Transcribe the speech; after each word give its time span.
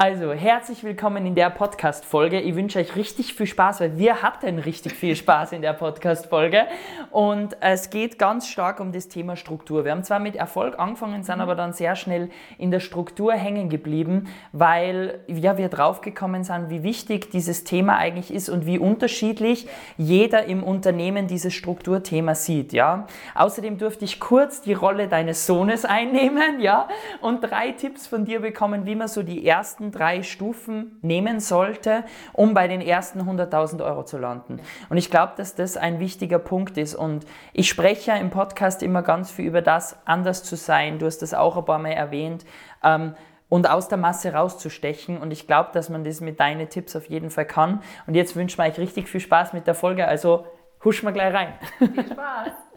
Also, 0.00 0.32
herzlich 0.32 0.84
willkommen 0.84 1.26
in 1.26 1.34
der 1.34 1.50
Podcast-Folge. 1.50 2.40
Ich 2.40 2.54
wünsche 2.54 2.78
euch 2.78 2.94
richtig 2.94 3.34
viel 3.34 3.48
Spaß, 3.48 3.80
weil 3.80 3.98
wir 3.98 4.22
hatten 4.22 4.60
richtig 4.60 4.92
viel 4.92 5.16
Spaß 5.16 5.50
in 5.50 5.60
der 5.60 5.72
Podcast-Folge. 5.72 6.66
Und 7.10 7.56
es 7.60 7.90
geht 7.90 8.16
ganz 8.16 8.46
stark 8.46 8.78
um 8.78 8.92
das 8.92 9.08
Thema 9.08 9.34
Struktur. 9.34 9.84
Wir 9.84 9.90
haben 9.90 10.04
zwar 10.04 10.20
mit 10.20 10.36
Erfolg 10.36 10.78
angefangen, 10.78 11.24
sind 11.24 11.40
aber 11.40 11.56
dann 11.56 11.72
sehr 11.72 11.96
schnell 11.96 12.30
in 12.58 12.70
der 12.70 12.78
Struktur 12.78 13.32
hängen 13.32 13.70
geblieben, 13.70 14.28
weil 14.52 15.18
ja, 15.26 15.58
wir 15.58 15.68
draufgekommen 15.68 16.44
sind, 16.44 16.70
wie 16.70 16.84
wichtig 16.84 17.32
dieses 17.32 17.64
Thema 17.64 17.96
eigentlich 17.96 18.32
ist 18.32 18.48
und 18.48 18.66
wie 18.66 18.78
unterschiedlich 18.78 19.66
jeder 19.96 20.44
im 20.44 20.62
Unternehmen 20.62 21.26
dieses 21.26 21.54
Strukturthema 21.54 22.36
sieht. 22.36 22.72
Ja? 22.72 23.08
Außerdem 23.34 23.78
durfte 23.78 24.04
ich 24.04 24.20
kurz 24.20 24.60
die 24.60 24.74
Rolle 24.74 25.08
deines 25.08 25.44
Sohnes 25.44 25.84
einnehmen 25.84 26.60
ja? 26.60 26.86
und 27.20 27.40
drei 27.40 27.72
Tipps 27.72 28.06
von 28.06 28.24
dir 28.24 28.38
bekommen, 28.38 28.86
wie 28.86 28.94
man 28.94 29.08
so 29.08 29.24
die 29.24 29.44
ersten 29.44 29.87
ersten 29.88 29.92
drei 29.92 30.22
Stufen 30.22 30.98
nehmen 31.02 31.40
sollte, 31.40 32.04
um 32.32 32.54
bei 32.54 32.68
den 32.68 32.80
ersten 32.80 33.20
100.000 33.20 33.84
Euro 33.84 34.04
zu 34.04 34.18
landen. 34.18 34.60
Und 34.88 34.96
ich 34.96 35.10
glaube, 35.10 35.32
dass 35.36 35.54
das 35.54 35.76
ein 35.76 35.98
wichtiger 35.98 36.38
Punkt 36.38 36.76
ist. 36.78 36.94
Und 36.94 37.26
ich 37.52 37.68
spreche 37.68 38.12
ja 38.12 38.16
im 38.16 38.30
Podcast 38.30 38.82
immer 38.82 39.02
ganz 39.02 39.30
viel 39.30 39.46
über 39.46 39.62
das, 39.62 39.96
anders 40.06 40.44
zu 40.44 40.56
sein. 40.56 40.98
Du 40.98 41.06
hast 41.06 41.18
das 41.18 41.34
auch 41.34 41.56
ein 41.56 41.64
paar 41.64 41.78
Mal 41.78 41.92
erwähnt. 41.92 42.44
Ähm, 42.82 43.14
und 43.50 43.70
aus 43.70 43.88
der 43.88 43.96
Masse 43.96 44.34
rauszustechen. 44.34 45.16
Und 45.16 45.30
ich 45.30 45.46
glaube, 45.46 45.70
dass 45.72 45.88
man 45.88 46.04
das 46.04 46.20
mit 46.20 46.38
deinen 46.38 46.68
Tipps 46.68 46.94
auf 46.94 47.06
jeden 47.06 47.30
Fall 47.30 47.46
kann. 47.46 47.80
Und 48.06 48.14
jetzt 48.14 48.36
wünschen 48.36 48.58
wir 48.58 48.68
euch 48.68 48.78
richtig 48.78 49.08
viel 49.08 49.20
Spaß 49.20 49.54
mit 49.54 49.66
der 49.66 49.74
Folge. 49.74 50.06
Also 50.06 50.46
huschen 50.84 51.06
wir 51.06 51.12
gleich 51.12 51.32
rein. 51.32 51.54
Viel 51.78 52.06
Spaß. 52.06 52.52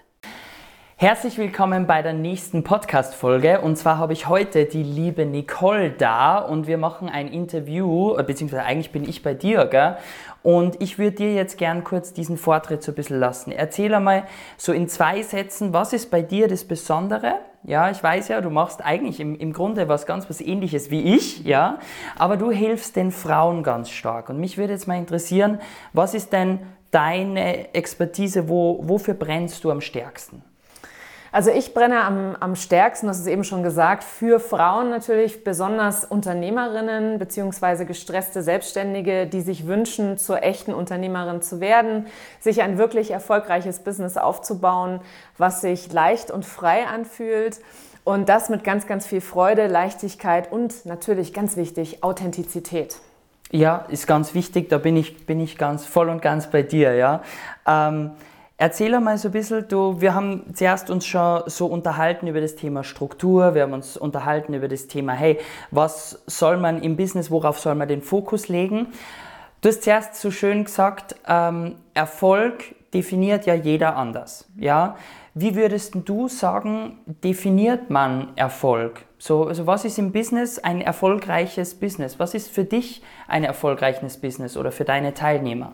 Herzlich 1.02 1.40
willkommen 1.40 1.88
bei 1.88 2.04
der 2.04 2.14
nächsten 2.14 2.64
Podcast-Folge. 2.64 3.62
Und 3.62 3.76
zwar 3.76 3.98
habe 3.98 4.14
ich 4.14 4.28
heute 4.28 4.66
die 4.66 4.84
liebe 4.84 5.26
Nicole 5.26 5.90
da 5.90 6.38
und 6.38 6.68
wir 6.68 6.78
machen 6.78 7.09
ein 7.09 7.28
Interview, 7.28 8.16
äh, 8.16 8.22
beziehungsweise 8.22 8.62
eigentlich 8.66 8.92
bin 8.92 9.09
ich 9.09 9.23
bei 9.23 9.34
dir, 9.34 9.66
gell? 9.66 9.98
Und 10.44 10.80
ich 10.80 11.00
würde 11.00 11.16
dir 11.16 11.34
jetzt 11.34 11.58
gern 11.58 11.84
kurz 11.84 12.14
diesen 12.14 12.38
Vortritt 12.38 12.84
so 12.84 12.92
ein 12.92 12.95
bisschen 12.95 13.20
lassen. 13.20 13.52
Erzähl 13.52 13.92
einmal 13.95 14.25
so 14.58 14.73
in 14.73 14.88
zwei 14.88 15.23
Sätzen, 15.23 15.73
was 15.73 15.92
ist 15.92 16.12
bei 16.12 16.22
dir 16.22 16.48
das 16.48 16.66
Besondere? 16.66 17.40
Ja, 17.64 17.90
ich 17.90 18.03
weiß 18.03 18.28
ja, 18.28 18.40
du 18.40 18.52
machst 18.52 18.86
eigentlich 18.86 19.20
im, 19.20 19.34
im 19.34 19.53
Grunde 19.53 19.88
was 19.88 20.06
ganz 20.06 20.30
was 20.30 20.40
ähnliches 20.40 20.92
wie 20.92 21.16
ich, 21.16 21.44
ja, 21.44 21.80
aber 22.16 22.38
du 22.38 22.52
hilfst 22.52 22.95
den 22.95 23.12
Frauen 23.12 23.64
ganz 23.64 23.90
stark. 23.90 24.30
Und 24.30 24.40
mich 24.40 24.59
würde 24.59 24.73
jetzt 24.73 24.88
mal 24.88 25.00
interessieren, 25.00 25.62
was 25.94 26.14
ist 26.14 26.31
denn 26.31 26.59
deine 26.92 27.73
Expertise, 27.73 28.47
wo, 28.47 28.84
wofür 28.84 29.16
brennst 29.16 29.64
du 29.64 29.72
am 29.72 29.81
stärksten? 29.81 30.44
Also 31.34 31.50
ich 31.50 31.74
brenne 31.74 32.04
am, 32.04 32.36
am 32.40 32.56
stärksten, 32.58 33.08
das 33.08 33.20
ist 33.20 33.28
eben 33.28 33.46
schon 33.46 33.64
gesagt, 33.64 34.04
für 34.04 34.40
Frauen 34.42 34.90
natürlich, 34.90 35.46
besonders 35.46 36.04
Unternehmerinnen 36.04 37.20
bzw. 37.20 37.86
gestresste 37.86 38.44
Selbstständige, 38.44 39.28
die 39.28 39.40
sich 39.40 39.66
wünschen, 39.66 40.18
zur 40.18 40.44
echten 40.44 40.74
Unternehmerin 40.74 41.42
zu 41.42 41.62
werden, 41.62 42.08
sich 42.42 42.62
ein 42.62 42.78
wirklich 42.78 43.12
erfolgreiches 43.12 43.80
Business 43.80 44.18
aufzubauen, 44.18 45.00
was 45.38 45.62
sich 45.62 45.94
leicht 45.94 46.32
und 46.32 46.46
frei 46.46 46.86
anfühlt. 46.86 47.62
Und 48.04 48.28
das 48.28 48.50
mit 48.50 48.66
ganz, 48.66 48.86
ganz 48.86 49.06
viel 49.06 49.22
Freude, 49.22 49.68
Leichtigkeit 49.68 50.52
und 50.52 50.86
natürlich 50.86 51.34
ganz 51.34 51.56
wichtig, 51.56 52.04
Authentizität. 52.04 52.98
Ja, 53.52 53.86
ist 53.90 54.08
ganz 54.08 54.34
wichtig, 54.34 54.70
da 54.70 54.80
bin 54.80 54.98
ich, 54.98 55.26
bin 55.26 55.40
ich 55.40 55.58
ganz 55.58 55.86
voll 55.86 56.09
und 56.09 56.22
ganz 56.22 56.48
bei 56.48 56.64
dir, 56.64 56.94
ja. 56.96 57.22
Ähm, 57.68 58.12
Erzähl 58.62 58.94
einmal 58.94 59.17
so 59.17 59.30
ein 59.30 59.31
bisschen, 59.31 59.67
du, 59.70 60.02
wir 60.02 60.14
haben 60.14 60.54
zuerst 60.54 60.92
uns 60.92 61.08
schon 61.08 61.42
so 61.48 61.66
unterhalten 61.66 62.28
über 62.28 62.42
das 62.42 62.56
Thema 62.56 62.84
Struktur, 62.84 63.56
wir 63.56 63.64
haben 63.64 63.73
uns 63.73 63.98
unterhalten 63.98 64.53
über 64.53 64.68
das 64.68 64.86
Thema, 64.86 65.14
hey, 65.14 65.40
was 65.72 66.22
soll 66.28 66.58
man 66.58 66.80
im 66.84 66.95
Business, 66.95 67.31
worauf 67.31 67.59
soll 67.59 67.73
man 67.73 67.88
den 67.88 68.03
Fokus 68.03 68.50
legen? 68.50 68.90
Du 69.62 69.70
hast 69.70 69.81
zuerst 69.81 70.14
so 70.14 70.30
schön 70.30 70.66
gesagt, 70.66 71.16
ähm, 71.28 71.78
Erfolg 71.95 72.76
definiert 72.94 73.48
ja 73.48 73.56
jeder 73.56 73.95
anders, 73.95 74.48
ja? 74.56 74.96
Wie 75.34 75.56
würdest 75.56 75.96
du 76.06 76.28
sagen, 76.28 77.00
definiert 77.24 77.90
man 77.90 78.28
Erfolg? 78.35 79.06
So, 79.18 79.47
also 79.47 79.66
was 79.66 79.85
ist 79.85 79.97
im 79.97 80.12
Business 80.12 80.59
ein 80.59 80.81
erfolgreiches 80.81 81.74
Business? 81.80 82.19
Was 82.19 82.35
ist 82.35 82.52
für 82.52 82.66
dich 82.66 83.02
ein 83.28 83.44
erfolgreiches 83.44 84.22
Business 84.22 84.56
oder 84.56 84.72
für 84.72 84.85
deine 84.85 85.16
Teilnehmer? 85.16 85.74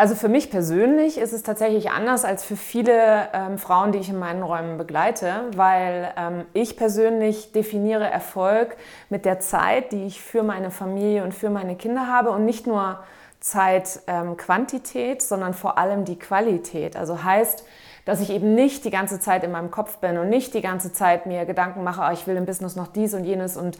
Also 0.00 0.14
für 0.14 0.30
mich 0.30 0.50
persönlich 0.50 1.18
ist 1.18 1.34
es 1.34 1.42
tatsächlich 1.42 1.90
anders 1.90 2.24
als 2.24 2.42
für 2.42 2.56
viele 2.56 3.28
ähm, 3.34 3.58
Frauen, 3.58 3.92
die 3.92 3.98
ich 3.98 4.08
in 4.08 4.18
meinen 4.18 4.42
Räumen 4.42 4.78
begleite, 4.78 5.44
weil 5.54 6.10
ähm, 6.16 6.46
ich 6.54 6.78
persönlich 6.78 7.52
definiere 7.52 8.08
Erfolg 8.08 8.78
mit 9.10 9.26
der 9.26 9.40
Zeit, 9.40 9.92
die 9.92 10.06
ich 10.06 10.22
für 10.22 10.42
meine 10.42 10.70
Familie 10.70 11.22
und 11.22 11.34
für 11.34 11.50
meine 11.50 11.76
Kinder 11.76 12.06
habe 12.06 12.30
und 12.30 12.46
nicht 12.46 12.66
nur 12.66 13.00
Zeit 13.40 14.00
ähm, 14.06 14.38
Quantität, 14.38 15.20
sondern 15.20 15.52
vor 15.52 15.76
allem 15.76 16.06
die 16.06 16.18
Qualität. 16.18 16.96
Also 16.96 17.22
heißt, 17.22 17.66
dass 18.04 18.20
ich 18.20 18.30
eben 18.30 18.54
nicht 18.54 18.84
die 18.84 18.90
ganze 18.90 19.20
Zeit 19.20 19.44
in 19.44 19.52
meinem 19.52 19.70
Kopf 19.70 19.98
bin 19.98 20.18
und 20.18 20.28
nicht 20.28 20.54
die 20.54 20.60
ganze 20.60 20.92
Zeit 20.92 21.26
mir 21.26 21.44
Gedanken 21.44 21.84
mache, 21.84 22.02
oh, 22.06 22.12
ich 22.12 22.26
will 22.26 22.36
im 22.36 22.46
Business 22.46 22.76
noch 22.76 22.88
dies 22.88 23.14
und 23.14 23.24
jenes 23.24 23.56
und 23.56 23.78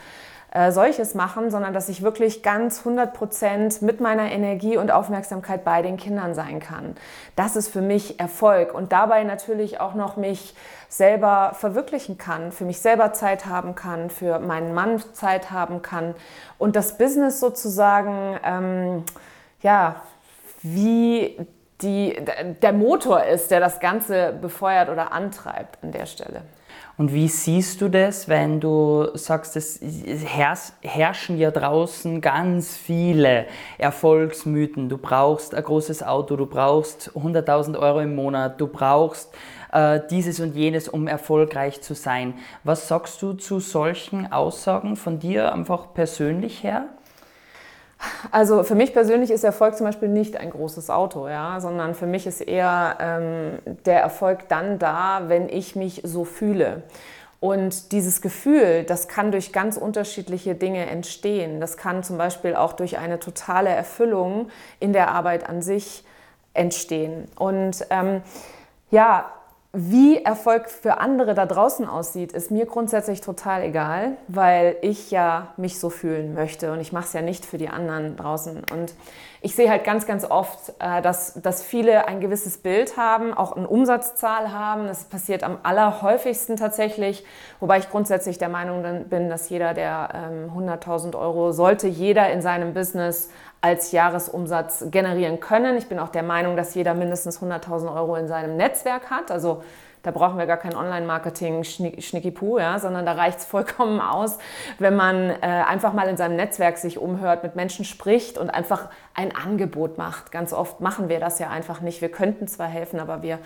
äh, 0.52 0.72
solches 0.72 1.14
machen, 1.14 1.50
sondern 1.50 1.72
dass 1.72 1.88
ich 1.88 2.02
wirklich 2.02 2.42
ganz 2.42 2.80
100 2.80 3.14
Prozent 3.14 3.82
mit 3.82 4.00
meiner 4.00 4.32
Energie 4.32 4.76
und 4.76 4.90
Aufmerksamkeit 4.90 5.62
bei 5.64 5.80
den 5.80 5.96
Kindern 5.96 6.34
sein 6.34 6.58
kann. 6.58 6.96
Das 7.36 7.54
ist 7.54 7.68
für 7.68 7.82
mich 7.82 8.18
Erfolg 8.18 8.74
und 8.74 8.90
dabei 8.90 9.22
natürlich 9.22 9.78
auch 9.78 9.94
noch 9.94 10.16
mich 10.16 10.56
selber 10.88 11.52
verwirklichen 11.54 12.18
kann, 12.18 12.50
für 12.50 12.64
mich 12.64 12.80
selber 12.80 13.12
Zeit 13.12 13.46
haben 13.46 13.76
kann, 13.76 14.10
für 14.10 14.40
meinen 14.40 14.74
Mann 14.74 15.00
Zeit 15.12 15.52
haben 15.52 15.82
kann 15.82 16.16
und 16.58 16.74
das 16.74 16.98
Business 16.98 17.38
sozusagen, 17.38 18.36
ähm, 18.42 19.04
ja, 19.62 20.02
wie 20.62 21.46
die, 21.82 22.16
der 22.62 22.72
Motor 22.72 23.24
ist, 23.24 23.50
der 23.50 23.60
das 23.60 23.80
Ganze 23.80 24.32
befeuert 24.40 24.88
oder 24.88 25.12
antreibt 25.12 25.82
an 25.82 25.92
der 25.92 26.06
Stelle. 26.06 26.42
Und 27.00 27.14
wie 27.14 27.28
siehst 27.28 27.80
du 27.80 27.88
das, 27.88 28.28
wenn 28.28 28.60
du 28.60 29.08
sagst, 29.14 29.56
es 29.56 29.80
herrschen 30.82 31.38
ja 31.38 31.50
draußen 31.50 32.20
ganz 32.20 32.76
viele 32.76 33.46
Erfolgsmythen. 33.78 34.90
Du 34.90 34.98
brauchst 34.98 35.54
ein 35.54 35.64
großes 35.64 36.02
Auto, 36.02 36.36
du 36.36 36.44
brauchst 36.44 37.12
100.000 37.14 37.78
Euro 37.78 38.00
im 38.00 38.14
Monat, 38.14 38.60
du 38.60 38.66
brauchst 38.66 39.32
äh, 39.72 40.00
dieses 40.10 40.40
und 40.40 40.54
jenes, 40.54 40.90
um 40.90 41.06
erfolgreich 41.06 41.80
zu 41.80 41.94
sein. 41.94 42.34
Was 42.64 42.86
sagst 42.88 43.22
du 43.22 43.32
zu 43.32 43.60
solchen 43.60 44.30
Aussagen 44.30 44.96
von 44.96 45.18
dir 45.18 45.54
einfach 45.54 45.94
persönlich 45.94 46.62
her? 46.62 46.84
Also 48.30 48.62
für 48.62 48.74
mich 48.74 48.92
persönlich 48.92 49.30
ist 49.30 49.44
Erfolg 49.44 49.76
zum 49.76 49.86
Beispiel 49.86 50.08
nicht 50.08 50.36
ein 50.36 50.50
großes 50.50 50.90
Auto, 50.90 51.28
ja, 51.28 51.60
sondern 51.60 51.94
für 51.94 52.06
mich 52.06 52.26
ist 52.26 52.40
eher 52.40 52.96
ähm, 53.00 53.58
der 53.84 54.00
Erfolg 54.00 54.48
dann 54.48 54.78
da, 54.78 55.22
wenn 55.26 55.48
ich 55.48 55.76
mich 55.76 56.00
so 56.04 56.24
fühle. 56.24 56.82
Und 57.40 57.92
dieses 57.92 58.20
Gefühl, 58.20 58.84
das 58.84 59.08
kann 59.08 59.32
durch 59.32 59.52
ganz 59.52 59.78
unterschiedliche 59.78 60.54
Dinge 60.54 60.86
entstehen. 60.86 61.58
Das 61.60 61.78
kann 61.78 62.02
zum 62.02 62.18
Beispiel 62.18 62.54
auch 62.54 62.74
durch 62.74 62.98
eine 62.98 63.18
totale 63.18 63.70
Erfüllung 63.70 64.50
in 64.78 64.92
der 64.92 65.10
Arbeit 65.10 65.48
an 65.48 65.62
sich 65.62 66.04
entstehen. 66.52 67.28
Und 67.38 67.86
ähm, 67.88 68.22
ja, 68.90 69.32
wie 69.72 70.22
Erfolg 70.22 70.68
für 70.68 70.98
andere 70.98 71.34
da 71.34 71.46
draußen 71.46 71.86
aussieht, 71.86 72.32
ist 72.32 72.50
mir 72.50 72.66
grundsätzlich 72.66 73.20
total 73.20 73.62
egal, 73.62 74.16
weil 74.26 74.76
ich 74.82 75.12
ja 75.12 75.54
mich 75.56 75.78
so 75.78 75.90
fühlen 75.90 76.34
möchte 76.34 76.72
und 76.72 76.80
ich 76.80 76.92
mache 76.92 77.04
es 77.04 77.12
ja 77.12 77.22
nicht 77.22 77.46
für 77.46 77.56
die 77.56 77.68
anderen 77.68 78.16
draußen. 78.16 78.64
Und 78.72 78.94
ich 79.42 79.54
sehe 79.54 79.70
halt 79.70 79.84
ganz, 79.84 80.06
ganz 80.06 80.24
oft, 80.24 80.74
äh, 80.80 81.00
dass, 81.00 81.40
dass 81.40 81.62
viele 81.62 82.06
ein 82.06 82.20
gewisses 82.20 82.58
Bild 82.58 82.96
haben, 82.96 83.32
auch 83.32 83.56
eine 83.56 83.66
Umsatzzahl 83.66 84.52
haben. 84.52 84.86
Das 84.86 85.04
passiert 85.04 85.42
am 85.44 85.58
allerhäufigsten 85.62 86.56
tatsächlich, 86.56 87.24
wobei 87.58 87.78
ich 87.78 87.88
grundsätzlich 87.88 88.36
der 88.38 88.50
Meinung 88.50 89.04
bin, 89.08 89.30
dass 89.30 89.48
jeder, 89.48 89.72
der 89.72 90.10
100.000 90.54 91.06
ähm, 91.06 91.14
Euro, 91.14 91.52
sollte 91.52 91.88
jeder 91.88 92.30
in 92.30 92.42
seinem 92.42 92.74
Business 92.74 93.30
als 93.62 93.92
Jahresumsatz 93.92 94.86
generieren 94.90 95.40
können. 95.40 95.76
Ich 95.76 95.88
bin 95.88 95.98
auch 95.98 96.08
der 96.08 96.22
Meinung, 96.22 96.56
dass 96.56 96.74
jeder 96.74 96.94
mindestens 96.94 97.42
100.000 97.42 97.94
Euro 97.94 98.16
in 98.16 98.28
seinem 98.28 98.56
Netzwerk 98.56 99.10
hat. 99.10 99.30
Also 99.30 99.62
da 100.02 100.10
brauchen 100.10 100.38
wir 100.38 100.46
gar 100.46 100.56
kein 100.56 100.74
Online-Marketing 100.74 101.64
schnickipu, 101.64 102.58
ja, 102.58 102.78
sondern 102.78 103.04
da 103.04 103.12
reicht 103.12 103.40
es 103.40 103.44
vollkommen 103.44 104.00
aus, 104.00 104.38
wenn 104.78 104.96
man 104.96 105.30
äh, 105.30 105.36
einfach 105.42 105.92
mal 105.92 106.08
in 106.08 106.16
seinem 106.16 106.36
Netzwerk 106.36 106.78
sich 106.78 106.98
umhört, 106.98 107.42
mit 107.42 107.56
Menschen 107.56 107.84
spricht 107.84 108.38
und 108.38 108.50
einfach 108.50 108.88
ein 109.14 109.34
Angebot 109.34 109.98
macht. 109.98 110.32
Ganz 110.32 110.52
oft 110.52 110.80
machen 110.80 111.08
wir 111.08 111.20
das 111.20 111.38
ja 111.38 111.50
einfach 111.50 111.80
nicht. 111.80 112.00
Wir 112.00 112.10
könnten 112.10 112.48
zwar 112.48 112.68
helfen, 112.68 113.00
aber 113.00 113.22
wir 113.22 113.38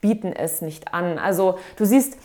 bieten 0.00 0.32
es 0.32 0.60
nicht 0.60 0.92
an. 0.92 1.18
Also 1.18 1.58
du 1.76 1.84
siehst, 1.84 2.18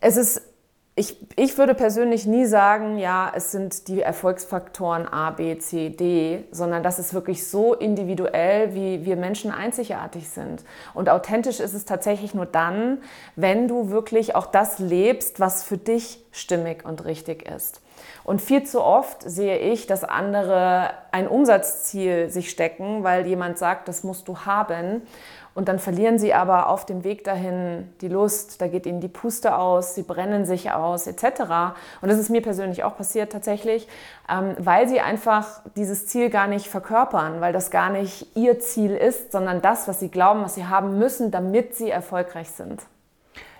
es 0.00 0.16
ist 0.16 0.53
ich, 0.96 1.16
ich 1.34 1.58
würde 1.58 1.74
persönlich 1.74 2.24
nie 2.24 2.46
sagen, 2.46 2.98
ja, 2.98 3.32
es 3.34 3.50
sind 3.50 3.88
die 3.88 4.00
Erfolgsfaktoren 4.00 5.08
A, 5.08 5.30
B, 5.30 5.58
C, 5.58 5.90
D, 5.90 6.44
sondern 6.52 6.84
das 6.84 7.00
ist 7.00 7.12
wirklich 7.12 7.48
so 7.48 7.74
individuell, 7.74 8.74
wie 8.76 9.04
wir 9.04 9.16
Menschen 9.16 9.50
einzigartig 9.50 10.28
sind. 10.28 10.62
Und 10.94 11.08
authentisch 11.08 11.58
ist 11.58 11.74
es 11.74 11.84
tatsächlich 11.84 12.32
nur 12.32 12.46
dann, 12.46 12.98
wenn 13.34 13.66
du 13.66 13.90
wirklich 13.90 14.36
auch 14.36 14.46
das 14.46 14.78
lebst, 14.78 15.40
was 15.40 15.64
für 15.64 15.78
dich 15.78 16.24
stimmig 16.30 16.84
und 16.84 17.04
richtig 17.04 17.48
ist. 17.48 17.80
Und 18.22 18.40
viel 18.40 18.64
zu 18.64 18.80
oft 18.80 19.22
sehe 19.22 19.58
ich, 19.58 19.86
dass 19.86 20.04
andere 20.04 20.90
ein 21.12 21.28
Umsatzziel 21.28 22.30
sich 22.30 22.50
stecken, 22.50 23.02
weil 23.02 23.26
jemand 23.26 23.58
sagt, 23.58 23.88
das 23.88 24.04
musst 24.04 24.28
du 24.28 24.38
haben. 24.40 25.02
Und 25.54 25.68
dann 25.68 25.78
verlieren 25.78 26.18
sie 26.18 26.34
aber 26.34 26.68
auf 26.68 26.84
dem 26.84 27.04
Weg 27.04 27.22
dahin 27.22 27.88
die 28.00 28.08
Lust, 28.08 28.60
da 28.60 28.66
geht 28.66 28.86
ihnen 28.86 29.00
die 29.00 29.08
Puste 29.08 29.56
aus, 29.56 29.94
sie 29.94 30.02
brennen 30.02 30.44
sich 30.44 30.72
aus, 30.72 31.06
etc. 31.06 31.24
Und 32.00 32.10
das 32.10 32.18
ist 32.18 32.28
mir 32.28 32.42
persönlich 32.42 32.82
auch 32.82 32.96
passiert 32.96 33.30
tatsächlich, 33.30 33.86
ähm, 34.28 34.56
weil 34.58 34.88
sie 34.88 35.00
einfach 35.00 35.60
dieses 35.76 36.08
Ziel 36.08 36.28
gar 36.28 36.48
nicht 36.48 36.66
verkörpern, 36.66 37.40
weil 37.40 37.52
das 37.52 37.70
gar 37.70 37.90
nicht 37.90 38.36
ihr 38.36 38.58
Ziel 38.58 38.96
ist, 38.96 39.30
sondern 39.30 39.62
das, 39.62 39.86
was 39.86 40.00
sie 40.00 40.10
glauben, 40.10 40.42
was 40.42 40.56
sie 40.56 40.66
haben 40.66 40.98
müssen, 40.98 41.30
damit 41.30 41.76
sie 41.76 41.90
erfolgreich 41.90 42.50
sind. 42.50 42.82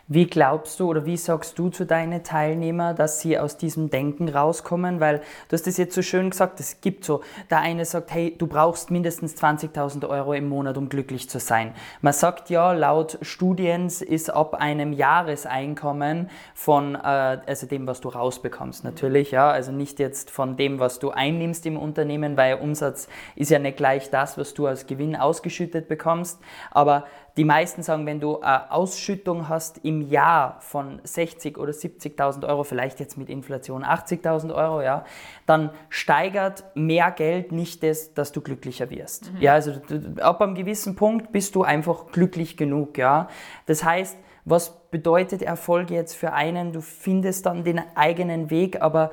Wie 0.07 0.27
glaubst 0.27 0.81
du 0.81 0.91
oder 0.91 1.07
wie 1.07 1.17
sagst 1.17 1.59
du 1.59 1.71
zu 1.71 1.87
deinen 1.87 2.23
Teilnehmern, 2.23 2.95
dass 2.95 3.21
sie 3.21 3.39
aus 3.39 3.57
diesem 3.57 3.89
Denken 3.89 4.29
rauskommen? 4.29 5.01
Weil 5.01 5.21
du 5.49 5.55
hast 5.55 5.67
das 5.67 5.79
jetzt 5.79 5.95
so 5.95 6.03
schön 6.03 6.29
gesagt, 6.29 6.61
es 6.61 6.83
gibt 6.83 7.07
so, 7.07 7.23
der 7.49 7.61
eine 7.61 7.87
sagt, 7.87 8.13
hey, 8.13 8.35
du 8.37 8.47
brauchst 8.47 8.91
mindestens 8.91 9.35
20.000 9.35 10.07
Euro 10.07 10.35
im 10.35 10.47
Monat, 10.47 10.77
um 10.77 10.91
glücklich 10.91 11.31
zu 11.31 11.41
sein. 11.41 11.73
Man 12.03 12.13
sagt 12.13 12.51
ja, 12.51 12.73
laut 12.73 13.17
Studien 13.23 13.87
ist 13.87 14.29
ab 14.29 14.53
einem 14.53 14.93
Jahreseinkommen 14.93 16.29
von, 16.55 16.97
äh, 16.97 16.99
also 16.99 17.67
dem, 17.67 17.87
was 17.87 18.03
du 18.03 18.11
rausbekommst 18.11 18.85
natürlich, 18.85 19.31
ja, 19.31 19.51
also 19.51 19.73
nicht 19.73 19.99
jetzt 20.01 20.31
von 20.31 20.59
dem, 20.59 20.81
was 20.81 20.99
du 20.99 21.13
einnimmst 21.13 21.65
im 21.65 21.79
Unternehmen, 21.79 22.37
weil 22.37 22.57
Umsatz 22.57 23.09
ist 23.37 23.51
ja 23.51 23.59
nicht 23.59 23.79
gleich 23.79 24.11
das, 24.11 24.37
was 24.37 24.53
du 24.53 24.67
als 24.67 24.87
Gewinn 24.87 25.17
ausgeschüttet 25.17 25.89
bekommst, 25.89 26.41
aber 26.73 27.07
die 27.37 27.45
meisten 27.45 27.83
sagen, 27.83 28.07
wenn 28.07 28.21
du 28.21 28.41
eine 28.41 28.71
Ausschüttung 28.71 29.49
hast 29.49 29.79
im 29.85 30.09
Jahr 30.09 30.57
von 30.61 31.01
60 31.03 31.59
oder 31.59 31.73
70.000 31.73 32.47
Euro, 32.47 32.63
vielleicht 32.63 33.01
jetzt 33.01 33.19
mit 33.19 33.29
Inflation 33.29 33.85
80.000 33.85 34.55
Euro, 34.55 34.83
ja, 34.83 35.05
dann 35.47 35.71
steigert 35.89 36.65
mehr 36.75 37.11
Geld 37.11 37.51
nicht 37.51 37.83
das, 37.83 38.15
dass 38.15 38.31
du 38.31 38.41
glücklicher 38.41 38.89
wirst. 38.91 39.33
Mhm. 39.33 39.41
Ja, 39.41 39.55
also 39.55 39.73
ab 40.21 40.41
einem 40.41 40.55
gewissen 40.55 40.95
Punkt 40.95 41.33
bist 41.33 41.57
du 41.57 41.65
einfach 41.65 42.07
glücklich 42.13 42.57
genug. 42.57 42.99
Ja, 42.99 43.29
das 43.67 43.83
heißt, 43.83 44.17
was 44.45 44.89
bedeutet 44.91 45.43
Erfolg 45.43 45.91
jetzt 45.91 46.15
für 46.15 46.35
einen? 46.35 46.73
Du 46.73 46.83
findest 46.83 47.47
dann 47.47 47.65
den 47.65 47.81
eigenen 47.97 48.51
Weg, 48.51 48.81
aber 48.83 49.11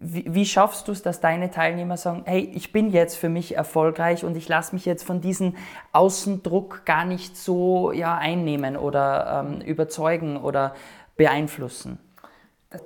wie, 0.00 0.24
wie 0.26 0.46
schaffst 0.46 0.88
du 0.88 0.92
es, 0.92 1.02
dass 1.02 1.20
deine 1.20 1.50
Teilnehmer 1.50 1.98
sagen, 1.98 2.22
hey, 2.24 2.50
ich 2.54 2.72
bin 2.72 2.90
jetzt 2.90 3.16
für 3.16 3.28
mich 3.28 3.56
erfolgreich 3.56 4.24
und 4.24 4.34
ich 4.36 4.48
lasse 4.48 4.74
mich 4.74 4.86
jetzt 4.86 5.04
von 5.04 5.20
diesem 5.20 5.56
Außendruck 5.92 6.86
gar 6.86 7.04
nicht 7.04 7.36
so 7.36 7.92
ja, 7.92 8.16
einnehmen 8.16 8.78
oder 8.78 9.44
ähm, 9.46 9.60
überzeugen 9.60 10.38
oder 10.38 10.74
beeinflussen? 11.16 11.98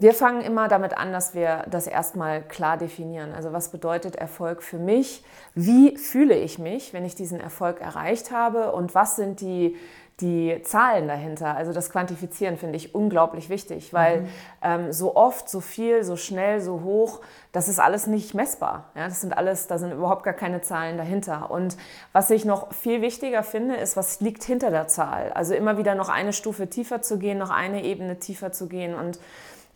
Wir 0.00 0.14
fangen 0.14 0.40
immer 0.40 0.66
damit 0.66 0.96
an, 0.96 1.12
dass 1.12 1.34
wir 1.34 1.66
das 1.70 1.86
erstmal 1.86 2.42
klar 2.42 2.78
definieren. 2.78 3.32
Also 3.32 3.52
was 3.52 3.70
bedeutet 3.70 4.16
Erfolg 4.16 4.62
für 4.62 4.78
mich? 4.78 5.22
Wie 5.54 5.98
fühle 5.98 6.34
ich 6.34 6.58
mich, 6.58 6.94
wenn 6.94 7.04
ich 7.04 7.14
diesen 7.14 7.38
Erfolg 7.38 7.82
erreicht 7.82 8.30
habe? 8.30 8.72
Und 8.72 8.94
was 8.94 9.16
sind 9.16 9.42
die 9.42 9.76
die 10.20 10.60
Zahlen 10.62 11.08
dahinter, 11.08 11.56
also 11.56 11.72
das 11.72 11.90
Quantifizieren 11.90 12.56
finde 12.56 12.76
ich 12.76 12.94
unglaublich 12.94 13.48
wichtig, 13.48 13.92
weil 13.92 14.22
mhm. 14.22 14.28
ähm, 14.62 14.92
so 14.92 15.16
oft, 15.16 15.48
so 15.48 15.60
viel, 15.60 16.04
so 16.04 16.16
schnell, 16.16 16.60
so 16.60 16.82
hoch, 16.82 17.20
das 17.50 17.68
ist 17.68 17.80
alles 17.80 18.06
nicht 18.06 18.32
messbar. 18.32 18.90
Ja, 18.94 19.08
das 19.08 19.20
sind 19.20 19.36
alles, 19.36 19.66
da 19.66 19.76
sind 19.76 19.92
überhaupt 19.92 20.22
gar 20.22 20.34
keine 20.34 20.60
Zahlen 20.60 20.96
dahinter. 20.98 21.50
Und 21.50 21.76
was 22.12 22.30
ich 22.30 22.44
noch 22.44 22.72
viel 22.72 23.02
wichtiger 23.02 23.42
finde, 23.42 23.74
ist, 23.74 23.96
was 23.96 24.20
liegt 24.20 24.44
hinter 24.44 24.70
der 24.70 24.86
Zahl. 24.86 25.32
Also 25.32 25.54
immer 25.54 25.78
wieder 25.78 25.96
noch 25.96 26.08
eine 26.08 26.32
Stufe 26.32 26.68
tiefer 26.68 27.02
zu 27.02 27.18
gehen, 27.18 27.38
noch 27.38 27.50
eine 27.50 27.82
Ebene 27.82 28.18
tiefer 28.20 28.52
zu 28.52 28.68
gehen 28.68 28.94
und 28.94 29.18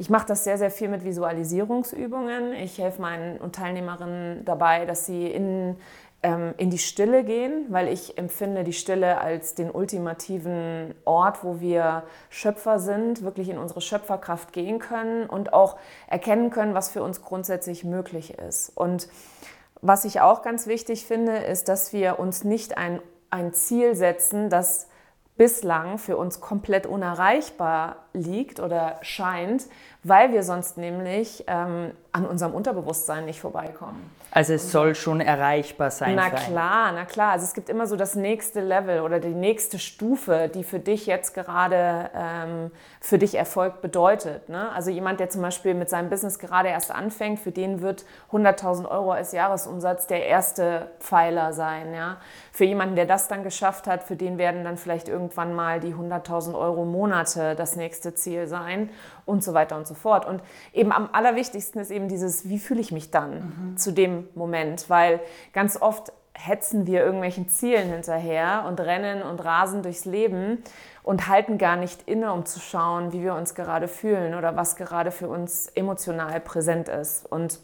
ich 0.00 0.11
mache 0.11 0.26
das 0.29 0.44
sehr, 0.44 0.58
sehr 0.58 0.70
viel 0.70 0.87
mit 0.87 1.05
Visualisierungsübungen. 1.05 2.52
Ich 2.52 2.79
helfe 2.79 3.02
meinen 3.02 3.50
Teilnehmerinnen 3.50 4.44
dabei, 4.44 4.85
dass 4.85 5.06
sie 5.06 5.26
in 5.26 5.75
ähm, 6.22 6.54
in 6.56 6.70
die 6.70 6.78
Stille 6.78 7.22
gehen, 7.22 7.66
weil 7.68 7.88
ich 7.88 8.18
empfinde 8.18 8.64
die 8.64 8.72
Stille 8.72 9.20
als 9.20 9.54
den 9.54 9.70
ultimativen 9.70 10.94
Ort, 11.04 11.44
wo 11.44 11.60
wir 11.60 12.02
Schöpfer 12.28 12.80
sind, 12.80 13.22
wirklich 13.22 13.48
in 13.48 13.58
unsere 13.58 13.80
Schöpferkraft 13.80 14.52
gehen 14.52 14.78
können 14.80 15.26
und 15.26 15.52
auch 15.52 15.76
erkennen 16.08 16.50
können, 16.50 16.74
was 16.74 16.90
für 16.90 17.02
uns 17.02 17.22
grundsätzlich 17.22 17.84
möglich 17.84 18.38
ist. 18.38 18.72
Und 18.74 19.08
was 19.80 20.04
ich 20.04 20.20
auch 20.20 20.42
ganz 20.42 20.66
wichtig 20.66 21.06
finde, 21.06 21.36
ist, 21.36 21.68
dass 21.68 21.92
wir 21.92 22.18
uns 22.18 22.42
nicht 22.42 22.76
ein, 22.76 23.00
ein 23.30 23.52
Ziel 23.54 23.94
setzen, 23.94 24.50
das 24.50 24.88
bislang 25.36 25.98
für 25.98 26.16
uns 26.16 26.40
komplett 26.40 26.86
unerreichbar 26.86 27.96
liegt 28.12 28.58
oder 28.58 28.98
scheint, 29.02 29.66
weil 30.02 30.32
wir 30.32 30.42
sonst 30.42 30.76
nämlich 30.76 31.44
ähm, 31.46 31.92
an 32.10 32.26
unserem 32.26 32.54
Unterbewusstsein 32.54 33.24
nicht 33.24 33.40
vorbeikommen. 33.40 34.10
Also 34.38 34.52
es 34.52 34.70
soll 34.70 34.94
schon 34.94 35.20
erreichbar 35.20 35.90
sein. 35.90 36.14
Na 36.14 36.31
klar, 36.31 36.93
na 36.93 37.05
klar. 37.06 37.32
Also 37.32 37.44
es 37.44 37.55
gibt 37.55 37.69
immer 37.69 37.88
so 37.88 37.96
das 37.96 38.14
nächste 38.14 38.61
Level 38.61 39.00
oder 39.00 39.19
die 39.19 39.35
nächste 39.35 39.81
Stufe, 39.81 40.49
die 40.55 40.62
für 40.62 40.79
dich 40.79 41.06
jetzt 41.06 41.35
gerade 41.35 42.08
ähm, 42.14 42.70
für 43.00 43.19
dich 43.19 43.35
Erfolg 43.35 43.81
bedeutet. 43.81 44.49
Ne? 44.49 44.70
Also 44.70 44.93
jemand, 44.93 45.19
der 45.19 45.29
zum 45.29 45.43
Beispiel 45.43 45.75
mit 45.75 45.90
seinem 45.90 46.08
Business 46.08 46.38
gerade 46.38 46.69
erst 46.69 46.93
anfängt, 46.93 47.40
für 47.40 47.50
den 47.50 47.81
wird 47.81 48.05
100.000 48.31 48.88
Euro 48.88 49.11
als 49.11 49.32
Jahresumsatz 49.32 50.06
der 50.06 50.25
erste 50.25 50.88
Pfeiler 51.00 51.52
sein. 51.52 51.93
Ja? 51.93 52.19
Für 52.58 52.64
jemanden, 52.64 52.96
der 52.96 53.06
das 53.06 53.28
dann 53.28 53.44
geschafft 53.44 53.87
hat, 53.87 54.02
für 54.02 54.16
den 54.16 54.37
werden 54.37 54.64
dann 54.64 54.78
vielleicht 54.78 55.08
irgendwann 55.08 55.55
mal 55.55 55.78
die 55.78 55.94
100.000 55.94 56.58
Euro 56.58 56.84
Monate 56.84 57.55
das 57.55 57.76
nächste 57.76 58.14
Ziel 58.16 58.49
sein 58.49 58.90
und 59.26 59.44
so 59.44 59.55
weiter 59.55 59.76
und 59.76 59.87
so 59.87 59.94
fort. 59.94 60.26
Und 60.26 60.43
eben 60.72 60.90
am 60.90 61.08
allerwichtigsten 61.12 61.81
ist 61.81 61.93
eben 61.93 62.08
dieses, 62.08 62.49
wie 62.49 62.58
fühle 62.58 62.81
ich 62.81 62.90
mich 62.90 63.12
dann 63.12 63.34
mhm. 63.70 63.76
zu 63.76 63.93
dem 63.93 64.28
Moment, 64.34 64.90
weil 64.90 65.20
ganz 65.52 65.81
oft 65.81 66.12
hetzen 66.32 66.88
wir 66.88 67.05
irgendwelchen 67.05 67.49
Zielen 67.49 67.93
hinterher 67.93 68.64
und 68.66 68.81
rennen 68.81 69.22
und 69.22 69.44
rasen 69.44 69.84
durchs 69.84 70.04
Leben 70.04 70.64
und 71.04 71.28
halten 71.28 71.58
gar 71.58 71.76
nicht 71.76 72.08
inne, 72.08 72.32
um 72.32 72.44
zu 72.44 72.58
schauen, 72.58 73.12
wie 73.12 73.22
wir 73.22 73.37
uns 73.37 73.54
gerade 73.54 73.87
fühlen 73.87 74.34
oder 74.34 74.56
was 74.56 74.75
gerade 74.75 75.12
für 75.12 75.28
uns 75.28 75.69
emotional 75.76 76.40
präsent 76.40 76.88
ist. 76.88 77.25
Und 77.31 77.61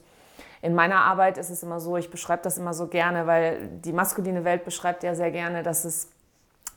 in 0.64 0.74
meiner 0.74 1.04
Arbeit 1.04 1.36
ist 1.36 1.50
es 1.50 1.62
immer 1.62 1.78
so, 1.78 1.98
ich 1.98 2.10
beschreibe 2.10 2.42
das 2.42 2.56
immer 2.56 2.72
so 2.72 2.86
gerne, 2.86 3.26
weil 3.26 3.68
die 3.84 3.92
maskuline 3.92 4.44
Welt 4.44 4.64
beschreibt 4.64 5.02
ja 5.02 5.14
sehr 5.14 5.30
gerne, 5.30 5.62
dass 5.62 5.84
es 5.84 6.08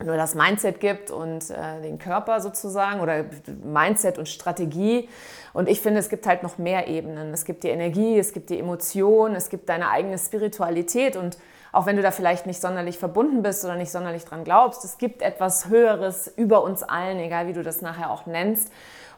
nur 0.04 0.18
das 0.18 0.36
Mindset 0.36 0.82
gibt 0.82 1.10
und 1.10 1.50
äh, 1.50 1.82
den 1.82 1.98
Körper 1.98 2.42
sozusagen 2.42 3.00
oder 3.00 3.24
Mindset 3.64 4.18
und 4.18 4.28
Strategie. 4.28 5.08
Und 5.54 5.70
ich 5.70 5.80
finde, 5.80 6.02
es 6.02 6.10
gibt 6.10 6.28
halt 6.28 6.44
noch 6.44 6.58
mehr 6.58 6.90
Ebenen. 6.90 7.34
Es 7.34 7.46
gibt 7.46 7.64
die 7.64 7.70
Energie, 7.70 8.20
es 8.20 8.34
gibt 8.34 8.50
die 8.50 8.60
Emotion, 8.60 9.36
es 9.36 9.48
gibt 9.48 9.70
deine 9.70 9.90
eigene 9.90 10.18
Spiritualität 10.18 11.16
und 11.16 11.38
auch 11.72 11.86
wenn 11.86 11.96
du 11.96 12.02
da 12.02 12.12
vielleicht 12.12 12.46
nicht 12.46 12.60
sonderlich 12.60 12.98
verbunden 12.98 13.42
bist 13.42 13.64
oder 13.64 13.76
nicht 13.76 13.92
sonderlich 13.92 14.26
dran 14.26 14.44
glaubst, 14.44 14.84
es 14.84 14.98
gibt 14.98 15.22
etwas 15.22 15.70
Höheres 15.70 16.28
über 16.36 16.62
uns 16.62 16.84
allen, 16.84 17.20
egal 17.20 17.48
wie 17.48 17.54
du 17.54 17.64
das 17.64 17.82
nachher 17.82 18.12
auch 18.12 18.26
nennst. 18.26 18.70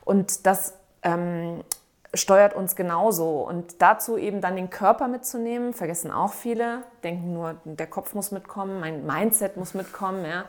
Und 0.05 0.45
das 0.45 0.75
ähm, 1.01 1.63
steuert 2.13 2.55
uns 2.55 2.75
genauso. 2.75 3.41
Und 3.41 3.81
dazu 3.81 4.17
eben 4.17 4.41
dann 4.41 4.55
den 4.55 4.69
Körper 4.69 5.07
mitzunehmen, 5.07 5.73
vergessen 5.73 6.11
auch 6.11 6.33
viele, 6.33 6.83
denken 7.03 7.33
nur, 7.33 7.55
der 7.65 7.87
Kopf 7.87 8.13
muss 8.13 8.31
mitkommen, 8.31 8.79
mein 8.79 9.05
Mindset 9.05 9.57
muss 9.57 9.73
mitkommen. 9.73 10.25
Ja. 10.25 10.45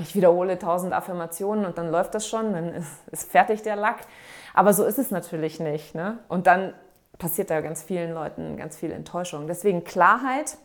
Ich 0.00 0.14
wiederhole 0.14 0.58
tausend 0.58 0.92
Affirmationen 0.92 1.64
und 1.64 1.78
dann 1.78 1.90
läuft 1.90 2.14
das 2.14 2.26
schon, 2.26 2.52
dann 2.52 2.74
ist, 2.74 2.90
ist 3.10 3.30
fertig 3.30 3.62
der 3.62 3.76
Lack. 3.76 3.98
Aber 4.54 4.72
so 4.72 4.84
ist 4.84 4.98
es 4.98 5.10
natürlich 5.10 5.60
nicht. 5.60 5.94
Ne? 5.94 6.18
Und 6.28 6.46
dann 6.46 6.74
passiert 7.18 7.50
da 7.50 7.60
ganz 7.60 7.82
vielen 7.82 8.12
Leuten 8.12 8.56
ganz 8.56 8.76
viel 8.76 8.90
Enttäuschung. 8.90 9.46
Deswegen 9.46 9.84
Klarheit 9.84 10.56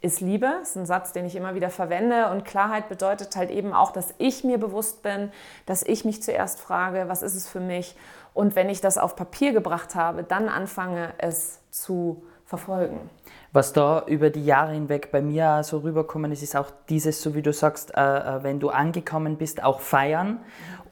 ist 0.00 0.20
Liebe, 0.20 0.58
ist 0.62 0.76
ein 0.76 0.86
Satz, 0.86 1.12
den 1.12 1.24
ich 1.24 1.34
immer 1.34 1.54
wieder 1.54 1.70
verwende. 1.70 2.30
Und 2.30 2.44
Klarheit 2.44 2.88
bedeutet 2.88 3.34
halt 3.36 3.50
eben 3.50 3.72
auch, 3.72 3.90
dass 3.90 4.14
ich 4.18 4.44
mir 4.44 4.58
bewusst 4.58 5.02
bin, 5.02 5.32
dass 5.66 5.82
ich 5.82 6.04
mich 6.04 6.22
zuerst 6.22 6.60
frage, 6.60 7.04
was 7.08 7.22
ist 7.22 7.34
es 7.34 7.48
für 7.48 7.60
mich? 7.60 7.96
Und 8.34 8.56
wenn 8.56 8.68
ich 8.68 8.80
das 8.80 8.98
auf 8.98 9.16
Papier 9.16 9.52
gebracht 9.52 9.94
habe, 9.94 10.24
dann 10.24 10.48
anfange 10.48 11.14
es 11.18 11.60
zu 11.70 12.22
verfolgen. 12.44 13.08
Was 13.52 13.72
da 13.72 14.04
über 14.06 14.30
die 14.30 14.44
Jahre 14.44 14.72
hinweg 14.72 15.10
bei 15.12 15.22
mir 15.22 15.62
so 15.62 15.78
rüberkommen 15.78 16.32
ist, 16.32 16.42
ist 16.42 16.56
auch 16.56 16.70
dieses, 16.88 17.22
so 17.22 17.34
wie 17.34 17.42
du 17.42 17.52
sagst, 17.52 17.96
äh, 17.96 18.00
äh 18.00 18.42
wenn 18.42 18.60
du 18.60 18.68
angekommen 18.68 19.36
bist, 19.38 19.62
auch 19.62 19.80
feiern 19.80 20.40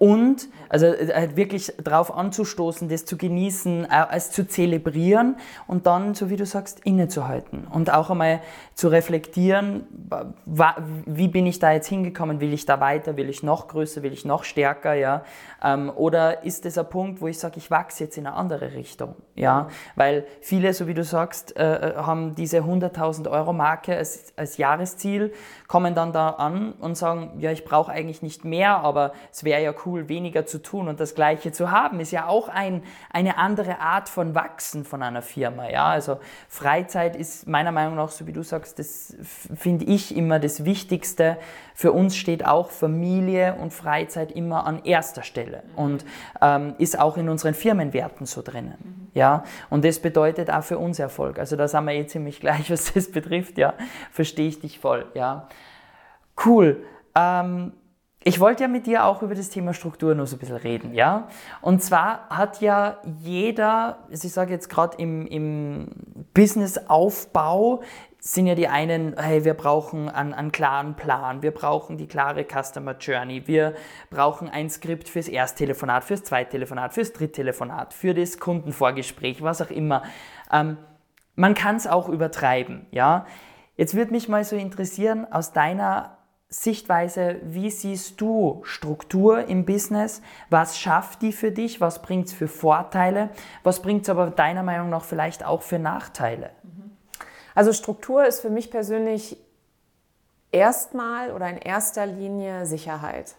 und 0.03 0.49
also 0.69 0.87
halt 0.87 1.37
wirklich 1.37 1.73
darauf 1.83 2.15
anzustoßen, 2.15 2.89
das 2.89 3.05
zu 3.05 3.17
genießen, 3.17 3.85
äh, 3.85 4.07
es 4.13 4.31
zu 4.31 4.47
zelebrieren 4.47 5.37
und 5.67 5.87
dann, 5.87 6.15
so 6.15 6.31
wie 6.31 6.37
du 6.37 6.47
sagst, 6.47 6.81
innezuhalten 6.81 7.67
und 7.71 7.93
auch 7.93 8.11
einmal 8.11 8.41
zu 8.75 8.89
reflektieren, 8.89 9.87
wie 11.07 11.29
bin 11.29 11.47
ich 11.47 11.59
da 11.59 11.73
jetzt 11.73 11.89
hingekommen, 11.89 12.41
will 12.41 12.53
ich 12.53 12.65
da 12.65 12.81
weiter, 12.81 13.17
will 13.17 13.29
ich 13.29 13.43
noch 13.43 13.69
größer, 13.69 14.03
will 14.03 14.13
ich 14.13 14.25
noch 14.25 14.45
stärker, 14.45 14.95
ja, 14.95 15.25
ähm, 15.63 15.93
oder 15.95 16.45
ist 16.45 16.65
es 16.65 16.79
ein 16.79 16.89
Punkt, 16.89 17.21
wo 17.21 17.27
ich 17.27 17.39
sage, 17.39 17.59
ich 17.59 17.71
wachse 17.71 18.05
jetzt 18.05 18.17
in 18.17 18.27
eine 18.27 18.37
andere 18.37 18.73
Richtung, 18.75 19.17
ja, 19.35 19.69
weil 19.97 20.27
viele, 20.41 20.73
so 20.75 20.87
wie 20.87 20.95
du 20.95 21.05
sagst, 21.05 21.55
haben 21.59 22.35
diese 22.35 22.53
diese 22.53 22.65
100.000 22.65 23.31
Euro 23.31 23.55
Marke 23.55 23.97
als, 23.97 24.35
als 24.37 24.59
Jahresziel, 24.59 25.33
kommen 25.69 25.95
dann 25.95 26.13
da 26.13 26.31
an 26.31 26.73
und 26.73 26.97
sagen, 26.97 27.39
ja, 27.39 27.51
ich 27.51 27.65
brauche 27.65 27.91
eigentlich 27.91 28.21
nicht 28.21 28.45
mehr, 28.45 28.77
aber 28.77 29.13
es 29.33 29.43
wäre 29.45 29.63
ja 29.63 29.73
cool, 29.87 29.92
weniger 30.09 30.47
zu 30.47 30.63
tun 30.63 30.89
und 30.89 31.01
das 31.01 31.15
Gleiche 31.15 31.53
zu 31.53 31.71
haben, 31.71 32.01
ist 32.01 32.11
ja 32.11 32.27
auch 32.27 32.49
ein, 32.49 32.83
eine 33.11 33.39
andere 33.39 33.79
Art 33.81 34.09
von 34.09 34.35
Wachsen 34.35 34.85
von 34.85 35.03
einer 35.03 35.23
Firma. 35.23 35.69
Ja? 35.71 35.87
Also 35.87 36.19
Freizeit 36.49 37.17
ist 37.17 37.47
meiner 37.47 37.73
Meinung 37.73 37.97
nach, 37.97 38.11
so 38.11 38.27
wie 38.27 38.33
du 38.33 38.43
sagst, 38.43 38.79
das 38.79 39.17
finde 39.23 39.85
ich 39.85 40.17
immer 40.17 40.39
das 40.39 40.65
Wichtigste. 40.65 41.39
Für 41.75 41.93
uns 41.93 42.17
steht 42.17 42.47
auch 42.47 42.71
Familie 42.71 43.57
und 43.61 43.73
Freizeit 43.73 44.33
immer 44.33 44.67
an 44.67 44.85
erster 44.85 45.23
Stelle 45.23 45.63
und 45.77 46.05
ähm, 46.41 46.75
ist 46.79 46.99
auch 46.99 47.17
in 47.17 47.29
unseren 47.29 47.55
Firmenwerten 47.55 48.27
so 48.27 48.43
drinnen. 48.43 49.11
Ja? 49.15 49.45
Und 49.71 49.85
das 49.85 49.99
bedeutet 49.99 50.51
auch 50.51 50.65
für 50.65 50.79
uns 50.79 50.99
Erfolg. 50.99 51.39
Also 51.39 51.57
da 51.57 51.69
sind 51.69 51.85
wir 51.85 51.95
eh 51.95 52.07
ziemlich 52.07 52.41
gleich, 52.41 52.71
was 52.71 52.93
das 52.93 53.11
betrifft. 53.11 53.59
Ja? 53.59 53.75
Verstehe 54.11 54.49
ich 54.49 54.61
dich 54.61 54.79
voll. 54.79 55.07
Ja? 55.15 55.49
Cool. 56.45 56.85
Ähm, 57.15 57.73
ich 58.25 58.41
wollte 58.41 58.63
ja 58.65 58.69
mit 58.69 58.87
dir 58.87 59.05
auch 59.05 59.23
über 59.23 59.35
das 59.35 59.49
Thema 59.49 59.75
Struktur 59.75 60.15
noch 60.15 60.27
so 60.27 60.37
ein 60.37 60.39
bisschen 60.39 60.57
reden, 60.57 60.95
ja? 60.95 61.29
Und 61.61 61.83
zwar 61.83 62.29
hat 62.29 62.61
ja 62.61 62.99
jeder, 63.21 63.99
also 64.11 64.27
ich 64.27 64.33
sage 64.33 64.53
jetzt 64.53 64.69
gerade 64.69 64.97
im, 64.99 65.27
im 65.27 65.89
Businessaufbau, 66.35 67.83
sind 68.25 68.47
ja 68.47 68.55
die 68.55 68.69
einen, 68.69 69.17
hey, 69.19 69.45
wir 69.45 69.55
brauchen 69.55 70.09
einen, 70.09 70.33
einen, 70.33 70.53
klaren 70.53 70.95
Plan, 70.95 71.43
wir 71.43 71.51
brauchen 71.51 71.97
die 71.97 72.07
klare 72.07 72.45
Customer 72.45 72.97
Journey, 72.97 73.49
wir 73.49 73.75
brauchen 74.11 74.49
ein 74.49 74.71
Skript 74.71 75.09
fürs 75.09 75.27
Ersttelefonat, 75.27 76.05
fürs 76.05 76.23
Zweittelefonat, 76.23 76.95
fürs 76.95 77.13
Dritttelefonat, 77.13 77.93
für 77.93 78.15
das 78.15 78.39
Kundenvorgespräch, 78.39 79.43
was 79.43 79.61
auch 79.61 79.71
immer. 79.71 80.05
Ähm, 80.53 80.79
man 81.35 81.55
kann 81.55 81.75
es 81.75 81.89
auch 81.89 82.09
übertreiben, 82.09 82.87
ja? 82.93 83.27
Jetzt 83.77 83.95
würde 83.95 84.13
mich 84.13 84.29
mal 84.29 84.45
so 84.45 84.55
interessieren, 84.55 85.27
aus 85.33 85.53
deiner 85.53 86.19
Sichtweise, 86.55 87.37
wie 87.45 87.71
siehst 87.71 88.21
du 88.21 88.61
Struktur 88.65 89.47
im 89.47 89.65
Business? 89.65 90.21
Was 90.51 90.79
schafft 90.79 91.23
die 91.23 91.33
für 91.33 91.51
dich? 91.51 91.81
Was 91.81 92.03
bringt 92.03 92.27
es 92.27 92.35
für 92.35 92.47
Vorteile? 92.47 93.31
Was 93.63 93.81
bringt 93.81 94.03
es 94.03 94.11
aber 94.11 94.27
deiner 94.27 94.63
Meinung 94.63 94.91
nach 94.91 95.03
vielleicht 95.03 95.47
auch 95.47 95.63
für 95.63 95.79
Nachteile? 95.79 96.51
Also 97.55 97.73
Struktur 97.73 98.27
ist 98.27 98.41
für 98.41 98.51
mich 98.51 98.71
persönlich 98.71 99.39
erstmal 100.51 101.31
oder 101.31 101.49
in 101.49 101.57
erster 101.57 102.05
Linie 102.05 102.67
Sicherheit. 102.67 103.35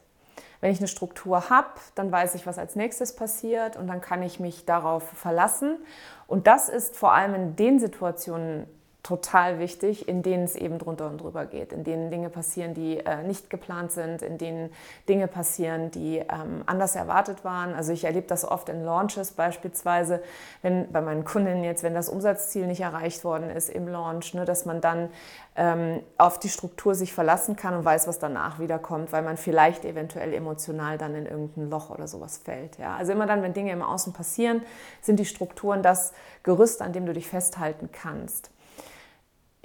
Wenn 0.59 0.71
ich 0.71 0.79
eine 0.79 0.87
Struktur 0.87 1.51
habe, 1.51 1.67
dann 1.93 2.11
weiß 2.11 2.33
ich, 2.33 2.47
was 2.47 2.57
als 2.57 2.75
nächstes 2.75 3.15
passiert 3.15 3.77
und 3.77 3.85
dann 3.85 4.01
kann 4.01 4.23
ich 4.23 4.39
mich 4.39 4.65
darauf 4.65 5.03
verlassen. 5.03 5.77
Und 6.25 6.47
das 6.47 6.67
ist 6.67 6.97
vor 6.97 7.13
allem 7.13 7.35
in 7.35 7.55
den 7.55 7.79
Situationen 7.79 8.65
total 9.03 9.59
wichtig, 9.59 10.07
in 10.07 10.23
denen 10.23 10.45
es 10.45 10.55
eben 10.55 10.79
drunter 10.79 11.07
und 11.07 11.19
drüber 11.19 11.45
geht, 11.45 11.73
in 11.73 11.83
denen 11.83 12.09
Dinge 12.09 12.29
passieren, 12.29 12.73
die 12.73 12.99
äh, 12.99 13.21
nicht 13.23 13.49
geplant 13.49 13.91
sind, 13.91 14.21
in 14.21 14.37
denen 14.37 14.71
Dinge 15.09 15.27
passieren, 15.27 15.91
die 15.91 16.19
ähm, 16.19 16.63
anders 16.65 16.95
erwartet 16.95 17.43
waren. 17.43 17.75
Also 17.75 17.91
ich 17.91 18.05
erlebe 18.05 18.27
das 18.27 18.45
oft 18.45 18.69
in 18.69 18.85
Launches 18.85 19.33
beispielsweise, 19.33 20.23
wenn 20.61 20.89
bei 20.89 21.01
meinen 21.01 21.25
Kundinnen 21.25 21.65
jetzt, 21.65 21.83
wenn 21.83 21.93
das 21.93 22.07
Umsatzziel 22.07 22.65
nicht 22.65 22.79
erreicht 22.79 23.25
worden 23.25 23.49
ist 23.49 23.69
im 23.69 23.89
Launch, 23.89 24.33
ne, 24.35 24.45
dass 24.45 24.63
man 24.63 24.79
dann 24.79 25.09
ähm, 25.57 26.01
auf 26.17 26.39
die 26.39 26.47
Struktur 26.47 26.95
sich 26.95 27.11
verlassen 27.13 27.57
kann 27.57 27.75
und 27.75 27.83
weiß, 27.83 28.07
was 28.07 28.19
danach 28.19 28.59
wiederkommt, 28.59 29.11
weil 29.11 29.21
man 29.21 29.35
vielleicht 29.35 29.83
eventuell 29.83 30.33
emotional 30.33 30.97
dann 30.97 31.13
in 31.13 31.25
irgendein 31.25 31.69
Loch 31.69 31.89
oder 31.89 32.07
sowas 32.07 32.37
fällt. 32.37 32.77
Ja? 32.77 32.95
Also 32.95 33.11
immer 33.11 33.25
dann, 33.25 33.41
wenn 33.41 33.53
Dinge 33.53 33.73
im 33.73 33.81
Außen 33.81 34.13
passieren, 34.13 34.61
sind 35.01 35.19
die 35.19 35.25
Strukturen 35.25 35.83
das 35.83 36.13
Gerüst, 36.43 36.81
an 36.81 36.93
dem 36.93 37.05
du 37.05 37.11
dich 37.11 37.27
festhalten 37.27 37.89
kannst. 37.91 38.52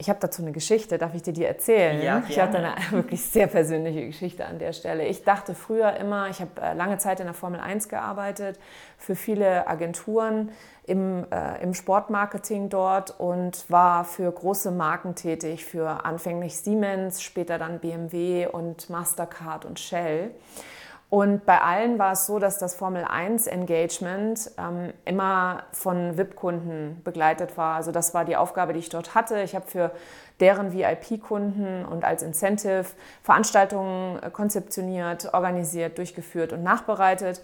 Ich 0.01 0.09
habe 0.09 0.21
dazu 0.21 0.43
eine 0.43 0.53
Geschichte, 0.53 0.97
darf 0.97 1.13
ich 1.17 1.25
dir 1.25 1.33
die 1.33 1.45
erzählen? 1.45 2.01
Ja, 2.01 2.23
ich 2.29 2.39
habe 2.39 2.59
eine 2.59 2.77
wirklich 2.93 3.21
sehr 3.21 3.49
persönliche 3.49 4.07
Geschichte 4.07 4.47
an 4.47 4.61
der 4.61 4.73
Stelle. 4.73 5.05
Ich 5.05 5.25
dachte 5.25 5.57
früher 5.57 5.97
immer, 5.97 6.29
ich 6.29 6.41
habe 6.41 6.53
äh, 6.63 6.73
lange 6.73 6.99
Zeit 6.99 7.19
in 7.19 7.27
der 7.27 7.35
Formel 7.35 7.59
1 7.59 7.89
gearbeitet, 7.89 8.61
für 8.97 9.17
viele 9.17 9.67
Agenturen 9.67 10.53
im, 10.85 11.27
äh, 11.33 11.61
im 11.65 11.75
Sportmarketing 11.75 12.69
dort 12.69 13.19
und 13.19 13.69
war 13.71 14.05
für 14.05 14.31
große 14.31 14.71
Marken 14.71 15.17
tätig, 15.17 15.65
für 15.65 16.05
anfänglich 16.05 16.57
Siemens, 16.59 17.21
später 17.21 17.59
dann 17.59 17.81
BMW 17.81 18.47
und 18.47 18.89
Mastercard 18.89 19.65
und 19.65 19.81
Shell. 19.81 20.31
Und 21.11 21.47
bei 21.47 21.63
allen 21.63 21.99
war 21.99 22.13
es 22.13 22.27
so, 22.27 22.39
dass 22.39 22.59
das 22.59 22.75
Formel 22.75 23.03
1 23.03 23.47
Engagement 23.47 24.51
ähm, 24.59 24.93
immer 25.07 25.63
von 25.73 26.19
VIP-Kunden 26.19 27.01
begleitet 27.03 27.57
war. 27.57 27.77
Also 27.77 27.93
das 27.93 28.13
war 28.13 28.27
die 28.27 28.37
Aufgabe, 28.37 28.75
die 28.75 28.81
ich 28.81 28.91
dort 28.91 29.15
hatte. 29.15 29.41
Ich 29.41 29.55
habe 29.55 29.67
für 29.67 29.91
deren 30.41 30.75
VIP-Kunden 30.75 31.87
und 31.87 32.05
als 32.05 32.23
Incentive 32.23 32.85
Veranstaltungen 33.23 34.23
äh, 34.23 34.31
konzeptioniert, 34.31 35.33
organisiert, 35.33 35.97
durchgeführt 35.97 36.53
und 36.53 36.63
nachbereitet. 36.63 37.41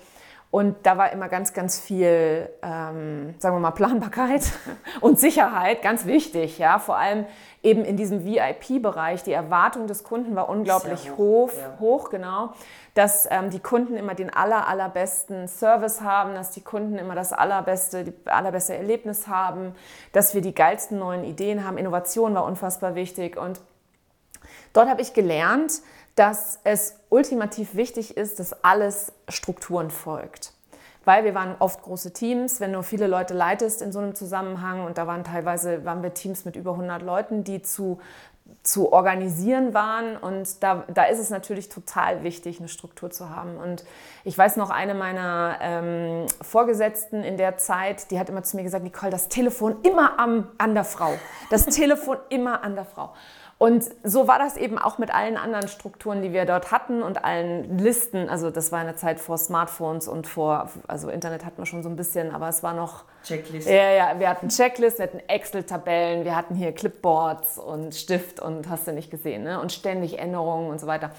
Und 0.54 0.86
da 0.86 0.96
war 0.96 1.10
immer 1.10 1.28
ganz, 1.28 1.52
ganz 1.52 1.80
viel, 1.80 2.48
ähm, 2.62 3.34
sagen 3.40 3.56
wir 3.56 3.60
mal, 3.60 3.72
Planbarkeit 3.72 4.52
und 5.00 5.18
Sicherheit, 5.18 5.82
ganz 5.82 6.06
wichtig. 6.06 6.58
Ja? 6.58 6.78
Vor 6.78 6.96
allem 6.96 7.26
eben 7.64 7.84
in 7.84 7.96
diesem 7.96 8.24
VIP-Bereich. 8.24 9.24
Die 9.24 9.32
Erwartung 9.32 9.88
des 9.88 10.04
Kunden 10.04 10.36
war 10.36 10.48
unglaublich 10.48 11.10
hoch, 11.10 11.48
hoch, 11.48 11.52
ja. 11.58 11.80
hoch, 11.80 12.08
genau. 12.08 12.52
Dass 12.94 13.26
ähm, 13.32 13.50
die 13.50 13.58
Kunden 13.58 13.96
immer 13.96 14.14
den 14.14 14.32
aller, 14.32 14.68
allerbesten 14.68 15.48
Service 15.48 16.02
haben, 16.02 16.36
dass 16.36 16.52
die 16.52 16.60
Kunden 16.60 16.98
immer 16.98 17.16
das 17.16 17.32
allerbeste, 17.32 18.04
die 18.04 18.14
allerbeste 18.26 18.76
Erlebnis 18.76 19.26
haben, 19.26 19.74
dass 20.12 20.34
wir 20.34 20.40
die 20.40 20.54
geilsten 20.54 21.00
neuen 21.00 21.24
Ideen 21.24 21.66
haben. 21.66 21.78
Innovation 21.78 22.32
war 22.32 22.44
unfassbar 22.44 22.94
wichtig. 22.94 23.36
Und 23.36 23.60
dort 24.72 24.88
habe 24.88 25.02
ich 25.02 25.14
gelernt, 25.14 25.82
dass 26.14 26.60
es 26.64 27.00
ultimativ 27.08 27.74
wichtig 27.74 28.16
ist, 28.16 28.38
dass 28.38 28.64
alles 28.64 29.12
Strukturen 29.28 29.90
folgt. 29.90 30.52
Weil 31.04 31.24
wir 31.24 31.34
waren 31.34 31.56
oft 31.58 31.82
große 31.82 32.12
Teams, 32.12 32.60
wenn 32.60 32.72
du 32.72 32.82
viele 32.82 33.06
Leute 33.06 33.34
leitest 33.34 33.82
in 33.82 33.92
so 33.92 33.98
einem 33.98 34.14
Zusammenhang 34.14 34.84
und 34.84 34.96
da 34.96 35.06
waren 35.06 35.22
teilweise 35.22 35.84
waren 35.84 36.02
wir 36.02 36.14
Teams 36.14 36.44
mit 36.44 36.56
über 36.56 36.72
100 36.72 37.02
Leuten, 37.02 37.44
die 37.44 37.62
zu 37.62 37.98
zu 38.62 38.92
organisieren 38.92 39.74
waren. 39.74 40.16
Und 40.16 40.62
da, 40.62 40.84
da 40.92 41.04
ist 41.04 41.18
es 41.18 41.30
natürlich 41.30 41.68
total 41.68 42.22
wichtig, 42.22 42.58
eine 42.58 42.68
Struktur 42.68 43.10
zu 43.10 43.30
haben. 43.30 43.56
Und 43.56 43.84
ich 44.24 44.36
weiß 44.36 44.56
noch, 44.56 44.70
eine 44.70 44.94
meiner 44.94 45.58
ähm, 45.60 46.26
Vorgesetzten 46.42 47.22
in 47.22 47.36
der 47.36 47.56
Zeit, 47.58 48.10
die 48.10 48.18
hat 48.18 48.28
immer 48.28 48.42
zu 48.42 48.56
mir 48.56 48.62
gesagt, 48.62 48.84
Nicole, 48.84 49.10
das 49.10 49.28
Telefon 49.28 49.76
immer 49.82 50.18
am, 50.18 50.48
an 50.58 50.74
der 50.74 50.84
Frau. 50.84 51.12
Das 51.50 51.66
Telefon 51.66 52.18
immer 52.28 52.62
an 52.62 52.74
der 52.74 52.84
Frau. 52.84 53.14
Und 53.56 53.84
so 54.02 54.26
war 54.26 54.38
das 54.38 54.56
eben 54.56 54.78
auch 54.78 54.98
mit 54.98 55.14
allen 55.14 55.36
anderen 55.36 55.68
Strukturen, 55.68 56.22
die 56.22 56.32
wir 56.32 56.44
dort 56.44 56.72
hatten 56.72 57.02
und 57.02 57.24
allen 57.24 57.78
Listen. 57.78 58.28
Also 58.28 58.50
das 58.50 58.72
war 58.72 58.80
eine 58.80 58.96
Zeit 58.96 59.20
vor 59.20 59.38
Smartphones 59.38 60.08
und 60.08 60.26
vor, 60.26 60.70
also 60.88 61.08
Internet 61.08 61.44
hatten 61.44 61.58
wir 61.58 61.66
schon 61.66 61.82
so 61.82 61.88
ein 61.88 61.96
bisschen, 61.96 62.34
aber 62.34 62.48
es 62.48 62.62
war 62.62 62.74
noch... 62.74 63.04
Checklist. 63.22 63.68
Ja, 63.68 63.90
ja, 63.90 64.18
wir 64.18 64.28
hatten 64.28 64.48
Checklisten, 64.48 65.04
wir 65.04 65.06
hatten 65.06 65.28
Excel-Tabellen, 65.28 66.24
wir 66.24 66.34
hatten 66.34 66.54
hier 66.56 66.72
Clipboards 66.72 67.58
und 67.58 67.94
Stift 67.94 68.40
und 68.40 68.68
hast 68.68 68.88
du 68.88 68.92
nicht 68.92 69.10
gesehen, 69.10 69.44
ne? 69.44 69.60
und 69.60 69.72
ständig 69.72 70.18
Änderungen 70.18 70.68
und 70.68 70.80
so 70.80 70.86
weiter. 70.86 71.10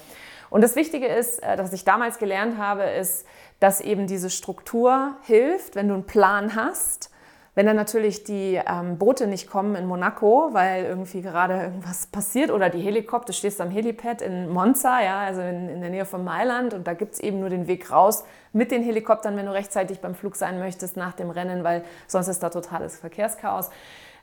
Und 0.50 0.62
das 0.62 0.76
Wichtige 0.76 1.06
ist, 1.06 1.42
äh, 1.42 1.56
dass 1.56 1.72
ich 1.72 1.84
damals 1.84 2.18
gelernt 2.18 2.58
habe, 2.58 2.84
ist, 2.84 3.26
dass 3.60 3.80
eben 3.80 4.06
diese 4.06 4.28
Struktur 4.30 5.16
hilft, 5.22 5.74
wenn 5.74 5.88
du 5.88 5.94
einen 5.94 6.04
Plan 6.04 6.54
hast 6.54 7.10
wenn 7.56 7.64
dann 7.64 7.76
natürlich 7.76 8.22
die 8.22 8.60
ähm, 8.64 8.98
Boote 8.98 9.26
nicht 9.26 9.48
kommen 9.48 9.76
in 9.76 9.86
Monaco, 9.86 10.50
weil 10.52 10.84
irgendwie 10.84 11.22
gerade 11.22 11.54
irgendwas 11.54 12.06
passiert 12.06 12.50
oder 12.50 12.68
die 12.68 12.82
Helikopter, 12.82 13.28
du 13.28 13.32
stehst 13.32 13.62
am 13.62 13.70
Helipad 13.70 14.20
in 14.20 14.50
Monza, 14.50 15.02
ja, 15.02 15.20
also 15.20 15.40
in, 15.40 15.70
in 15.70 15.80
der 15.80 15.88
Nähe 15.88 16.04
von 16.04 16.22
Mailand 16.22 16.74
und 16.74 16.86
da 16.86 16.92
gibt 16.92 17.14
es 17.14 17.20
eben 17.20 17.40
nur 17.40 17.48
den 17.48 17.66
Weg 17.66 17.90
raus 17.90 18.24
mit 18.52 18.70
den 18.70 18.82
Helikoptern, 18.82 19.38
wenn 19.38 19.46
du 19.46 19.52
rechtzeitig 19.52 20.00
beim 20.00 20.14
Flug 20.14 20.36
sein 20.36 20.58
möchtest 20.58 20.98
nach 20.98 21.14
dem 21.14 21.30
Rennen, 21.30 21.64
weil 21.64 21.82
sonst 22.06 22.28
ist 22.28 22.42
da 22.42 22.50
totales 22.50 22.98
Verkehrschaos. 22.98 23.70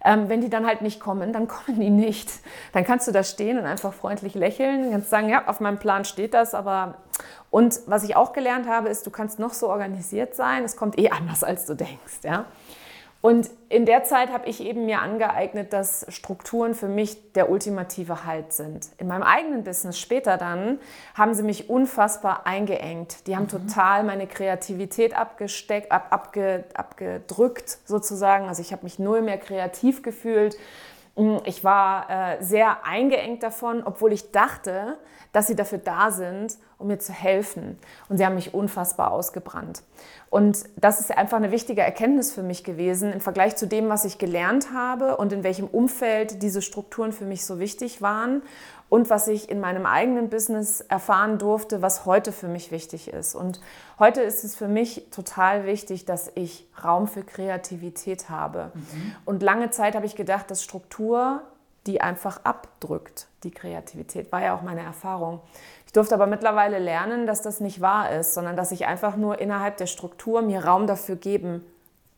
Ähm, 0.06 0.30
wenn 0.30 0.42
die 0.42 0.50
dann 0.50 0.68
halt 0.68 0.84
nicht 0.84 1.00
kommen, 1.00 1.34
dann 1.34 1.48
kommen 1.48 1.80
die 1.80 1.90
nicht. 1.90 2.30
Dann 2.72 2.84
kannst 2.84 3.08
du 3.08 3.12
da 3.12 3.24
stehen 3.24 3.58
und 3.58 3.66
einfach 3.66 3.94
freundlich 3.94 4.36
lächeln, 4.36 4.92
kannst 4.92 5.10
sagen, 5.10 5.30
ja, 5.30 5.48
auf 5.48 5.60
meinem 5.60 5.80
Plan 5.80 6.06
steht 6.06 6.36
das, 6.36 6.54
aber 6.54 7.00
und 7.50 7.80
was 7.88 8.04
ich 8.04 8.16
auch 8.16 8.32
gelernt 8.32 8.68
habe, 8.68 8.90
ist, 8.90 9.08
du 9.08 9.12
kannst 9.12 9.40
noch 9.40 9.54
so 9.54 9.70
organisiert 9.70 10.36
sein, 10.36 10.64
es 10.64 10.76
kommt 10.76 11.00
eh 11.00 11.10
anders, 11.10 11.44
als 11.44 11.66
du 11.66 11.74
denkst, 11.74 12.20
ja. 12.24 12.46
Und 13.24 13.50
in 13.70 13.86
der 13.86 14.04
Zeit 14.04 14.34
habe 14.34 14.50
ich 14.50 14.60
eben 14.60 14.86
mir 14.86 15.00
angeeignet, 15.00 15.72
dass 15.72 16.06
Strukturen 16.10 16.76
für 16.76 16.90
mich 16.90 17.32
der 17.32 17.50
ultimative 17.50 18.26
Halt 18.26 18.52
sind. 18.52 18.90
In 18.98 19.08
meinem 19.08 19.24
eigenen 19.24 19.64
Business 19.64 19.98
später 19.98 20.36
dann 20.36 20.78
haben 21.16 21.34
sie 21.34 21.44
mich 21.44 21.70
unfassbar 21.70 22.46
eingeengt. 22.46 23.26
Die 23.26 23.38
haben 23.38 23.44
mhm. 23.44 23.68
total 23.68 24.04
meine 24.04 24.28
Kreativität 24.28 25.16
abgesteckt, 25.16 25.90
ab, 25.90 26.08
abge, 26.10 26.66
abgedrückt 26.74 27.78
sozusagen. 27.86 28.50
Also 28.50 28.62
ich 28.62 28.74
habe 28.74 28.84
mich 28.84 29.00
null 29.00 29.22
mehr 29.22 29.38
kreativ 29.38 30.04
gefühlt. 30.04 30.58
Mm, 31.16 31.38
ich 31.46 31.64
war 31.64 32.10
äh, 32.10 32.44
sehr 32.44 32.86
eingeengt 32.86 33.44
davon, 33.44 33.84
obwohl 33.84 34.14
ich 34.14 34.32
dachte, 34.32 34.98
dass 35.32 35.48
sie 35.48 35.56
dafür 35.56 35.80
da 35.80 36.12
sind, 36.12 36.58
um 36.78 36.88
mir 36.88 37.00
zu 37.00 37.12
helfen. 37.12 37.80
Und 38.08 38.18
sie 38.18 38.26
haben 38.26 38.36
mich 38.36 38.54
unfassbar 38.54 39.12
ausgebrannt. 39.12 39.84
Und 40.30 40.64
das 40.76 41.00
ist 41.00 41.16
einfach 41.16 41.38
eine 41.38 41.52
wichtige 41.52 41.82
Erkenntnis 41.82 42.32
für 42.32 42.44
mich 42.44 42.64
gewesen 42.64 43.12
im 43.12 43.22
Vergleich 43.22 43.56
zu 43.56 43.68
dem, 43.68 43.90
was 43.90 44.06
ich 44.06 44.18
gelernt 44.18 44.74
habe 44.74 45.18
und 45.18 45.34
in 45.34 45.44
welchem 45.44 45.68
Umfeld 45.68 46.42
diese 46.42 46.62
Strukturen 46.62 47.12
für 47.12 47.26
mich 47.26 47.46
so 47.46 47.60
wichtig 47.60 48.02
waren 48.02 48.42
und 48.94 49.10
was 49.10 49.28
ich 49.28 49.50
in 49.50 49.60
meinem 49.60 49.88
eigenen 49.88 50.30
Business 50.30 50.80
erfahren 50.82 51.40
durfte, 51.40 51.82
was 51.82 52.06
heute 52.06 52.32
für 52.32 52.48
mich 52.48 52.70
wichtig 52.70 53.08
ist. 53.08 53.34
Und 53.34 53.60
heute 53.98 54.22
ist 54.22 54.44
es 54.44 54.56
für 54.56 54.68
mich 54.68 55.08
total 55.10 55.66
wichtig, 55.66 56.06
dass 56.06 56.32
ich 56.36 56.68
Raum 56.84 57.08
für 57.08 57.24
Kreativität 57.24 58.30
habe. 58.30 58.70
Mhm. 58.76 59.16
Und 59.26 59.42
lange 59.42 59.72
Zeit 59.72 59.96
habe 59.96 60.06
ich 60.06 60.16
gedacht, 60.16 60.52
dass 60.52 60.64
Struktur 60.64 61.42
die 61.88 62.02
einfach 62.02 62.42
abdrückt, 62.44 63.26
die 63.44 63.50
Kreativität. 63.50 64.32
War 64.32 64.44
ja 64.44 64.56
auch 64.56 64.62
meine 64.62 64.84
Erfahrung. 64.84 65.42
Ich 65.88 65.92
durfte 65.94 66.14
aber 66.14 66.28
mittlerweile 66.28 66.78
lernen, 66.78 67.26
dass 67.26 67.42
das 67.42 67.62
nicht 67.62 67.82
wahr 67.82 68.12
ist, 68.12 68.36
sondern 68.36 68.56
dass 68.56 68.72
ich 68.72 68.86
einfach 68.86 69.16
nur 69.16 69.42
innerhalb 69.42 69.78
der 69.78 69.88
Struktur 69.88 70.44
mir 70.44 70.66
Raum 70.66 70.86
dafür 70.86 71.16
geben 71.16 71.66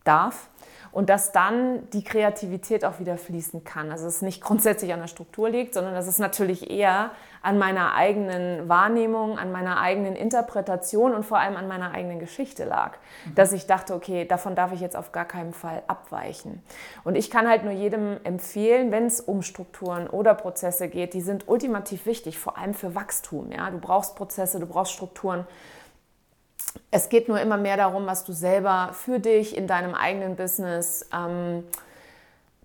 darf 0.04 0.50
und 0.96 1.10
dass 1.10 1.34
dann 1.34 1.90
die 1.90 2.06
Kreativität 2.06 2.86
auch 2.86 3.02
wieder 3.02 3.18
fließen 3.18 3.66
kann. 3.66 3.92
Also 3.92 4.08
es 4.08 4.22
nicht 4.22 4.42
grundsätzlich 4.42 4.94
an 4.94 5.02
der 5.02 5.10
Struktur 5.10 5.50
liegt, 5.50 5.74
sondern 5.74 5.94
dass 5.94 6.08
es 6.08 6.20
natürlich 6.20 6.72
eher 6.72 7.12
an 7.42 7.58
meiner 7.58 7.96
eigenen 7.96 8.70
Wahrnehmung, 8.70 9.38
an 9.38 9.52
meiner 9.52 9.82
eigenen 9.82 10.16
Interpretation 10.16 11.14
und 11.14 11.26
vor 11.26 11.38
allem 11.38 11.58
an 11.58 11.68
meiner 11.68 11.92
eigenen 11.92 12.20
Geschichte 12.20 12.64
lag. 12.64 12.94
Mhm. 13.26 13.36
Dass 13.36 13.52
ich 13.52 13.68
dachte, 13.68 13.94
okay, 13.94 14.24
davon 14.24 14.56
darf 14.56 14.72
ich 14.72 14.80
jetzt 14.80 14.96
auf 14.96 15.12
gar 15.12 15.26
keinen 15.26 15.52
Fall 15.52 15.84
abweichen. 15.88 16.64
Und 17.04 17.16
ich 17.16 17.30
kann 17.30 17.46
halt 17.46 17.66
nur 17.66 17.74
jedem 17.74 18.16
empfehlen, 18.24 18.94
wenn 18.94 19.06
es 19.06 19.20
um 19.20 19.42
Strukturen 19.42 20.08
oder 20.08 20.34
Prozesse 20.34 20.88
geht, 20.88 21.14
die 21.14 21.20
sind 21.20 21.50
ultimativ 21.50 22.06
wichtig, 22.06 22.40
vor 22.40 22.58
allem 22.58 22.74
für 22.74 22.96
Wachstum. 22.96 23.52
Ja? 23.52 23.70
Du 23.70 23.80
brauchst 23.80 24.16
Prozesse, 24.16 24.62
du 24.62 24.66
brauchst 24.66 24.94
Strukturen 24.94 25.46
es 26.92 27.10
geht 27.10 27.28
nur 27.28 27.40
immer 27.40 27.58
mehr 27.58 27.78
darum, 27.78 28.06
was 28.06 28.26
du 28.26 28.34
selber 28.34 28.90
für 28.94 29.20
dich 29.20 29.56
in 29.56 29.68
deinem 29.68 29.94
eigenen 29.94 30.36
Business 30.36 31.08
ähm, 31.14 31.64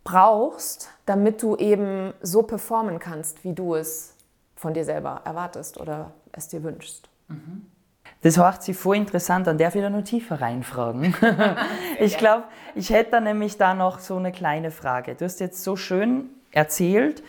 brauchst, 0.05 0.91
damit 1.07 1.43
du 1.43 1.57
eben 1.57 2.13
so 2.23 2.43
performen 2.43 2.99
kannst, 2.99 3.45
wie 3.45 3.53
du 3.53 3.75
es 3.75 4.15
von 4.57 4.75
dir 4.75 4.85
selber 4.85 5.23
erwartest 5.25 5.79
oder 5.79 6.13
es 6.33 6.49
dir 6.49 6.63
wünschst. 6.63 7.09
Mhm. 7.29 7.67
Das 8.23 8.37
hört 8.37 8.63
sich 8.63 8.77
voll 8.77 8.97
interessant 8.97 9.49
an. 9.49 9.57
Darf 9.57 9.75
ich 9.75 9.81
da 9.81 9.89
noch 9.89 10.05
tiefer 10.05 10.41
reinfragen? 10.41 11.15
ich 11.99 12.19
glaube, 12.19 12.45
ich 12.75 12.91
hätte 12.91 13.13
da 13.13 13.21
nämlich 13.21 13.57
da 13.57 13.75
noch 13.75 13.99
so 13.99 14.17
eine 14.17 14.31
kleine 14.31 14.71
Frage. 14.71 15.15
Du 15.15 15.25
hast 15.25 15.41
jetzt 15.41 15.65
so 15.65 15.77
schön 15.77 16.29
erzählt, 16.51 17.23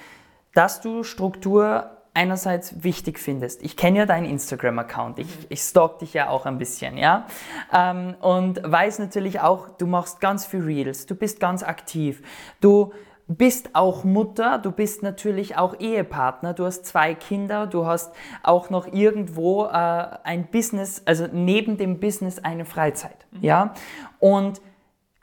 dass 0.54 0.82
du 0.82 1.04
Struktur 1.04 2.01
einerseits 2.14 2.84
wichtig 2.84 3.20
findest. 3.20 3.64
Ich 3.64 3.78
kenne 3.78 4.00
ja 4.00 4.06
deinen 4.06 4.26
Instagram-Account, 4.26 5.20
ich, 5.20 5.28
ich 5.50 5.62
stalk 5.62 6.00
dich 6.00 6.14
ja 6.14 6.30
auch 6.30 6.46
ein 6.46 6.58
bisschen, 6.58 6.98
ja. 6.98 7.26
Ähm, 7.74 8.16
und 8.20 8.62
weiß 8.64 9.00
natürlich 9.00 9.40
auch, 9.40 9.70
du 9.70 9.88
machst 9.88 10.20
ganz 10.20 10.46
viel 10.46 10.62
Reels, 10.62 11.06
du 11.06 11.16
bist 11.16 11.40
ganz 11.40 11.64
aktiv, 11.64 12.22
du 12.60 12.92
bist 13.28 13.76
auch 13.76 14.04
Mutter, 14.04 14.58
du 14.58 14.72
bist 14.72 15.04
natürlich 15.04 15.58
auch 15.58 15.80
Ehepartner, 15.80 16.54
du 16.54 16.66
hast 16.66 16.86
zwei 16.86 17.14
Kinder, 17.16 17.66
du 17.66 17.86
hast 17.86 18.14
auch 18.44 18.70
noch 18.70 18.92
irgendwo 18.92 19.66
äh, 19.66 19.70
ein 19.72 20.48
Business, 20.52 21.02
also 21.06 21.28
neben 21.32 21.78
dem 21.78 22.02
Business 22.02 22.40
eine 22.40 22.66
Freizeit, 22.66 23.26
mhm. 23.32 23.44
ja. 23.44 23.74
Und 24.20 24.62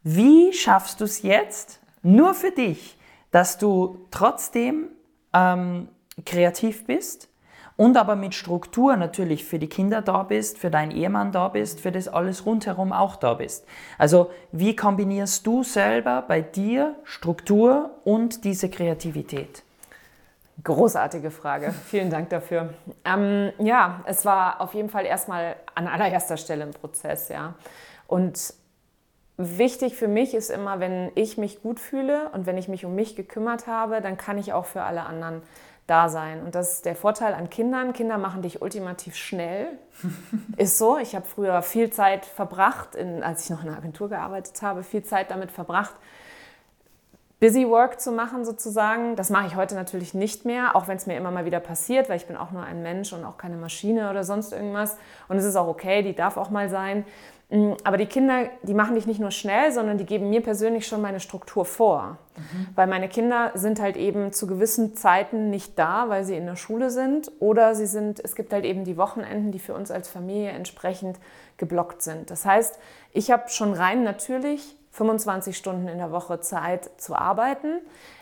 wie 0.02 0.54
schaffst 0.54 1.00
du 1.00 1.04
es 1.04 1.22
jetzt, 1.22 1.80
nur 2.02 2.32
für 2.32 2.50
dich, 2.50 2.96
dass 3.30 3.58
du 3.58 4.06
trotzdem 4.10 4.88
ähm, 5.34 5.88
kreativ 6.24 6.86
bist 6.86 7.28
und 7.78 7.96
aber 7.96 8.16
mit 8.16 8.34
Struktur 8.34 8.96
natürlich 8.96 9.44
für 9.44 9.58
die 9.58 9.68
Kinder 9.68 10.02
da 10.02 10.24
bist, 10.24 10.58
für 10.58 10.68
deinen 10.68 10.90
Ehemann 10.90 11.30
da 11.30 11.48
bist, 11.48 11.80
für 11.80 11.92
das 11.92 12.08
alles 12.08 12.44
rundherum 12.44 12.92
auch 12.92 13.16
da 13.16 13.34
bist. 13.34 13.66
Also 13.98 14.30
wie 14.50 14.74
kombinierst 14.74 15.46
du 15.46 15.62
selber 15.62 16.24
bei 16.26 16.40
dir 16.40 16.96
Struktur 17.04 17.90
und 18.04 18.44
diese 18.44 18.68
Kreativität? 18.68 19.62
Großartige 20.64 21.30
Frage. 21.30 21.72
Vielen 21.86 22.10
Dank 22.10 22.30
dafür. 22.30 22.74
Ähm, 23.04 23.52
ja, 23.60 24.00
es 24.06 24.24
war 24.24 24.60
auf 24.60 24.74
jeden 24.74 24.90
Fall 24.90 25.06
erstmal 25.06 25.54
an 25.76 25.86
allererster 25.86 26.36
Stelle 26.36 26.64
ein 26.64 26.72
Prozess, 26.72 27.28
ja. 27.28 27.54
Und 28.08 28.54
wichtig 29.36 29.94
für 29.94 30.08
mich 30.08 30.34
ist 30.34 30.50
immer, 30.50 30.80
wenn 30.80 31.12
ich 31.14 31.38
mich 31.38 31.62
gut 31.62 31.78
fühle 31.78 32.30
und 32.30 32.46
wenn 32.46 32.58
ich 32.58 32.66
mich 32.66 32.84
um 32.84 32.96
mich 32.96 33.14
gekümmert 33.14 33.68
habe, 33.68 34.00
dann 34.00 34.16
kann 34.16 34.36
ich 34.36 34.52
auch 34.52 34.66
für 34.66 34.82
alle 34.82 35.06
anderen 35.06 35.42
da 35.88 36.08
sein. 36.08 36.44
Und 36.44 36.54
das 36.54 36.74
ist 36.74 36.84
der 36.84 36.94
Vorteil 36.94 37.34
an 37.34 37.50
Kindern. 37.50 37.92
Kinder 37.92 38.18
machen 38.18 38.42
dich 38.42 38.62
ultimativ 38.62 39.16
schnell. 39.16 39.66
ist 40.56 40.78
so. 40.78 40.98
Ich 40.98 41.16
habe 41.16 41.26
früher 41.26 41.60
viel 41.62 41.90
Zeit 41.90 42.24
verbracht, 42.24 42.94
in, 42.94 43.22
als 43.22 43.44
ich 43.44 43.50
noch 43.50 43.62
in 43.62 43.68
einer 43.68 43.78
Agentur 43.78 44.08
gearbeitet 44.08 44.60
habe, 44.62 44.82
viel 44.84 45.02
Zeit 45.02 45.30
damit 45.30 45.50
verbracht, 45.50 45.94
Busy 47.40 47.68
Work 47.68 48.00
zu 48.00 48.10
machen 48.10 48.44
sozusagen. 48.44 49.14
Das 49.14 49.30
mache 49.30 49.46
ich 49.46 49.56
heute 49.56 49.76
natürlich 49.76 50.12
nicht 50.12 50.44
mehr, 50.44 50.74
auch 50.74 50.88
wenn 50.88 50.96
es 50.96 51.06
mir 51.06 51.16
immer 51.16 51.30
mal 51.30 51.44
wieder 51.44 51.60
passiert, 51.60 52.08
weil 52.08 52.16
ich 52.16 52.26
bin 52.26 52.36
auch 52.36 52.50
nur 52.50 52.64
ein 52.64 52.82
Mensch 52.82 53.12
und 53.12 53.24
auch 53.24 53.38
keine 53.38 53.56
Maschine 53.56 54.10
oder 54.10 54.24
sonst 54.24 54.52
irgendwas. 54.52 54.98
Und 55.28 55.36
es 55.36 55.44
ist 55.44 55.54
auch 55.54 55.68
okay, 55.68 56.02
die 56.02 56.14
darf 56.14 56.36
auch 56.36 56.50
mal 56.50 56.68
sein. 56.68 57.04
Mm, 57.50 57.72
aber 57.82 57.96
die 57.96 58.06
Kinder, 58.06 58.50
die 58.62 58.74
machen 58.74 58.94
dich 58.94 59.06
nicht 59.06 59.20
nur 59.20 59.30
schnell, 59.30 59.72
sondern 59.72 59.96
die 59.96 60.04
geben 60.04 60.28
mir 60.28 60.42
persönlich 60.42 60.86
schon 60.86 61.00
meine 61.00 61.20
Struktur 61.20 61.64
vor. 61.64 62.18
Mhm. 62.36 62.66
Weil 62.74 62.86
meine 62.86 63.08
Kinder 63.08 63.52
sind 63.54 63.80
halt 63.80 63.96
eben 63.96 64.32
zu 64.32 64.46
gewissen 64.46 64.94
Zeiten 64.94 65.48
nicht 65.48 65.78
da, 65.78 66.08
weil 66.08 66.24
sie 66.24 66.36
in 66.36 66.46
der 66.46 66.56
Schule 66.56 66.90
sind. 66.90 67.30
Oder 67.40 67.74
sie 67.74 67.86
sind, 67.86 68.20
es 68.22 68.34
gibt 68.34 68.52
halt 68.52 68.64
eben 68.64 68.84
die 68.84 68.96
Wochenenden, 68.96 69.50
die 69.50 69.58
für 69.58 69.74
uns 69.74 69.90
als 69.90 70.08
Familie 70.08 70.50
entsprechend 70.50 71.18
geblockt 71.56 72.02
sind. 72.02 72.30
Das 72.30 72.44
heißt, 72.44 72.78
ich 73.12 73.30
habe 73.30 73.48
schon 73.48 73.72
rein 73.72 74.04
natürlich 74.04 74.76
25 74.98 75.56
Stunden 75.56 75.88
in 75.88 75.98
der 75.98 76.10
Woche 76.10 76.40
Zeit 76.40 76.90
zu 76.98 77.14
arbeiten. 77.14 77.80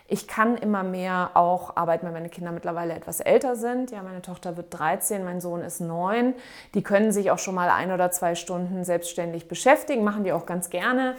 Ich 0.09 0.29
kann 0.29 0.57
immer 0.57 0.85
mehr 0.85 1.31
auch 1.35 1.77
arbeiten, 1.77 2.07
weil 2.07 2.13
meine 2.13 2.29
Kinder 2.29 2.53
mittlerweile 2.53 2.95
etwas 2.95 3.21
älter 3.21 3.57
sind. 3.57 3.91
Ja, 3.91 4.03
meine 4.03 4.23
Tochter 4.23 4.57
wird 4.57 4.67
13, 4.79 5.25
mein 5.25 5.41
Sohn 5.41 5.63
ist 5.63 5.81
9. 5.81 6.35
Die 6.75 6.83
können 6.83 7.11
sich 7.11 7.31
auch 7.31 7.39
schon 7.39 7.55
mal 7.55 7.71
ein 7.71 7.91
oder 7.91 8.11
zwei 8.11 8.35
Stunden 8.35 8.85
selbstständig 8.85 9.49
beschäftigen, 9.49 10.05
machen 10.05 10.23
die 10.23 10.33
auch 10.33 10.47
ganz 10.47 10.71
gerne. 10.71 11.17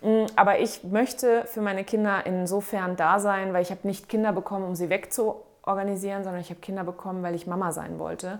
Mm, 0.00 0.26
aber 0.36 0.60
ich 0.60 0.84
möchte 0.84 1.44
für 1.46 1.60
meine 1.60 1.84
Kinder 1.84 2.24
insofern 2.24 2.96
da 2.96 3.18
sein, 3.18 3.52
weil 3.52 3.62
ich 3.62 3.70
habe 3.70 3.86
nicht 3.86 4.08
Kinder 4.08 4.32
bekommen, 4.32 4.64
um 4.64 4.74
sie 4.76 4.88
wegzuorganisieren, 4.88 6.22
sondern 6.22 6.40
ich 6.40 6.50
habe 6.50 6.60
Kinder 6.60 6.84
bekommen, 6.84 7.22
weil 7.22 7.34
ich 7.34 7.46
Mama 7.46 7.72
sein 7.72 7.98
wollte. 7.98 8.38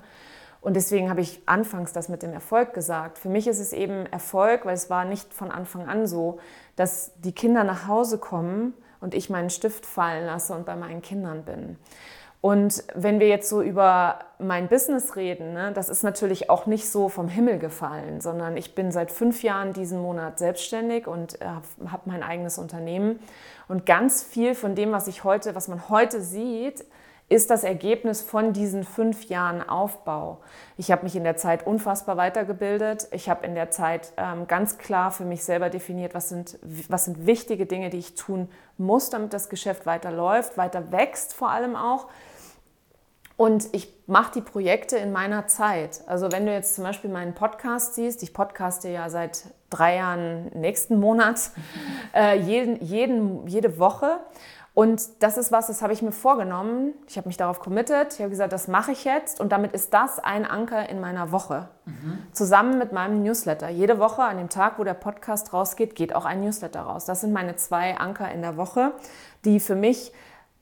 Und 0.60 0.74
deswegen 0.74 1.08
habe 1.08 1.22
ich 1.22 1.40
anfangs 1.46 1.92
das 1.92 2.08
mit 2.08 2.22
dem 2.22 2.32
Erfolg 2.32 2.74
gesagt. 2.74 3.18
Für 3.18 3.30
mich 3.30 3.46
ist 3.46 3.60
es 3.60 3.72
eben 3.72 4.06
Erfolg, 4.06 4.66
weil 4.66 4.74
es 4.74 4.90
war 4.90 5.04
nicht 5.04 5.32
von 5.32 5.50
Anfang 5.50 5.88
an 5.88 6.06
so, 6.06 6.38
dass 6.76 7.12
die 7.20 7.32
Kinder 7.32 7.64
nach 7.64 7.86
Hause 7.88 8.18
kommen 8.18 8.74
und 9.00 9.14
ich 9.14 9.30
meinen 9.30 9.50
Stift 9.50 9.86
fallen 9.86 10.26
lasse 10.26 10.54
und 10.54 10.66
bei 10.66 10.76
meinen 10.76 11.00
Kindern 11.00 11.44
bin. 11.44 11.78
Und 12.42 12.84
wenn 12.94 13.20
wir 13.20 13.28
jetzt 13.28 13.50
so 13.50 13.60
über 13.60 14.20
mein 14.38 14.68
Business 14.68 15.14
reden, 15.14 15.52
ne, 15.52 15.72
das 15.74 15.90
ist 15.90 16.02
natürlich 16.02 16.48
auch 16.48 16.64
nicht 16.64 16.88
so 16.88 17.10
vom 17.10 17.28
Himmel 17.28 17.58
gefallen, 17.58 18.22
sondern 18.22 18.56
ich 18.56 18.74
bin 18.74 18.92
seit 18.92 19.10
fünf 19.10 19.42
Jahren 19.42 19.74
diesen 19.74 20.00
Monat 20.00 20.38
selbstständig 20.38 21.06
und 21.06 21.40
äh, 21.42 21.44
habe 21.44 22.02
mein 22.06 22.22
eigenes 22.22 22.56
Unternehmen. 22.56 23.20
Und 23.68 23.84
ganz 23.84 24.22
viel 24.22 24.54
von 24.54 24.74
dem, 24.74 24.90
was 24.90 25.06
ich 25.06 25.22
heute, 25.22 25.54
was 25.54 25.68
man 25.68 25.90
heute 25.90 26.22
sieht, 26.22 26.84
ist 27.30 27.48
das 27.48 27.62
Ergebnis 27.62 28.22
von 28.22 28.52
diesen 28.52 28.82
fünf 28.82 29.28
Jahren 29.28 29.66
Aufbau. 29.66 30.38
Ich 30.76 30.90
habe 30.90 31.04
mich 31.04 31.14
in 31.14 31.22
der 31.22 31.36
Zeit 31.36 31.64
unfassbar 31.64 32.16
weitergebildet. 32.16 33.06
Ich 33.12 33.30
habe 33.30 33.46
in 33.46 33.54
der 33.54 33.70
Zeit 33.70 34.12
ähm, 34.16 34.48
ganz 34.48 34.78
klar 34.78 35.12
für 35.12 35.24
mich 35.24 35.44
selber 35.44 35.70
definiert, 35.70 36.12
was 36.12 36.28
sind, 36.28 36.58
was 36.88 37.04
sind 37.04 37.26
wichtige 37.26 37.66
Dinge, 37.66 37.88
die 37.88 37.98
ich 37.98 38.16
tun 38.16 38.48
muss, 38.78 39.10
damit 39.10 39.32
das 39.32 39.48
Geschäft 39.48 39.86
weiterläuft, 39.86 40.58
weiter 40.58 40.90
wächst 40.90 41.32
vor 41.32 41.50
allem 41.50 41.76
auch. 41.76 42.08
Und 43.36 43.68
ich 43.72 43.94
mache 44.06 44.32
die 44.34 44.40
Projekte 44.42 44.96
in 44.98 45.12
meiner 45.12 45.46
Zeit. 45.46 46.02
Also 46.06 46.32
wenn 46.32 46.44
du 46.44 46.52
jetzt 46.52 46.74
zum 46.74 46.84
Beispiel 46.84 47.10
meinen 47.10 47.34
Podcast 47.34 47.94
siehst, 47.94 48.24
ich 48.24 48.34
podcaste 48.34 48.88
ja 48.88 49.08
seit 49.08 49.44
drei 49.70 49.96
Jahren 49.96 50.48
nächsten 50.48 50.98
Monat, 50.98 51.52
äh, 52.14 52.36
jeden, 52.38 52.84
jeden, 52.84 53.46
jede 53.46 53.78
Woche. 53.78 54.18
Und 54.72 55.22
das 55.22 55.36
ist 55.36 55.50
was, 55.50 55.66
das 55.66 55.82
habe 55.82 55.92
ich 55.92 56.00
mir 56.00 56.12
vorgenommen. 56.12 56.94
Ich 57.08 57.16
habe 57.16 57.28
mich 57.28 57.36
darauf 57.36 57.58
committed. 57.60 58.14
Ich 58.14 58.20
habe 58.20 58.30
gesagt, 58.30 58.52
das 58.52 58.68
mache 58.68 58.92
ich 58.92 59.04
jetzt. 59.04 59.40
Und 59.40 59.50
damit 59.50 59.72
ist 59.72 59.92
das 59.92 60.20
ein 60.20 60.46
Anker 60.46 60.88
in 60.88 61.00
meiner 61.00 61.32
Woche. 61.32 61.68
Mhm. 61.86 62.18
Zusammen 62.32 62.78
mit 62.78 62.92
meinem 62.92 63.22
Newsletter. 63.22 63.68
Jede 63.68 63.98
Woche, 63.98 64.22
an 64.22 64.38
dem 64.38 64.48
Tag, 64.48 64.78
wo 64.78 64.84
der 64.84 64.94
Podcast 64.94 65.52
rausgeht, 65.52 65.96
geht 65.96 66.14
auch 66.14 66.24
ein 66.24 66.40
Newsletter 66.40 66.82
raus. 66.82 67.04
Das 67.04 67.20
sind 67.20 67.32
meine 67.32 67.56
zwei 67.56 67.98
Anker 67.98 68.30
in 68.30 68.42
der 68.42 68.56
Woche, 68.56 68.92
die 69.44 69.58
für 69.58 69.74
mich 69.74 70.12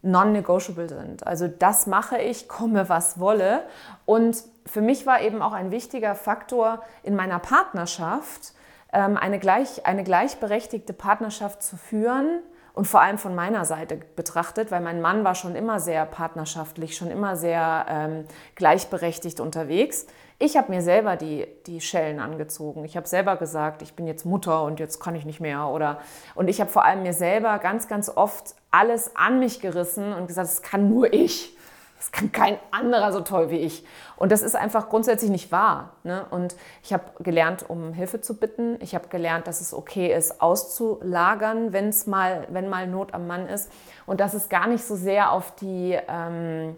non-negotiable 0.00 0.88
sind. 0.88 1.26
Also 1.26 1.46
das 1.46 1.86
mache 1.86 2.18
ich, 2.18 2.48
komme 2.48 2.88
was 2.88 3.18
wolle. 3.20 3.64
Und 4.06 4.42
für 4.64 4.80
mich 4.80 5.06
war 5.06 5.20
eben 5.20 5.42
auch 5.42 5.52
ein 5.52 5.70
wichtiger 5.70 6.14
Faktor 6.14 6.82
in 7.02 7.14
meiner 7.14 7.40
Partnerschaft, 7.40 8.52
ähm, 8.92 9.18
eine, 9.18 9.38
gleich, 9.38 9.84
eine 9.86 10.04
gleichberechtigte 10.04 10.94
Partnerschaft 10.94 11.62
zu 11.62 11.76
führen 11.76 12.40
und 12.78 12.84
vor 12.84 13.00
allem 13.00 13.18
von 13.18 13.34
meiner 13.34 13.64
Seite 13.64 13.98
betrachtet, 14.14 14.70
weil 14.70 14.80
mein 14.80 15.00
Mann 15.00 15.24
war 15.24 15.34
schon 15.34 15.56
immer 15.56 15.80
sehr 15.80 16.06
partnerschaftlich, 16.06 16.96
schon 16.96 17.10
immer 17.10 17.34
sehr 17.34 17.86
ähm, 17.88 18.24
gleichberechtigt 18.54 19.40
unterwegs. 19.40 20.06
Ich 20.38 20.56
habe 20.56 20.70
mir 20.70 20.80
selber 20.80 21.16
die, 21.16 21.48
die 21.66 21.80
Schellen 21.80 22.20
angezogen. 22.20 22.84
Ich 22.84 22.96
habe 22.96 23.08
selber 23.08 23.34
gesagt, 23.34 23.82
ich 23.82 23.94
bin 23.94 24.06
jetzt 24.06 24.24
Mutter 24.24 24.62
und 24.62 24.78
jetzt 24.78 25.00
kann 25.00 25.16
ich 25.16 25.24
nicht 25.24 25.40
mehr. 25.40 25.66
Oder, 25.66 25.98
und 26.36 26.46
ich 26.46 26.60
habe 26.60 26.70
vor 26.70 26.84
allem 26.84 27.02
mir 27.02 27.14
selber 27.14 27.58
ganz, 27.58 27.88
ganz 27.88 28.08
oft 28.08 28.54
alles 28.70 29.16
an 29.16 29.40
mich 29.40 29.58
gerissen 29.58 30.12
und 30.12 30.28
gesagt, 30.28 30.46
es 30.46 30.62
kann 30.62 30.88
nur 30.88 31.12
ich. 31.12 31.57
Das 31.98 32.12
kann 32.12 32.30
kein 32.30 32.58
anderer 32.70 33.12
so 33.12 33.20
toll 33.20 33.50
wie 33.50 33.58
ich. 33.58 33.84
Und 34.16 34.30
das 34.30 34.42
ist 34.42 34.54
einfach 34.54 34.88
grundsätzlich 34.88 35.30
nicht 35.30 35.50
wahr. 35.50 35.94
Ne? 36.04 36.24
Und 36.30 36.54
ich 36.82 36.92
habe 36.92 37.04
gelernt, 37.18 37.68
um 37.68 37.92
Hilfe 37.92 38.20
zu 38.20 38.36
bitten. 38.36 38.78
Ich 38.80 38.94
habe 38.94 39.08
gelernt, 39.08 39.48
dass 39.48 39.60
es 39.60 39.74
okay 39.74 40.14
ist, 40.14 40.40
auszulagern, 40.40 41.72
wenn's 41.72 42.06
mal, 42.06 42.46
wenn 42.50 42.68
mal 42.68 42.86
Not 42.86 43.14
am 43.14 43.26
Mann 43.26 43.48
ist. 43.48 43.70
Und 44.06 44.20
dass 44.20 44.32
es 44.32 44.48
gar 44.48 44.68
nicht 44.68 44.84
so 44.84 44.94
sehr 44.94 45.32
auf 45.32 45.56
die, 45.56 45.98
ähm, 46.08 46.76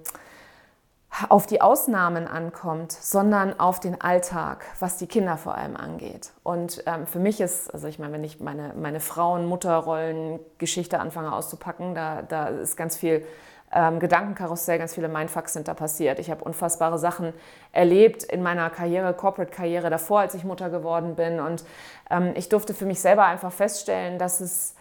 auf 1.29 1.47
die 1.47 1.61
Ausnahmen 1.61 2.27
ankommt, 2.27 2.93
sondern 2.93 3.61
auf 3.61 3.79
den 3.79 4.01
Alltag, 4.01 4.65
was 4.79 4.97
die 4.97 5.07
Kinder 5.07 5.37
vor 5.37 5.55
allem 5.55 5.77
angeht. 5.77 6.31
Und 6.43 6.83
ähm, 6.87 7.07
für 7.07 7.19
mich 7.19 7.43
ist, 7.43 7.73
also 7.75 7.89
ich 7.89 7.99
meine, 7.99 8.15
wenn 8.15 8.25
ich 8.25 8.41
meine, 8.41 8.73
meine 8.75 9.01
Frauen-Mutterrollen-Geschichte 9.01 10.99
anfange 10.99 11.35
auszupacken, 11.35 11.95
da, 11.95 12.23
da 12.23 12.47
ist 12.47 12.79
ganz 12.79 12.97
viel 12.97 13.27
ähm, 13.73 14.01
Gedankenkarussell, 14.01 14.79
ganz 14.79 14.95
viele 14.95 15.09
Mindfucks 15.09 15.53
sind 15.53 15.69
da 15.69 15.75
passiert. 15.75 16.19
Ich 16.19 16.31
habe 16.31 16.45
unfassbare 16.45 16.99
Sachen 16.99 17.33
erlebt 17.73 18.25
in 18.25 18.43
meiner 18.43 18.69
Karriere, 18.71 19.15
Corporate-Karriere 19.15 19.91
davor, 19.91 20.21
als 20.21 20.35
ich 20.35 20.45
Mutter 20.45 20.71
geworden 20.71 21.15
bin. 21.15 21.41
Und 21.41 21.65
ähm, 22.11 22.33
ich 22.35 22.49
durfte 22.49 22.75
für 22.75 22.87
mich 22.87 23.01
selber 23.01 23.27
einfach 23.27 23.53
feststellen, 23.53 24.19
dass 24.19 24.41
es 24.41 24.75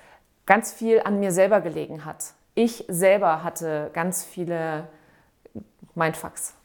ganz 0.46 0.74
viel 0.74 1.02
an 1.04 1.20
mir 1.20 1.32
selber 1.32 1.62
gelegen 1.62 2.06
hat. 2.06 2.34
Ich 2.56 2.86
selber 2.88 3.44
hatte 3.44 3.92
ganz 3.94 4.24
viele 4.24 4.88
Mindfucks. 5.94 6.56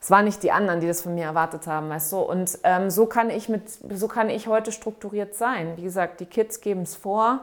Es 0.00 0.10
waren 0.10 0.24
nicht 0.24 0.44
die 0.44 0.52
anderen, 0.52 0.80
die 0.80 0.86
das 0.86 1.02
von 1.02 1.16
mir 1.16 1.24
erwartet 1.24 1.66
haben, 1.66 1.88
weißt 1.88 2.12
du. 2.12 2.18
Und 2.18 2.60
ähm, 2.62 2.90
so 2.90 3.06
kann 3.06 3.28
ich 3.28 3.48
mit, 3.48 3.68
so 3.68 4.06
kann 4.06 4.30
ich 4.30 4.46
heute 4.46 4.70
strukturiert 4.70 5.34
sein. 5.34 5.76
Wie 5.76 5.82
gesagt, 5.82 6.20
die 6.20 6.26
Kids 6.26 6.60
geben 6.60 6.82
es 6.82 6.94
vor 6.94 7.40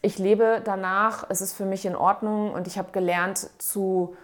ich 0.00 0.18
lebe 0.18 0.62
danach, 0.64 1.26
es 1.28 1.40
ist 1.40 1.54
für 1.54 1.64
mich 1.64 1.84
in 1.84 1.96
Ordnung 1.96 2.52
und 2.52 2.66
ich 2.66 2.78
habe 2.78 2.92
gelernt 2.92 3.50
zu 3.58 4.16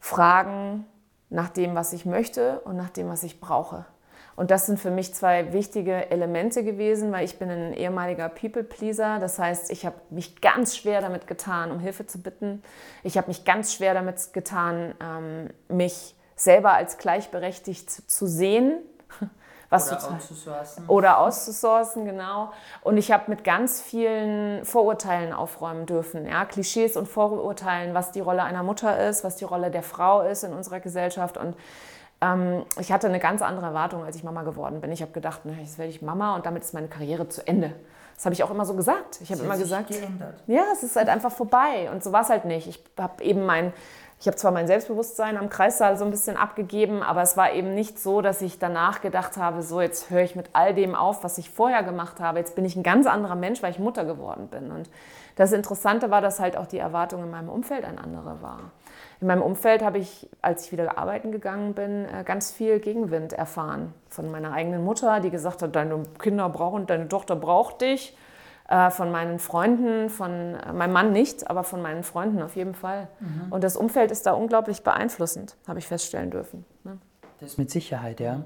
fragen 0.00 0.86
nach 1.28 1.48
dem, 1.48 1.74
was 1.74 1.92
ich 1.92 2.06
möchte 2.06 2.60
und 2.60 2.76
nach 2.76 2.90
dem, 2.90 3.08
was 3.08 3.22
ich 3.22 3.40
brauche. 3.40 3.84
Und 4.36 4.50
das 4.50 4.66
sind 4.66 4.78
für 4.78 4.90
mich 4.90 5.14
zwei 5.14 5.54
wichtige 5.54 6.10
Elemente 6.10 6.62
gewesen, 6.62 7.10
weil 7.10 7.24
ich 7.24 7.38
bin 7.38 7.50
ein 7.50 7.72
ehemaliger 7.72 8.28
People-Pleaser. 8.28 9.18
Das 9.18 9.38
heißt, 9.38 9.70
ich 9.70 9.86
habe 9.86 9.96
mich 10.10 10.42
ganz 10.42 10.76
schwer 10.76 11.00
damit 11.00 11.26
getan, 11.26 11.70
um 11.70 11.80
Hilfe 11.80 12.06
zu 12.06 12.20
bitten. 12.20 12.62
Ich 13.02 13.16
habe 13.16 13.28
mich 13.28 13.44
ganz 13.46 13.72
schwer 13.72 13.94
damit 13.94 14.34
getan, 14.34 14.94
ähm, 15.02 15.48
mich 15.74 16.14
selber 16.36 16.74
als 16.74 16.98
gleichberechtigt 16.98 17.90
zu 17.90 18.26
sehen 18.26 18.78
was 19.68 19.88
oder 19.88 20.14
auszusourcen. 20.14 20.84
Oder 20.88 21.18
auszusourcen, 21.18 22.04
genau. 22.04 22.52
Und 22.82 22.96
ich 22.96 23.10
habe 23.10 23.24
mit 23.28 23.44
ganz 23.44 23.80
vielen 23.80 24.64
Vorurteilen 24.64 25.32
aufräumen 25.32 25.86
dürfen. 25.86 26.26
Ja? 26.26 26.44
Klischees 26.44 26.96
und 26.96 27.06
Vorurteilen, 27.08 27.94
was 27.94 28.12
die 28.12 28.20
Rolle 28.20 28.42
einer 28.42 28.62
Mutter 28.62 29.08
ist, 29.08 29.24
was 29.24 29.36
die 29.36 29.44
Rolle 29.44 29.70
der 29.70 29.82
Frau 29.82 30.22
ist 30.22 30.44
in 30.44 30.52
unserer 30.52 30.80
Gesellschaft. 30.80 31.36
Und 31.36 31.56
ähm, 32.20 32.64
ich 32.78 32.92
hatte 32.92 33.08
eine 33.08 33.18
ganz 33.18 33.42
andere 33.42 33.66
Erwartung, 33.66 34.04
als 34.04 34.16
ich 34.16 34.24
Mama 34.24 34.42
geworden 34.42 34.80
bin. 34.80 34.92
Ich 34.92 35.02
habe 35.02 35.12
gedacht, 35.12 35.40
na, 35.44 35.54
jetzt 35.54 35.78
werde 35.78 35.90
ich 35.90 36.02
Mama 36.02 36.36
und 36.36 36.46
damit 36.46 36.62
ist 36.62 36.74
meine 36.74 36.88
Karriere 36.88 37.28
zu 37.28 37.46
Ende. 37.46 37.72
Das 38.14 38.24
habe 38.24 38.34
ich 38.34 38.42
auch 38.42 38.50
immer 38.50 38.64
so 38.64 38.74
gesagt. 38.74 39.20
Ich 39.20 39.30
habe 39.30 39.42
immer 39.42 39.58
gesagt, 39.58 39.88
geändert. 39.88 40.42
ja, 40.46 40.62
es 40.72 40.82
ist 40.82 40.96
halt 40.96 41.10
einfach 41.10 41.30
vorbei. 41.30 41.90
Und 41.92 42.02
so 42.02 42.12
war 42.12 42.22
es 42.22 42.30
halt 42.30 42.46
nicht. 42.46 42.66
Ich 42.66 42.82
habe 42.98 43.22
eben 43.22 43.44
mein 43.44 43.74
ich 44.18 44.26
habe 44.26 44.36
zwar 44.36 44.50
mein 44.50 44.66
Selbstbewusstsein 44.66 45.36
am 45.36 45.50
Kreissaal 45.50 45.98
so 45.98 46.04
ein 46.04 46.10
bisschen 46.10 46.38
abgegeben, 46.38 47.02
aber 47.02 47.20
es 47.20 47.36
war 47.36 47.52
eben 47.52 47.74
nicht 47.74 47.98
so, 47.98 48.22
dass 48.22 48.40
ich 48.40 48.58
danach 48.58 49.02
gedacht 49.02 49.36
habe, 49.36 49.62
so 49.62 49.80
jetzt 49.82 50.10
höre 50.10 50.22
ich 50.22 50.34
mit 50.34 50.50
all 50.54 50.72
dem 50.72 50.94
auf, 50.94 51.22
was 51.22 51.36
ich 51.36 51.50
vorher 51.50 51.82
gemacht 51.82 52.18
habe. 52.18 52.38
Jetzt 52.38 52.54
bin 52.54 52.64
ich 52.64 52.76
ein 52.76 52.82
ganz 52.82 53.06
anderer 53.06 53.34
Mensch, 53.34 53.62
weil 53.62 53.72
ich 53.72 53.78
Mutter 53.78 54.06
geworden 54.06 54.48
bin. 54.48 54.70
Und 54.70 54.88
das 55.36 55.52
Interessante 55.52 56.10
war, 56.10 56.22
dass 56.22 56.40
halt 56.40 56.56
auch 56.56 56.66
die 56.66 56.78
Erwartung 56.78 57.24
in 57.24 57.30
meinem 57.30 57.50
Umfeld 57.50 57.84
ein 57.84 57.98
andere 57.98 58.40
war. 58.40 58.70
In 59.20 59.26
meinem 59.26 59.42
Umfeld 59.42 59.82
habe 59.82 59.98
ich, 59.98 60.30
als 60.40 60.64
ich 60.64 60.72
wieder 60.72 60.96
arbeiten 60.96 61.30
gegangen 61.30 61.74
bin, 61.74 62.06
äh, 62.06 62.24
ganz 62.24 62.50
viel 62.50 62.80
Gegenwind 62.80 63.34
erfahren 63.34 63.92
von 64.08 64.30
meiner 64.30 64.52
eigenen 64.52 64.82
Mutter, 64.82 65.20
die 65.20 65.30
gesagt 65.30 65.60
hat, 65.60 65.76
deine 65.76 66.02
Kinder 66.18 66.48
brauchen, 66.48 66.86
deine 66.86 67.08
Tochter 67.08 67.36
braucht 67.36 67.82
dich 67.82 68.16
äh, 68.68 68.90
von 68.90 69.12
meinen 69.12 69.38
Freunden, 69.38 70.10
von 70.10 70.54
äh, 70.54 70.72
meinem 70.72 70.92
Mann 70.92 71.12
nicht, 71.12 71.48
aber 71.48 71.62
von 71.62 71.82
meinen 71.82 72.02
Freunden 72.02 72.42
auf 72.42 72.56
jeden 72.56 72.74
Fall. 72.74 73.08
Mhm. 73.20 73.52
Und 73.52 73.62
das 73.62 73.76
Umfeld 73.76 74.10
ist 74.10 74.26
da 74.26 74.32
unglaublich 74.32 74.82
beeinflussend, 74.82 75.56
habe 75.68 75.78
ich 75.78 75.86
feststellen 75.86 76.30
dürfen. 76.30 76.64
Ne? 76.82 76.98
Das 77.40 77.58
mit 77.58 77.70
Sicherheit, 77.70 78.18
ja. 78.18 78.42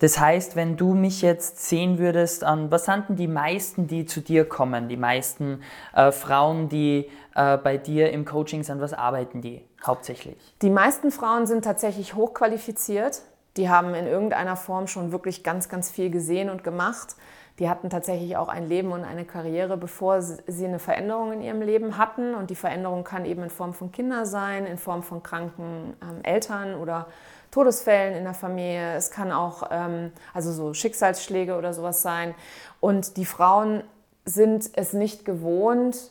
Das 0.00 0.18
heißt, 0.18 0.56
wenn 0.56 0.76
du 0.76 0.92
mich 0.92 1.22
jetzt 1.22 1.66
sehen 1.66 1.98
würdest, 1.98 2.44
an 2.44 2.70
was 2.70 2.84
sind 2.84 3.08
denn 3.08 3.16
die 3.16 3.28
meisten, 3.28 3.86
die 3.86 4.04
zu 4.04 4.20
dir 4.20 4.46
kommen, 4.46 4.88
die 4.88 4.96
meisten 4.96 5.62
äh, 5.94 6.12
Frauen, 6.12 6.68
die 6.68 7.08
äh, 7.34 7.56
bei 7.56 7.78
dir 7.78 8.10
im 8.10 8.24
Coaching 8.24 8.64
sind, 8.64 8.80
was 8.80 8.92
arbeiten 8.92 9.40
die 9.40 9.62
hauptsächlich? 9.82 10.36
Die 10.60 10.70
meisten 10.70 11.10
Frauen 11.10 11.46
sind 11.46 11.64
tatsächlich 11.64 12.14
hochqualifiziert. 12.14 13.22
Die 13.56 13.70
haben 13.70 13.94
in 13.94 14.06
irgendeiner 14.06 14.56
Form 14.56 14.88
schon 14.88 15.12
wirklich 15.12 15.44
ganz, 15.44 15.68
ganz 15.68 15.90
viel 15.90 16.10
gesehen 16.10 16.50
und 16.50 16.64
gemacht 16.64 17.14
die 17.58 17.68
hatten 17.68 17.88
tatsächlich 17.88 18.36
auch 18.36 18.48
ein 18.48 18.68
Leben 18.68 18.90
und 18.90 19.04
eine 19.04 19.24
Karriere, 19.24 19.76
bevor 19.76 20.20
sie 20.22 20.66
eine 20.66 20.80
Veränderung 20.80 21.32
in 21.32 21.40
ihrem 21.40 21.62
Leben 21.62 21.96
hatten. 21.98 22.34
Und 22.34 22.50
die 22.50 22.56
Veränderung 22.56 23.04
kann 23.04 23.24
eben 23.24 23.44
in 23.44 23.50
Form 23.50 23.74
von 23.74 23.92
Kindern 23.92 24.26
sein, 24.26 24.66
in 24.66 24.76
Form 24.76 25.04
von 25.04 25.22
kranken 25.22 25.96
ähm, 26.02 26.24
Eltern 26.24 26.74
oder 26.74 27.06
Todesfällen 27.52 28.16
in 28.16 28.24
der 28.24 28.34
Familie. 28.34 28.94
Es 28.94 29.12
kann 29.12 29.30
auch 29.30 29.68
ähm, 29.70 30.10
also 30.32 30.50
so 30.50 30.74
Schicksalsschläge 30.74 31.56
oder 31.56 31.72
sowas 31.72 32.02
sein. 32.02 32.34
Und 32.80 33.16
die 33.16 33.24
Frauen 33.24 33.84
sind 34.24 34.70
es 34.74 34.92
nicht 34.92 35.24
gewohnt, 35.24 36.10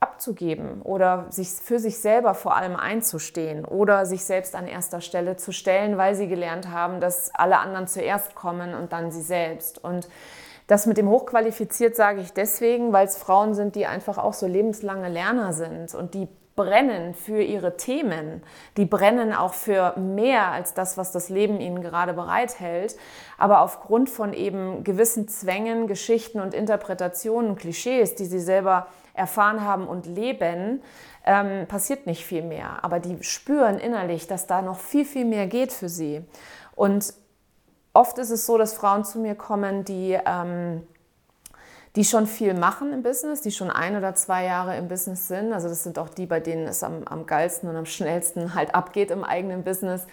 abzugeben 0.00 0.80
oder 0.82 1.26
sich 1.30 1.48
für 1.48 1.80
sich 1.80 1.98
selber 1.98 2.34
vor 2.34 2.56
allem 2.56 2.76
einzustehen 2.76 3.64
oder 3.64 4.06
sich 4.06 4.24
selbst 4.24 4.54
an 4.54 4.68
erster 4.68 5.00
Stelle 5.00 5.36
zu 5.36 5.50
stellen, 5.50 5.96
weil 5.96 6.14
sie 6.14 6.28
gelernt 6.28 6.68
haben, 6.68 7.00
dass 7.00 7.34
alle 7.34 7.58
anderen 7.58 7.88
zuerst 7.88 8.36
kommen 8.36 8.74
und 8.74 8.92
dann 8.92 9.10
sie 9.10 9.22
selbst. 9.22 9.82
Und 9.82 10.08
das 10.68 10.86
mit 10.86 10.98
dem 10.98 11.08
hochqualifiziert 11.08 11.96
sage 11.96 12.20
ich 12.20 12.32
deswegen, 12.32 12.92
weil 12.92 13.06
es 13.06 13.16
Frauen 13.16 13.54
sind, 13.54 13.74
die 13.74 13.86
einfach 13.86 14.18
auch 14.18 14.34
so 14.34 14.46
lebenslange 14.46 15.08
Lerner 15.08 15.52
sind 15.52 15.94
und 15.94 16.14
die 16.14 16.28
brennen 16.58 17.14
für 17.14 17.40
ihre 17.40 17.76
Themen, 17.76 18.42
die 18.76 18.84
brennen 18.84 19.32
auch 19.32 19.54
für 19.54 19.96
mehr 19.96 20.50
als 20.50 20.74
das, 20.74 20.98
was 20.98 21.12
das 21.12 21.28
Leben 21.28 21.60
ihnen 21.60 21.80
gerade 21.80 22.12
bereithält. 22.12 22.96
Aber 23.38 23.60
aufgrund 23.60 24.10
von 24.10 24.32
eben 24.32 24.82
gewissen 24.82 25.28
Zwängen, 25.28 25.86
Geschichten 25.86 26.40
und 26.40 26.54
Interpretationen, 26.54 27.54
Klischees, 27.54 28.16
die 28.16 28.26
sie 28.26 28.40
selber 28.40 28.88
erfahren 29.14 29.64
haben 29.64 29.86
und 29.86 30.06
leben, 30.06 30.82
ähm, 31.24 31.66
passiert 31.68 32.06
nicht 32.06 32.26
viel 32.26 32.42
mehr. 32.42 32.82
Aber 32.82 32.98
die 32.98 33.22
spüren 33.22 33.78
innerlich, 33.78 34.26
dass 34.26 34.48
da 34.48 34.60
noch 34.60 34.80
viel, 34.80 35.04
viel 35.04 35.26
mehr 35.26 35.46
geht 35.46 35.72
für 35.72 35.88
sie. 35.88 36.24
Und 36.74 37.14
Oft 37.98 38.18
ist 38.18 38.30
es 38.30 38.46
so, 38.46 38.56
dass 38.56 38.74
Frauen 38.74 39.04
zu 39.04 39.18
mir 39.18 39.34
kommen, 39.34 39.84
die, 39.84 40.16
ähm, 40.24 40.86
die 41.96 42.04
schon 42.04 42.28
viel 42.28 42.54
machen 42.54 42.92
im 42.92 43.02
Business, 43.02 43.40
die 43.40 43.50
schon 43.50 43.72
ein 43.72 43.96
oder 43.96 44.14
zwei 44.14 44.44
Jahre 44.44 44.76
im 44.76 44.86
Business 44.86 45.26
sind. 45.26 45.52
Also 45.52 45.68
das 45.68 45.82
sind 45.82 45.98
auch 45.98 46.08
die, 46.08 46.26
bei 46.26 46.38
denen 46.38 46.68
es 46.68 46.84
am, 46.84 47.02
am 47.08 47.26
geilsten 47.26 47.68
und 47.68 47.74
am 47.74 47.86
schnellsten 47.86 48.54
halt 48.54 48.72
abgeht 48.72 49.10
im 49.10 49.24
eigenen 49.24 49.64
Business, 49.64 50.06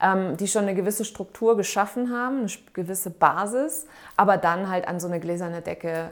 ähm, 0.00 0.36
die 0.36 0.46
schon 0.46 0.62
eine 0.62 0.76
gewisse 0.76 1.04
Struktur 1.04 1.56
geschaffen 1.56 2.16
haben, 2.16 2.42
eine 2.42 2.50
gewisse 2.74 3.10
Basis, 3.10 3.86
aber 4.16 4.36
dann 4.36 4.68
halt 4.70 4.86
an 4.86 5.00
so 5.00 5.08
eine 5.08 5.18
gläserne 5.18 5.62
Decke 5.62 6.10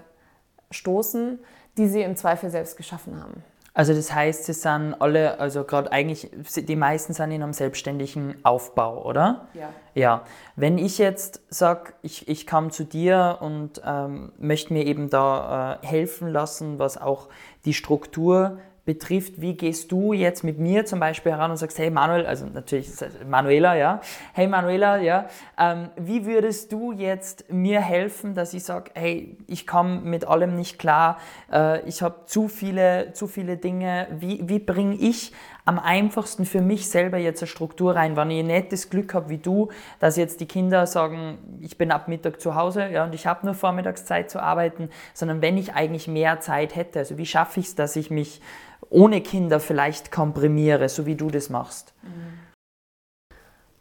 stoßen, 0.73 1.39
die 1.77 1.87
sie 1.87 2.03
im 2.03 2.17
Zweifel 2.17 2.51
selbst 2.51 2.77
geschaffen 2.77 3.23
haben. 3.23 3.45
Also 3.73 3.95
das 3.95 4.13
heißt, 4.13 4.47
sie 4.47 4.53
sind 4.53 4.95
alle, 5.01 5.39
also 5.39 5.65
gerade 5.65 5.93
eigentlich, 5.93 6.31
die 6.57 6.77
meisten 6.77 7.13
sind 7.13 7.31
in 7.31 7.43
einem 7.43 7.53
selbstständigen 7.53 8.37
Aufbau, 8.43 9.05
oder? 9.05 9.47
Ja. 9.55 9.69
Ja. 9.95 10.23
Wenn 10.57 10.79
ich 10.79 10.99
jetzt 10.99 11.41
sage, 11.51 11.93
ich, 12.03 12.29
ich 12.29 12.47
kam 12.47 12.71
zu 12.71 12.85
dir 12.85 13.39
und 13.41 13.81
ähm, 13.85 14.33
möchte 14.39 14.73
mir 14.73 14.85
eben 14.87 15.09
da 15.09 15.79
äh, 15.83 15.87
helfen 15.87 16.29
lassen, 16.29 16.79
was 16.79 17.01
auch 17.01 17.29
die 17.65 17.75
Struktur 17.75 18.59
betrifft, 18.91 19.41
wie 19.41 19.55
gehst 19.55 19.93
du 19.93 20.13
jetzt 20.13 20.43
mit 20.43 20.59
mir 20.59 20.85
zum 20.85 20.99
Beispiel 20.99 21.31
heran 21.31 21.53
und 21.53 21.59
sagst, 21.59 21.79
hey 21.79 21.91
Manuel, 21.91 22.27
also 22.27 22.45
natürlich 22.47 22.91
Manuela, 23.25 23.77
ja, 23.77 24.01
hey 24.33 24.49
Manuela, 24.49 24.97
ja, 24.97 25.27
ähm, 25.57 25.91
wie 25.95 26.27
würdest 26.27 26.73
du 26.73 26.91
jetzt 26.91 27.53
mir 27.53 27.81
helfen, 27.81 28.35
dass 28.35 28.53
ich 28.53 28.65
sage, 28.65 28.91
hey, 28.95 29.37
ich 29.47 29.65
komme 29.65 30.01
mit 30.01 30.27
allem 30.27 30.57
nicht 30.57 30.81
klar, 30.81 31.19
äh, 31.53 31.89
ich 31.89 32.03
habe 32.03 32.27
zu 32.27 32.49
viele, 32.49 33.13
zu 33.13 33.29
viele 33.29 33.59
Dinge, 33.59 34.09
wie, 34.11 34.41
wie 34.49 34.59
bringe 34.59 34.97
ich 34.97 35.33
am 35.71 35.79
einfachsten 35.79 36.47
für 36.47 36.63
mich 36.63 36.91
selber 36.91 37.17
jetzt 37.17 37.43
eine 37.43 37.47
Struktur 37.47 37.95
rein, 37.95 38.17
wenn 38.17 38.29
ich 38.33 38.45
nicht 38.45 38.73
das 38.73 38.91
Glück 38.91 39.15
habe 39.15 39.29
wie 39.29 39.39
du, 39.39 39.69
dass 40.01 40.17
jetzt 40.17 40.41
die 40.41 40.47
Kinder 40.47 40.85
sagen, 40.89 41.39
ich 41.61 41.79
bin 41.79 41.93
ab 41.93 42.09
Mittag 42.09 42.41
zu 42.41 42.57
Hause 42.57 42.89
ja, 42.89 43.05
und 43.05 43.15
ich 43.15 43.29
habe 43.29 43.47
nur 43.47 43.55
Vormittagszeit 43.55 44.29
zu 44.33 44.43
arbeiten, 44.43 44.91
sondern 45.15 45.43
wenn 45.43 45.57
ich 45.57 45.75
eigentlich 45.75 46.09
mehr 46.09 46.41
Zeit 46.41 46.75
hätte, 46.75 46.99
also 46.99 47.19
wie 47.19 47.27
schaffe 47.27 47.61
ich 47.61 47.67
es, 47.67 47.75
dass 47.77 47.95
ich 47.95 48.11
mich 48.11 48.41
ohne 48.89 49.21
Kinder 49.21 49.61
vielleicht 49.61 50.11
komprimiere, 50.11 50.89
so 50.89 51.07
wie 51.07 51.15
du 51.15 51.31
das 51.31 51.51
machst? 51.51 51.95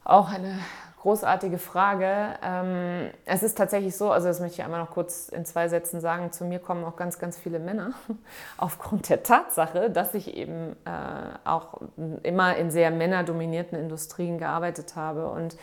Auch 0.04 0.30
eine 0.30 0.60
großartige 1.02 1.58
Frage. 1.58 2.36
Ähm, 2.44 3.10
es 3.26 3.44
ist 3.44 3.58
tatsächlich 3.58 3.96
so, 3.96 4.12
also 4.12 4.28
das 4.28 4.40
möchte 4.40 4.60
ich 4.60 4.64
einmal 4.66 4.82
noch 4.82 4.92
kurz 4.92 5.30
in 5.30 5.46
zwei 5.46 5.70
Sätzen 5.70 6.02
sagen, 6.02 6.32
zu 6.32 6.44
mir 6.46 6.60
kommen 6.60 6.84
auch 6.84 6.96
ganz, 6.96 7.20
ganz 7.20 7.38
viele 7.38 7.60
Männer 7.60 7.92
aufgrund 8.58 9.10
der 9.10 9.24
Tatsache, 9.24 9.90
dass 9.90 10.14
ich 10.14 10.36
eben 10.36 10.76
äh, 10.86 11.48
auch 11.48 11.82
immer 12.24 12.56
in 12.58 12.70
sehr 12.70 12.92
männerdominierten 12.92 13.80
Industrien 13.80 14.38
gearbeitet 14.38 14.96
habe 14.96 15.28
und 15.30 15.56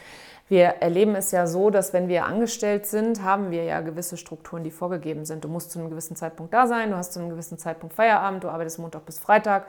wir 0.48 0.76
erleben 0.80 1.16
es 1.16 1.32
ja 1.32 1.48
so, 1.48 1.70
dass 1.70 1.92
wenn 1.92 2.06
wir 2.06 2.24
angestellt 2.24 2.86
sind, 2.86 3.24
haben 3.24 3.50
wir 3.50 3.64
ja 3.64 3.80
gewisse 3.80 4.16
Strukturen, 4.16 4.62
die 4.62 4.70
vorgegeben 4.70 5.24
sind. 5.24 5.42
Du 5.42 5.48
musst 5.48 5.72
zu 5.72 5.80
einem 5.80 5.90
gewissen 5.90 6.14
Zeitpunkt 6.14 6.54
da 6.54 6.68
sein, 6.68 6.90
du 6.90 6.96
hast 6.96 7.12
zu 7.12 7.18
einem 7.18 7.30
gewissen 7.30 7.58
Zeitpunkt 7.58 7.96
Feierabend, 7.96 8.44
du 8.44 8.48
arbeitest 8.48 8.78
Montag 8.78 9.04
bis 9.06 9.18
Freitag 9.18 9.66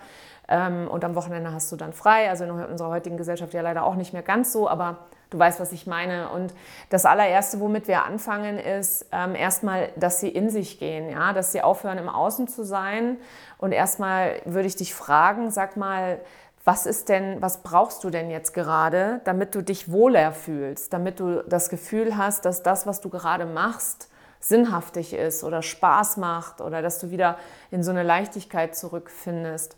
ähm, 0.47 0.87
und 0.87 1.03
am 1.03 1.15
Wochenende 1.15 1.51
hast 1.51 1.71
du 1.71 1.77
dann 1.77 1.93
frei. 1.93 2.29
Also 2.29 2.43
in 2.43 2.51
unserer 2.51 2.89
heutigen 2.89 3.17
Gesellschaft 3.17 3.55
ja 3.55 3.61
leider 3.61 3.83
auch 3.85 3.95
nicht 3.95 4.13
mehr 4.13 4.21
ganz 4.21 4.53
so, 4.53 4.69
aber 4.69 4.99
du 5.29 5.39
weißt, 5.39 5.59
was 5.59 5.71
ich 5.71 5.87
meine. 5.87 6.29
Und 6.29 6.53
das 6.89 7.05
allererste, 7.05 7.59
womit 7.59 7.87
wir 7.87 8.05
anfangen, 8.05 8.57
ist 8.57 9.05
ähm, 9.11 9.35
erstmal, 9.35 9.89
dass 9.95 10.19
sie 10.19 10.29
in 10.29 10.49
sich 10.49 10.79
gehen, 10.79 11.09
ja, 11.09 11.33
dass 11.33 11.51
sie 11.51 11.61
aufhören, 11.61 11.97
im 11.97 12.09
Außen 12.09 12.47
zu 12.47 12.63
sein. 12.63 13.17
Und 13.57 13.71
erstmal 13.71 14.41
würde 14.45 14.67
ich 14.67 14.75
dich 14.75 14.93
fragen, 14.93 15.51
sag 15.51 15.77
mal, 15.77 16.19
was 16.63 16.85
ist 16.85 17.07
denn, 17.07 17.41
was 17.41 17.63
brauchst 17.63 18.03
du 18.03 18.09
denn 18.09 18.29
jetzt 18.29 18.53
gerade, 18.53 19.21
damit 19.23 19.55
du 19.55 19.61
dich 19.61 19.89
wohler 19.89 20.33
fühlst, 20.33 20.91
damit 20.91 21.19
du 21.21 21.41
das 21.47 21.69
Gefühl 21.69 22.17
hast, 22.17 22.43
dass 22.43 22.61
das, 22.61 22.85
was 22.85 22.99
du 22.99 23.09
gerade 23.09 23.45
machst, 23.45 24.09
sinnhaftig 24.41 25.13
ist 25.13 25.43
oder 25.43 25.61
Spaß 25.61 26.17
macht 26.17 26.61
oder 26.61 26.81
dass 26.81 26.99
du 26.99 27.09
wieder 27.09 27.37
in 27.71 27.83
so 27.83 27.91
eine 27.91 28.03
Leichtigkeit 28.03 28.75
zurückfindest. 28.75 29.77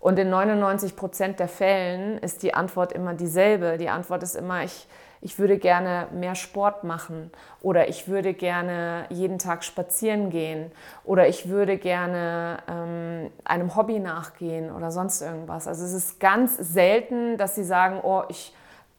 Und 0.00 0.18
in 0.18 0.30
99 0.30 0.96
Prozent 0.96 1.38
der 1.38 1.48
Fällen 1.48 2.18
ist 2.18 2.42
die 2.42 2.54
Antwort 2.54 2.92
immer 2.92 3.14
dieselbe. 3.14 3.76
Die 3.76 3.90
Antwort 3.90 4.22
ist 4.22 4.34
immer, 4.34 4.64
ich, 4.64 4.88
ich 5.20 5.38
würde 5.38 5.58
gerne 5.58 6.06
mehr 6.12 6.34
Sport 6.34 6.84
machen 6.84 7.30
oder 7.60 7.88
ich 7.88 8.08
würde 8.08 8.32
gerne 8.32 9.04
jeden 9.10 9.38
Tag 9.38 9.62
spazieren 9.62 10.30
gehen 10.30 10.72
oder 11.04 11.28
ich 11.28 11.50
würde 11.50 11.76
gerne 11.76 12.58
ähm, 12.66 13.30
einem 13.44 13.76
Hobby 13.76 13.98
nachgehen 13.98 14.72
oder 14.72 14.90
sonst 14.90 15.20
irgendwas. 15.20 15.68
Also 15.68 15.84
es 15.84 15.92
ist 15.92 16.18
ganz 16.18 16.56
selten, 16.56 17.36
dass 17.36 17.54
sie 17.54 17.64
sagen, 17.64 18.00
oh, 18.02 18.22
ich 18.28 18.54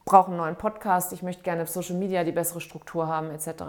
brauche 0.05 0.27
einen 0.27 0.37
neuen 0.37 0.55
Podcast, 0.55 1.13
ich 1.13 1.23
möchte 1.23 1.41
gerne 1.41 1.63
auf 1.63 1.69
Social 1.69 1.95
Media 1.95 2.23
die 2.23 2.31
bessere 2.31 2.61
Struktur 2.61 3.07
haben 3.07 3.31
etc. 3.31 3.63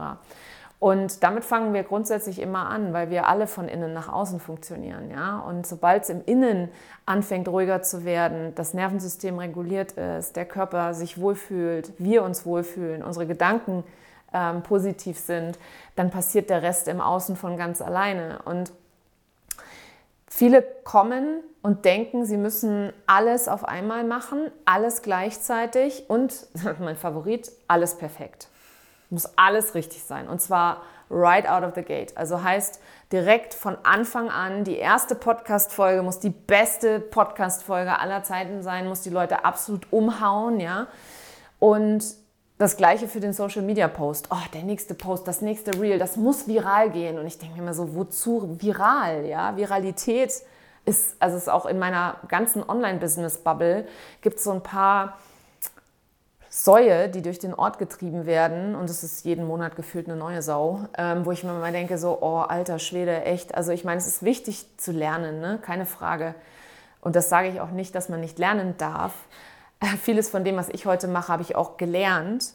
Und 0.83 1.23
damit 1.23 1.45
fangen 1.45 1.75
wir 1.75 1.85
grundsätzlich 1.85 2.41
immer 2.41 2.69
an, 2.69 2.93
weil 2.93 3.09
wir 3.09 3.29
alle 3.29 3.47
von 3.47 3.69
innen 3.69 3.93
nach 3.93 4.13
außen 4.13 4.41
funktionieren. 4.41 5.13
Ja? 5.13 5.39
Und 5.39 5.65
sobald 5.65 6.03
es 6.03 6.09
im 6.09 6.25
Innen 6.27 6.71
anfängt, 7.07 7.47
ruhiger 7.47 7.83
zu 7.83 8.05
werden, 8.05 8.53
das 8.57 8.75
Nervensystem 8.75 9.39
reguliert 9.39 9.93
ist, 9.93 10.35
der 10.35 10.45
Körper 10.45 10.93
sich 10.93 11.21
wohlfühlt, 11.21 11.93
wir 11.99 12.25
uns 12.25 12.45
wohlfühlen, 12.45 13.05
unsere 13.05 13.29
Gedanken 13.29 13.85
ähm, 14.33 14.65
positiv 14.65 15.21
sind, 15.21 15.57
dann 15.95 16.11
passiert 16.11 16.51
der 16.51 16.63
Rest 16.63 16.89
im 16.89 17.01
Außen 17.01 17.37
von 17.37 17.57
ganz 17.57 17.81
alleine. 17.81 18.41
Und 18.45 18.73
viele 20.27 20.63
kommen 20.83 21.45
und 21.63 21.85
denken, 21.85 22.25
sie 22.25 22.37
müssen 22.37 22.93
alles 23.07 23.47
auf 23.47 23.65
einmal 23.65 24.03
machen, 24.03 24.51
alles 24.65 25.03
gleichzeitig 25.03 26.11
und, 26.11 26.49
mein 26.81 26.97
Favorit, 26.97 27.53
alles 27.69 27.97
perfekt 27.97 28.49
muss 29.13 29.31
alles 29.37 29.75
richtig 29.75 30.03
sein. 30.03 30.29
Und 30.29 30.41
zwar 30.41 30.83
right 31.11 31.49
out 31.49 31.63
of 31.63 31.75
the 31.75 31.83
gate. 31.83 32.17
Also 32.17 32.43
heißt 32.43 32.81
direkt 33.13 33.55
von 33.55 33.77
Anfang 33.83 34.31
an, 34.31 34.65
die 34.65 34.77
erste 34.77 35.15
Podcast-Folge 35.15 36.03
muss 36.03 36.19
die 36.19 36.31
beste 36.31 36.99
Podcast-Folge 37.01 37.99
aller 37.99 38.23
Zeiten 38.25 38.63
sein, 38.63 38.89
muss 38.89 39.03
die 39.03 39.11
Leute 39.11 39.45
absolut 39.45 39.93
umhauen, 39.93 40.59
ja. 40.59 40.87
Und 41.59 42.05
das 42.59 42.77
gleiche 42.77 43.09
für 43.09 43.21
den 43.21 43.33
Social 43.33 43.63
Media 43.63 43.89
Post. 43.89 44.29
Oh, 44.31 44.37
der 44.55 44.63
nächste 44.63 44.95
Post, 44.95 45.27
das 45.27 45.43
nächste 45.43 45.81
Reel, 45.81 45.99
das 45.99 46.17
muss 46.17 46.47
viral 46.47 46.91
gehen. 46.91 47.19
Und 47.19 47.27
ich 47.27 47.39
denke 47.39 47.57
mir 47.57 47.63
immer 47.63 47.75
so, 47.75 47.95
wozu 47.95 48.57
viral? 48.61 49.27
Ja, 49.27 49.57
Viralität 49.57 50.33
ist, 50.85 51.17
also 51.19 51.37
ist 51.37 51.51
auch 51.51 51.67
in 51.67 51.79
meiner 51.79 52.17
ganzen 52.29 52.69
Online-Business-Bubble 52.69 53.87
gibt 54.21 54.39
es 54.39 54.45
so 54.45 54.53
ein 54.53 54.63
paar 54.63 55.19
Säue, 56.55 57.09
die 57.09 57.23
durch 57.23 57.39
den 57.39 57.55
Ort 57.55 57.79
getrieben 57.79 58.27
werden, 58.27 58.75
und 58.75 58.91
es 58.91 59.03
ist 59.03 59.25
jeden 59.25 59.47
Monat 59.47 59.75
gefühlt 59.75 60.07
eine 60.07 60.19
neue 60.19 60.43
Sau, 60.43 60.81
ähm, 60.99 61.25
wo 61.25 61.33
ich 61.33 61.45
mir 61.45 61.55
mal 61.55 61.73
denke, 61.73 61.97
so, 61.97 62.19
oh, 62.21 62.41
alter 62.41 62.79
Schwede, 62.79 63.25
echt. 63.25 63.55
Also 63.55 63.73
ich 63.73 63.85
meine, 63.85 63.99
es 63.99 64.07
ist 64.07 64.23
wichtig 64.23 64.67
zu 64.77 64.93
lernen, 64.93 65.41
ne? 65.41 65.59
keine 65.63 65.87
Frage. 65.87 66.35
Und 67.01 67.17
das 67.17 67.31
sage 67.31 67.49
ich 67.49 67.63
auch 67.63 67.71
nicht, 67.71 67.95
dass 67.95 68.11
man 68.11 68.21
nicht 68.21 68.39
lernen 68.39 68.75
darf. 68.77 69.15
Äh, 69.81 69.97
vieles 69.97 70.29
von 70.29 70.45
dem, 70.45 70.59
was 70.59 70.69
ich 70.69 70.85
heute 70.85 71.09
mache, 71.09 71.33
habe 71.33 71.41
ich 71.41 71.57
auch 71.57 71.79
gelernt. 71.79 72.53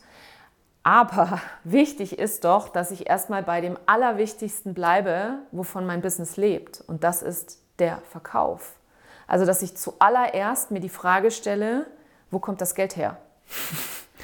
Aber 0.83 1.41
wichtig 1.63 2.19
ist 2.19 2.45
doch, 2.45 2.69
dass 2.69 2.91
ich 2.91 3.09
erstmal 3.09 3.41
bei 3.41 3.61
dem 3.61 3.79
Allerwichtigsten 3.87 4.75
bleibe, 4.75 5.39
wovon 5.51 5.87
mein 5.87 6.03
Business 6.03 6.37
lebt. 6.37 6.83
Und 6.85 7.03
das 7.03 7.23
ist 7.23 7.63
der 7.79 7.97
Verkauf. 8.11 8.75
Also, 9.25 9.47
dass 9.47 9.63
ich 9.63 9.75
zuallererst 9.75 10.69
mir 10.69 10.81
die 10.81 10.87
Frage 10.87 11.31
stelle, 11.31 11.87
wo 12.29 12.37
kommt 12.37 12.61
das 12.61 12.75
Geld 12.75 12.95
her? 12.95 13.17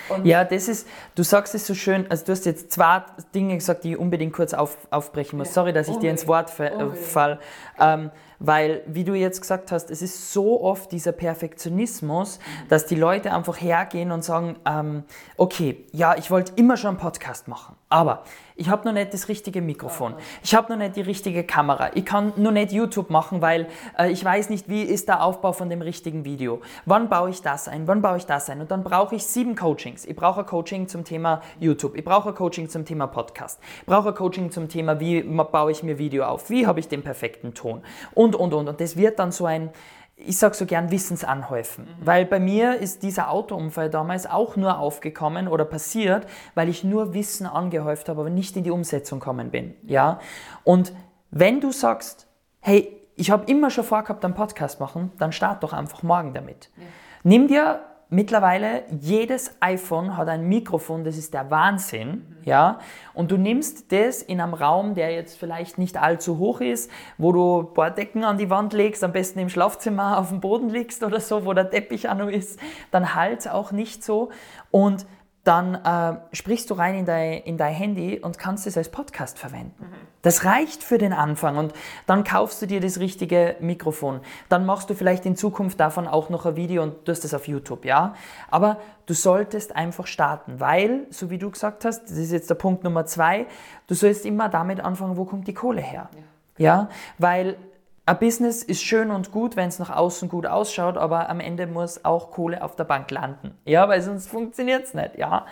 Und 0.09 0.25
ja, 0.25 0.43
das 0.43 0.67
ist, 0.67 0.87
du 1.15 1.23
sagst 1.23 1.55
es 1.55 1.65
so 1.65 1.73
schön, 1.73 2.05
also 2.09 2.25
du 2.25 2.31
hast 2.33 2.45
jetzt 2.45 2.71
zwei 2.71 3.03
Dinge 3.33 3.55
gesagt, 3.55 3.83
die 3.83 3.93
ich 3.93 3.97
unbedingt 3.97 4.33
kurz 4.33 4.53
auf, 4.53 4.77
aufbrechen 4.91 5.37
muss. 5.37 5.53
Sorry, 5.53 5.71
dass 5.71 5.87
ich 5.87 5.95
unbedingt. 5.95 6.01
dir 6.01 6.11
ins 6.11 6.27
Wort 6.27 6.49
fall. 6.49 7.39
Ähm, 7.79 8.11
weil, 8.43 8.81
wie 8.85 9.05
du 9.05 9.13
jetzt 9.13 9.39
gesagt 9.39 9.71
hast, 9.71 9.89
es 9.89 10.01
ist 10.01 10.33
so 10.33 10.61
oft 10.61 10.91
dieser 10.91 11.13
Perfektionismus, 11.13 12.39
dass 12.67 12.85
die 12.85 12.95
Leute 12.95 13.33
einfach 13.33 13.59
hergehen 13.59 14.11
und 14.11 14.23
sagen, 14.23 14.57
ähm, 14.65 15.03
okay, 15.37 15.85
ja, 15.93 16.15
ich 16.17 16.29
wollte 16.29 16.51
immer 16.57 16.75
schon 16.75 16.89
einen 16.89 16.97
Podcast 16.97 17.47
machen, 17.47 17.75
aber 17.87 18.23
ich 18.55 18.69
habe 18.69 18.85
noch 18.85 18.93
nicht 18.93 19.13
das 19.13 19.29
richtige 19.29 19.61
Mikrofon, 19.61 20.15
ich 20.43 20.53
habe 20.53 20.71
noch 20.71 20.77
nicht 20.77 20.95
die 20.97 21.01
richtige 21.01 21.43
Kamera, 21.43 21.91
ich 21.95 22.05
kann 22.05 22.33
noch 22.35 22.51
nicht 22.51 22.71
YouTube 22.71 23.09
machen, 23.09 23.41
weil 23.41 23.67
äh, 23.97 24.11
ich 24.11 24.23
weiß 24.23 24.49
nicht, 24.49 24.69
wie 24.69 24.83
ist 24.83 25.07
der 25.07 25.23
Aufbau 25.23 25.53
von 25.53 25.69
dem 25.69 25.81
richtigen 25.81 26.25
Video. 26.25 26.61
Wann 26.85 27.09
baue 27.09 27.29
ich 27.29 27.41
das 27.41 27.67
ein? 27.67 27.87
Wann 27.87 28.01
baue 28.01 28.17
ich 28.17 28.25
das 28.25 28.49
ein? 28.49 28.61
Und 28.61 28.69
dann 28.71 28.83
brauche 28.83 29.15
ich 29.15 29.25
sieben 29.25 29.55
Coachings. 29.55 30.05
Ich 30.05 30.15
brauche 30.15 30.41
ein 30.41 30.45
Coaching 30.45 30.87
zum 30.87 31.03
Thema 31.03 31.41
YouTube, 31.59 31.95
ich 31.95 32.03
brauche 32.03 32.29
ein 32.29 32.35
Coaching 32.35 32.69
zum 32.69 32.85
Thema 32.85 33.07
Podcast, 33.07 33.59
ich 33.79 33.85
brauche 33.85 34.09
ein 34.09 34.15
Coaching 34.15 34.51
zum 34.51 34.67
Thema, 34.67 34.99
wie 34.99 35.21
baue 35.21 35.71
ich 35.71 35.81
mir 35.81 35.97
Video 35.97 36.25
auf, 36.25 36.49
wie 36.49 36.67
habe 36.67 36.79
ich 36.79 36.87
den 36.87 37.03
perfekten 37.03 37.53
Ton 37.53 37.81
und 38.13 38.32
und, 38.33 38.53
und, 38.53 38.61
und. 38.61 38.69
Und 38.69 38.81
das 38.81 38.97
wird 38.97 39.19
dann 39.19 39.31
so 39.31 39.45
ein, 39.45 39.69
ich 40.15 40.37
sage 40.37 40.55
so 40.55 40.65
gern 40.65 40.91
Wissensanhäufen. 40.91 41.85
Mhm. 41.85 42.05
Weil 42.05 42.25
bei 42.25 42.39
mir 42.39 42.77
ist 42.77 43.03
dieser 43.03 43.29
Autounfall 43.29 43.89
damals 43.89 44.29
auch 44.29 44.55
nur 44.55 44.77
aufgekommen 44.77 45.47
oder 45.47 45.65
passiert, 45.65 46.27
weil 46.55 46.69
ich 46.69 46.83
nur 46.83 47.13
Wissen 47.13 47.45
angehäuft 47.45 48.09
habe, 48.09 48.21
aber 48.21 48.29
nicht 48.29 48.55
in 48.55 48.63
die 48.63 48.71
Umsetzung 48.71 49.19
gekommen 49.19 49.51
bin. 49.51 49.75
Ja? 49.83 50.19
Und 50.63 50.93
wenn 51.31 51.61
du 51.61 51.71
sagst, 51.71 52.27
hey, 52.59 52.99
ich 53.15 53.31
habe 53.31 53.45
immer 53.51 53.69
schon 53.69 53.83
vorgehabt, 53.83 54.23
einen 54.25 54.33
Podcast 54.33 54.79
machen, 54.79 55.11
dann 55.19 55.31
start 55.31 55.63
doch 55.63 55.73
einfach 55.73 56.03
morgen 56.03 56.33
damit. 56.33 56.69
Ja. 56.77 56.83
Nimm 57.23 57.47
dir 57.47 57.81
Mittlerweile 58.13 58.83
jedes 58.91 59.55
iPhone 59.59 60.15
hat 60.15 60.27
ein 60.27 60.47
Mikrofon, 60.47 61.03
das 61.03 61.17
ist 61.17 61.33
der 61.33 61.49
Wahnsinn, 61.49 62.09
mhm. 62.09 62.35
ja. 62.43 62.77
Und 63.15 63.31
du 63.31 63.37
nimmst 63.37 63.91
das 63.91 64.21
in 64.21 64.39
einem 64.39 64.53
Raum, 64.53 64.93
der 64.93 65.11
jetzt 65.11 65.35
vielleicht 65.35 65.79
nicht 65.79 65.97
allzu 65.97 66.37
hoch 66.37 66.61
ist, 66.61 66.91
wo 67.17 67.31
du 67.31 67.61
ein 67.61 67.73
paar 67.73 67.89
Decken 67.89 68.23
an 68.23 68.37
die 68.37 68.51
Wand 68.51 68.73
legst, 68.73 69.03
am 69.03 69.13
besten 69.13 69.39
im 69.39 69.49
Schlafzimmer 69.49 70.17
auf 70.19 70.29
dem 70.29 70.41
Boden 70.41 70.69
liegst 70.69 71.01
oder 71.01 71.19
so, 71.19 71.43
wo 71.43 71.53
der 71.53 71.71
Teppich 71.71 72.07
auch 72.07 72.13
noch 72.13 72.29
ist, 72.29 72.59
dann 72.91 73.15
halt 73.15 73.49
auch 73.49 73.71
nicht 73.71 74.03
so. 74.03 74.29
Und 74.69 75.07
dann 75.43 75.75
äh, 75.75 76.19
sprichst 76.31 76.69
du 76.69 76.73
rein 76.75 76.95
in 76.95 77.05
dein, 77.05 77.41
in 77.41 77.57
dein 77.57 77.73
Handy 77.73 78.19
und 78.19 78.37
kannst 78.37 78.65
es 78.65 78.77
als 78.77 78.89
Podcast 78.89 79.37
verwenden. 79.37 79.89
Mhm. 79.89 80.07
Das 80.21 80.45
reicht 80.45 80.83
für 80.83 80.97
den 80.97 81.11
Anfang 81.11 81.57
und 81.57 81.73
dann 82.05 82.23
kaufst 82.23 82.61
du 82.61 82.65
dir 82.65 82.79
das 82.79 82.99
richtige 82.99 83.57
Mikrofon. 83.59 84.21
Dann 84.47 84.65
machst 84.65 84.89
du 84.89 84.93
vielleicht 84.93 85.25
in 85.25 85.35
Zukunft 85.35 85.81
davon 85.81 86.07
auch 86.07 86.29
noch 86.29 86.45
ein 86.45 86.55
Video 86.55 86.81
und 86.81 87.03
tust 87.03 87.25
es 87.25 87.33
auf 87.33 87.49
YouTube, 87.49 87.83
ja. 87.83 88.13
Aber 88.49 88.77
du 89.05 89.13
solltest 89.13 89.75
einfach 89.75 90.07
starten, 90.07 90.61
weil, 90.61 91.07
so 91.09 91.29
wie 91.29 91.37
du 91.37 91.51
gesagt 91.51 91.83
hast, 91.83 92.03
das 92.05 92.11
ist 92.17 92.31
jetzt 92.31 92.49
der 92.49 92.55
Punkt 92.55 92.85
Nummer 92.85 93.05
zwei, 93.05 93.45
du 93.87 93.95
sollst 93.95 94.25
immer 94.25 94.47
damit 94.47 94.79
anfangen, 94.79 95.17
wo 95.17 95.25
kommt 95.25 95.47
die 95.47 95.53
Kohle 95.53 95.81
her. 95.81 96.09
Ja, 96.57 96.65
ja? 96.65 96.89
weil 97.17 97.57
ein 98.05 98.19
Business 98.19 98.63
ist 98.63 98.83
schön 98.83 99.11
und 99.11 99.31
gut, 99.31 99.55
wenn 99.55 99.69
es 99.69 99.79
nach 99.79 99.89
außen 99.89 100.27
gut 100.27 100.45
ausschaut, 100.45 100.97
aber 100.97 101.29
am 101.29 101.39
Ende 101.39 101.67
muss 101.67 102.03
auch 102.03 102.31
Kohle 102.31 102.61
auf 102.61 102.75
der 102.75 102.83
Bank 102.83 103.09
landen. 103.11 103.57
Ja, 103.65 103.87
weil 103.87 104.01
sonst 104.01 104.27
funktioniert 104.27 104.83
es 104.83 104.93
nicht. 104.93 105.17
Ja. 105.17 105.45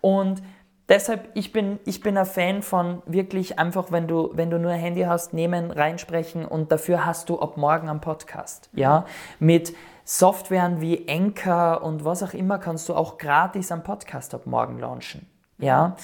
Und 0.00 0.42
deshalb, 0.88 1.28
ich 1.34 1.52
bin, 1.52 1.78
ich 1.84 2.00
bin 2.00 2.16
ein 2.16 2.24
Fan 2.24 2.62
von 2.62 3.02
wirklich 3.04 3.58
einfach, 3.58 3.92
wenn 3.92 4.08
du, 4.08 4.30
wenn 4.32 4.50
du 4.50 4.58
nur 4.58 4.70
ein 4.70 4.80
Handy 4.80 5.02
hast, 5.02 5.34
nehmen, 5.34 5.70
reinsprechen 5.70 6.46
und 6.46 6.72
dafür 6.72 7.04
hast 7.04 7.28
du 7.28 7.40
ab 7.40 7.58
morgen 7.58 7.90
einen 7.90 8.00
Podcast. 8.00 8.70
Ja. 8.72 9.04
Mit 9.38 9.74
Softwaren 10.04 10.80
wie 10.80 11.06
Anchor 11.10 11.82
und 11.82 12.06
was 12.06 12.22
auch 12.22 12.32
immer 12.32 12.58
kannst 12.58 12.88
du 12.88 12.94
auch 12.94 13.18
gratis 13.18 13.70
einen 13.70 13.82
Podcast 13.82 14.32
ab 14.32 14.46
morgen 14.46 14.78
launchen. 14.78 15.26
Ja. 15.58 15.96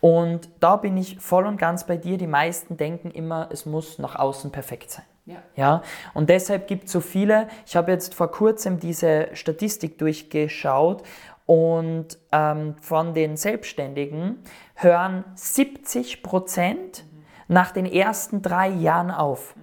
Und 0.00 0.48
da 0.60 0.76
bin 0.76 0.96
ich 0.96 1.18
voll 1.18 1.46
und 1.46 1.56
ganz 1.56 1.84
bei 1.84 1.96
dir. 1.96 2.16
Die 2.18 2.28
meisten 2.28 2.76
denken 2.76 3.10
immer, 3.10 3.48
es 3.50 3.66
muss 3.66 3.98
nach 3.98 4.14
außen 4.14 4.52
perfekt 4.52 4.92
sein. 4.92 5.04
Ja. 5.28 5.42
ja. 5.56 5.82
Und 6.14 6.30
deshalb 6.30 6.66
gibt 6.66 6.86
es 6.86 6.92
so 6.92 7.00
viele, 7.00 7.48
ich 7.66 7.76
habe 7.76 7.92
jetzt 7.92 8.14
vor 8.14 8.30
kurzem 8.30 8.80
diese 8.80 9.28
Statistik 9.34 9.98
durchgeschaut 9.98 11.02
Und 11.46 12.18
ähm, 12.30 12.74
von 12.80 13.14
den 13.14 13.38
Selbstständigen 13.38 14.38
hören 14.74 15.24
70 15.34 16.22
Prozent 16.22 17.04
nach 17.48 17.70
den 17.70 17.86
ersten 17.86 18.42
drei 18.42 18.68
Jahren 18.68 19.10
auf. 19.10 19.54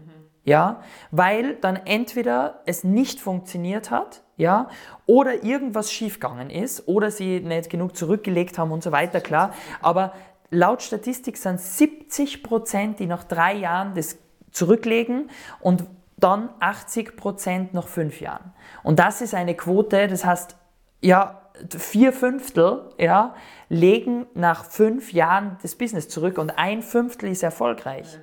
Ja, 0.43 0.81
weil 1.09 1.55
dann 1.55 1.75
entweder 1.75 2.61
es 2.67 2.83
nicht 2.83 3.19
funktioniert 3.19 3.89
hat, 3.89 4.21
ja, 4.37 4.69
oder 5.07 5.43
irgendwas 5.43 5.91
schiefgegangen 5.91 6.51
ist, 6.51 6.87
oder 6.87 7.09
sie 7.09 7.39
nicht 7.39 7.71
genug 7.71 7.95
zurückgelegt 7.95 8.59
haben 8.59 8.71
und 8.71 8.83
so 8.83 8.91
weiter, 8.91 9.21
klar. 9.21 9.53
Aber 9.81 10.13
laut 10.51 10.83
Statistik 10.83 11.37
sind 11.37 11.59
70 11.59 12.43
Prozent, 12.43 12.99
die 12.99 13.07
nach 13.07 13.23
drei 13.23 13.55
Jahren 13.55 13.95
das 13.95 14.17
zurücklegen 14.55 15.29
und 15.59 15.83
dann 16.17 16.49
80 16.59 17.17
Prozent 17.17 17.73
nach 17.73 17.87
fünf 17.87 18.21
Jahren. 18.21 18.53
Und 18.83 18.99
das 18.99 19.21
ist 19.21 19.33
eine 19.33 19.55
Quote, 19.55 20.07
das 20.07 20.23
heißt, 20.23 20.55
ja, 21.01 21.41
vier 21.77 22.13
Fünftel 22.13 22.89
ja, 22.97 23.35
legen 23.69 24.25
nach 24.33 24.65
fünf 24.65 25.13
Jahren 25.13 25.57
das 25.61 25.75
Business 25.75 26.07
zurück 26.09 26.37
und 26.37 26.51
ein 26.57 26.81
Fünftel 26.81 27.29
ist 27.29 27.43
erfolgreich. 27.43 28.17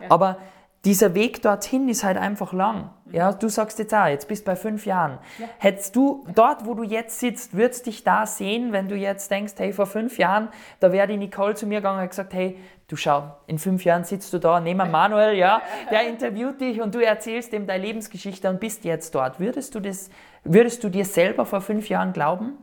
Ja. 0.00 0.10
Aber 0.10 0.38
dieser 0.84 1.14
Weg 1.14 1.42
dorthin 1.42 1.88
ist 1.88 2.02
halt 2.02 2.16
einfach 2.16 2.52
lang. 2.52 2.90
Ja, 3.10 3.32
du 3.32 3.48
sagst 3.48 3.78
jetzt 3.78 3.94
auch, 3.94 4.06
jetzt 4.06 4.26
bist 4.26 4.42
du 4.42 4.50
bei 4.50 4.56
fünf 4.56 4.84
Jahren. 4.84 5.18
Ja. 5.38 5.46
Hättest 5.58 5.94
du 5.94 6.26
dort, 6.34 6.66
wo 6.66 6.74
du 6.74 6.82
jetzt 6.82 7.20
sitzt, 7.20 7.56
würdest 7.56 7.86
dich 7.86 8.02
da 8.02 8.26
sehen, 8.26 8.72
wenn 8.72 8.88
du 8.88 8.96
jetzt 8.96 9.30
denkst, 9.30 9.52
hey, 9.58 9.72
vor 9.72 9.86
fünf 9.86 10.18
Jahren, 10.18 10.48
da 10.80 10.90
wäre 10.90 11.06
die 11.06 11.16
Nicole 11.16 11.54
zu 11.54 11.66
mir 11.66 11.78
gegangen 11.78 12.02
und 12.02 12.08
gesagt, 12.08 12.32
hey, 12.34 12.58
du 12.92 12.96
schau, 12.96 13.34
in 13.46 13.58
fünf 13.58 13.86
Jahren 13.86 14.04
sitzt 14.04 14.34
du 14.34 14.38
da, 14.38 14.60
neben 14.60 14.90
Manuel, 14.90 15.34
ja, 15.34 15.62
der 15.90 16.06
interviewt 16.06 16.60
dich 16.60 16.82
und 16.82 16.94
du 16.94 17.02
erzählst 17.02 17.54
ihm 17.54 17.66
deine 17.66 17.82
Lebensgeschichte 17.82 18.50
und 18.50 18.60
bist 18.60 18.84
jetzt 18.84 19.14
dort. 19.14 19.40
Würdest 19.40 19.74
du 19.74 19.80
das, 19.80 20.10
würdest 20.44 20.84
du 20.84 20.90
dir 20.90 21.06
selber 21.06 21.46
vor 21.46 21.62
fünf 21.62 21.88
Jahren 21.88 22.12
glauben? 22.12 22.58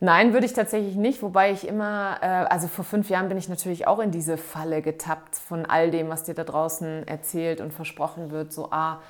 Nein, 0.00 0.32
würde 0.32 0.44
ich 0.44 0.54
tatsächlich 0.54 0.96
nicht, 0.96 1.22
wobei 1.22 1.52
ich 1.52 1.68
immer, 1.68 2.18
äh, 2.20 2.26
also 2.26 2.66
vor 2.66 2.84
fünf 2.84 3.08
Jahren 3.10 3.28
bin 3.28 3.38
ich 3.38 3.48
natürlich 3.48 3.86
auch 3.86 4.00
in 4.00 4.10
diese 4.10 4.36
Falle 4.36 4.82
getappt 4.82 5.36
von 5.36 5.66
all 5.66 5.92
dem, 5.92 6.08
was 6.08 6.24
dir 6.24 6.34
da 6.34 6.42
draußen 6.42 7.06
erzählt 7.06 7.60
und 7.60 7.72
versprochen 7.72 8.32
wird, 8.32 8.52
so 8.52 8.72
ah, 8.72 9.00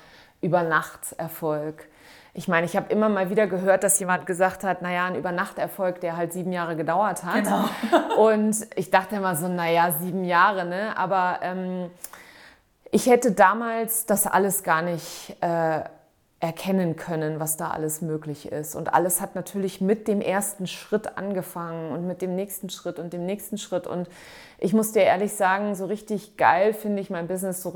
Übernachtserfolg. 0.41 1.89
Ich 2.37 2.49
meine, 2.49 2.65
ich 2.65 2.75
habe 2.75 2.91
immer 2.91 3.07
mal 3.07 3.29
wieder 3.29 3.47
gehört, 3.47 3.85
dass 3.85 3.97
jemand 3.97 4.25
gesagt 4.25 4.65
hat, 4.65 4.81
naja, 4.81 5.05
ein 5.05 5.15
Übernachterfolg, 5.15 6.01
der 6.01 6.17
halt 6.17 6.33
sieben 6.33 6.51
Jahre 6.51 6.75
gedauert 6.75 7.23
hat. 7.23 7.45
Genau. 7.45 7.63
und 8.17 8.57
ich 8.75 8.91
dachte 8.91 9.15
immer 9.15 9.37
so, 9.37 9.47
naja, 9.47 9.91
sieben 10.01 10.25
Jahre, 10.25 10.65
ne? 10.65 10.97
Aber 10.97 11.39
ähm, 11.41 11.89
ich 12.91 13.07
hätte 13.07 13.31
damals 13.31 14.05
das 14.05 14.27
alles 14.27 14.63
gar 14.63 14.81
nicht 14.81 15.37
äh, 15.39 15.79
erkennen 16.45 16.95
können, 16.95 17.39
was 17.39 17.57
da 17.57 17.71
alles 17.71 18.01
möglich 18.01 18.51
ist. 18.51 18.75
Und 18.75 18.93
alles 18.93 19.19
hat 19.19 19.33
natürlich 19.33 19.81
mit 19.81 20.07
dem 20.07 20.21
ersten 20.21 20.67
Schritt 20.67 21.17
angefangen 21.17 21.91
und 21.91 22.05
mit 22.05 22.21
dem 22.21 22.35
nächsten 22.35 22.69
Schritt 22.69 22.99
und 22.99 23.13
dem 23.13 23.25
nächsten 23.25 23.57
Schritt. 23.57 23.87
Und 23.87 24.07
ich 24.59 24.71
muss 24.71 24.91
dir 24.91 25.01
ehrlich 25.01 25.33
sagen, 25.33 25.73
so 25.73 25.85
richtig 25.85 26.37
geil 26.37 26.73
finde 26.73 27.01
ich 27.01 27.09
mein 27.09 27.27
Business, 27.27 27.63
so, 27.63 27.73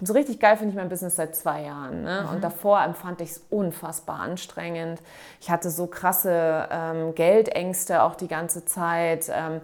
so 0.00 0.12
richtig 0.12 0.40
geil 0.40 0.56
finde 0.56 0.70
ich 0.70 0.76
mein 0.76 0.88
Business 0.88 1.14
seit 1.14 1.36
zwei 1.36 1.62
Jahren. 1.62 2.02
Ne? 2.02 2.24
Mhm. 2.24 2.34
Und 2.34 2.44
davor 2.44 2.82
empfand 2.82 3.20
ich 3.20 3.30
es 3.30 3.42
unfassbar 3.48 4.18
anstrengend. 4.18 5.00
Ich 5.40 5.48
hatte 5.48 5.70
so 5.70 5.86
krasse 5.86 6.68
ähm, 6.72 7.14
Geldängste 7.14 8.02
auch 8.02 8.16
die 8.16 8.28
ganze 8.28 8.64
Zeit. 8.64 9.30
Ähm, 9.32 9.60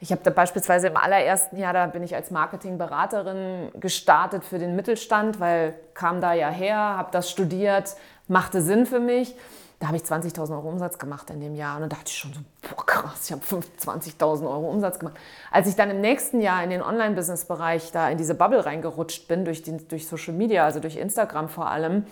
ich 0.00 0.12
habe 0.12 0.22
da 0.24 0.30
beispielsweise 0.30 0.86
im 0.86 0.96
allerersten 0.96 1.56
Jahr, 1.56 1.74
da 1.74 1.86
bin 1.86 2.02
ich 2.02 2.14
als 2.14 2.30
Marketingberaterin 2.30 3.70
gestartet 3.78 4.44
für 4.44 4.58
den 4.58 4.74
Mittelstand, 4.74 5.40
weil 5.40 5.74
kam 5.92 6.22
da 6.22 6.32
ja 6.32 6.48
her, 6.48 6.76
habe 6.76 7.10
das 7.12 7.30
studiert, 7.30 7.96
machte 8.26 8.62
Sinn 8.62 8.86
für 8.86 9.00
mich. 9.00 9.34
Da 9.78 9.86
habe 9.86 9.96
ich 9.96 10.02
20.000 10.02 10.52
Euro 10.52 10.68
Umsatz 10.68 10.98
gemacht 10.98 11.30
in 11.30 11.40
dem 11.40 11.54
Jahr. 11.54 11.76
Und 11.76 11.82
dann 11.82 11.90
dachte 11.90 12.04
ich 12.06 12.16
schon 12.16 12.34
so, 12.34 12.40
boah, 12.62 12.84
krass, 12.84 13.26
ich 13.26 13.32
habe 13.32 13.42
20.000 13.42 14.42
Euro 14.42 14.68
Umsatz 14.70 14.98
gemacht. 14.98 15.16
Als 15.50 15.68
ich 15.68 15.74
dann 15.74 15.90
im 15.90 16.02
nächsten 16.02 16.40
Jahr 16.42 16.62
in 16.62 16.68
den 16.68 16.82
Online-Business-Bereich 16.82 17.90
da 17.90 18.10
in 18.10 18.18
diese 18.18 18.34
Bubble 18.34 18.64
reingerutscht 18.64 19.26
bin, 19.26 19.46
durch, 19.46 19.62
den, 19.62 19.88
durch 19.88 20.06
Social 20.06 20.34
Media, 20.34 20.64
also 20.64 20.80
durch 20.80 20.96
Instagram 20.96 21.48
vor 21.48 21.70
allem, 21.70 22.04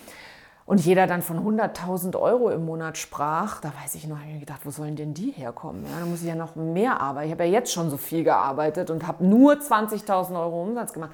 und 0.69 0.85
jeder 0.85 1.07
dann 1.07 1.23
von 1.23 1.39
100.000 1.39 2.15
Euro 2.21 2.51
im 2.51 2.67
Monat 2.67 2.99
sprach, 2.99 3.63
da 3.63 3.73
weiß 3.83 3.95
ich 3.95 4.07
noch, 4.07 4.19
habe 4.19 4.33
ich 4.35 4.41
gedacht, 4.41 4.61
wo 4.65 4.71
sollen 4.71 4.97
denn 4.97 5.15
die 5.15 5.31
herkommen? 5.31 5.83
Ja, 5.85 5.99
da 5.99 6.05
muss 6.05 6.21
ich 6.21 6.29
ja 6.29 6.35
noch 6.35 6.57
mehr 6.57 7.01
arbeiten. 7.01 7.29
Ich 7.29 7.33
habe 7.33 7.47
ja 7.47 7.53
jetzt 7.53 7.73
schon 7.73 7.89
so 7.89 7.97
viel 7.97 8.23
gearbeitet 8.23 8.91
und 8.91 9.07
habe 9.07 9.25
nur 9.25 9.55
20.000 9.55 10.39
Euro 10.39 10.63
Umsatz 10.63 10.93
gemacht. 10.93 11.13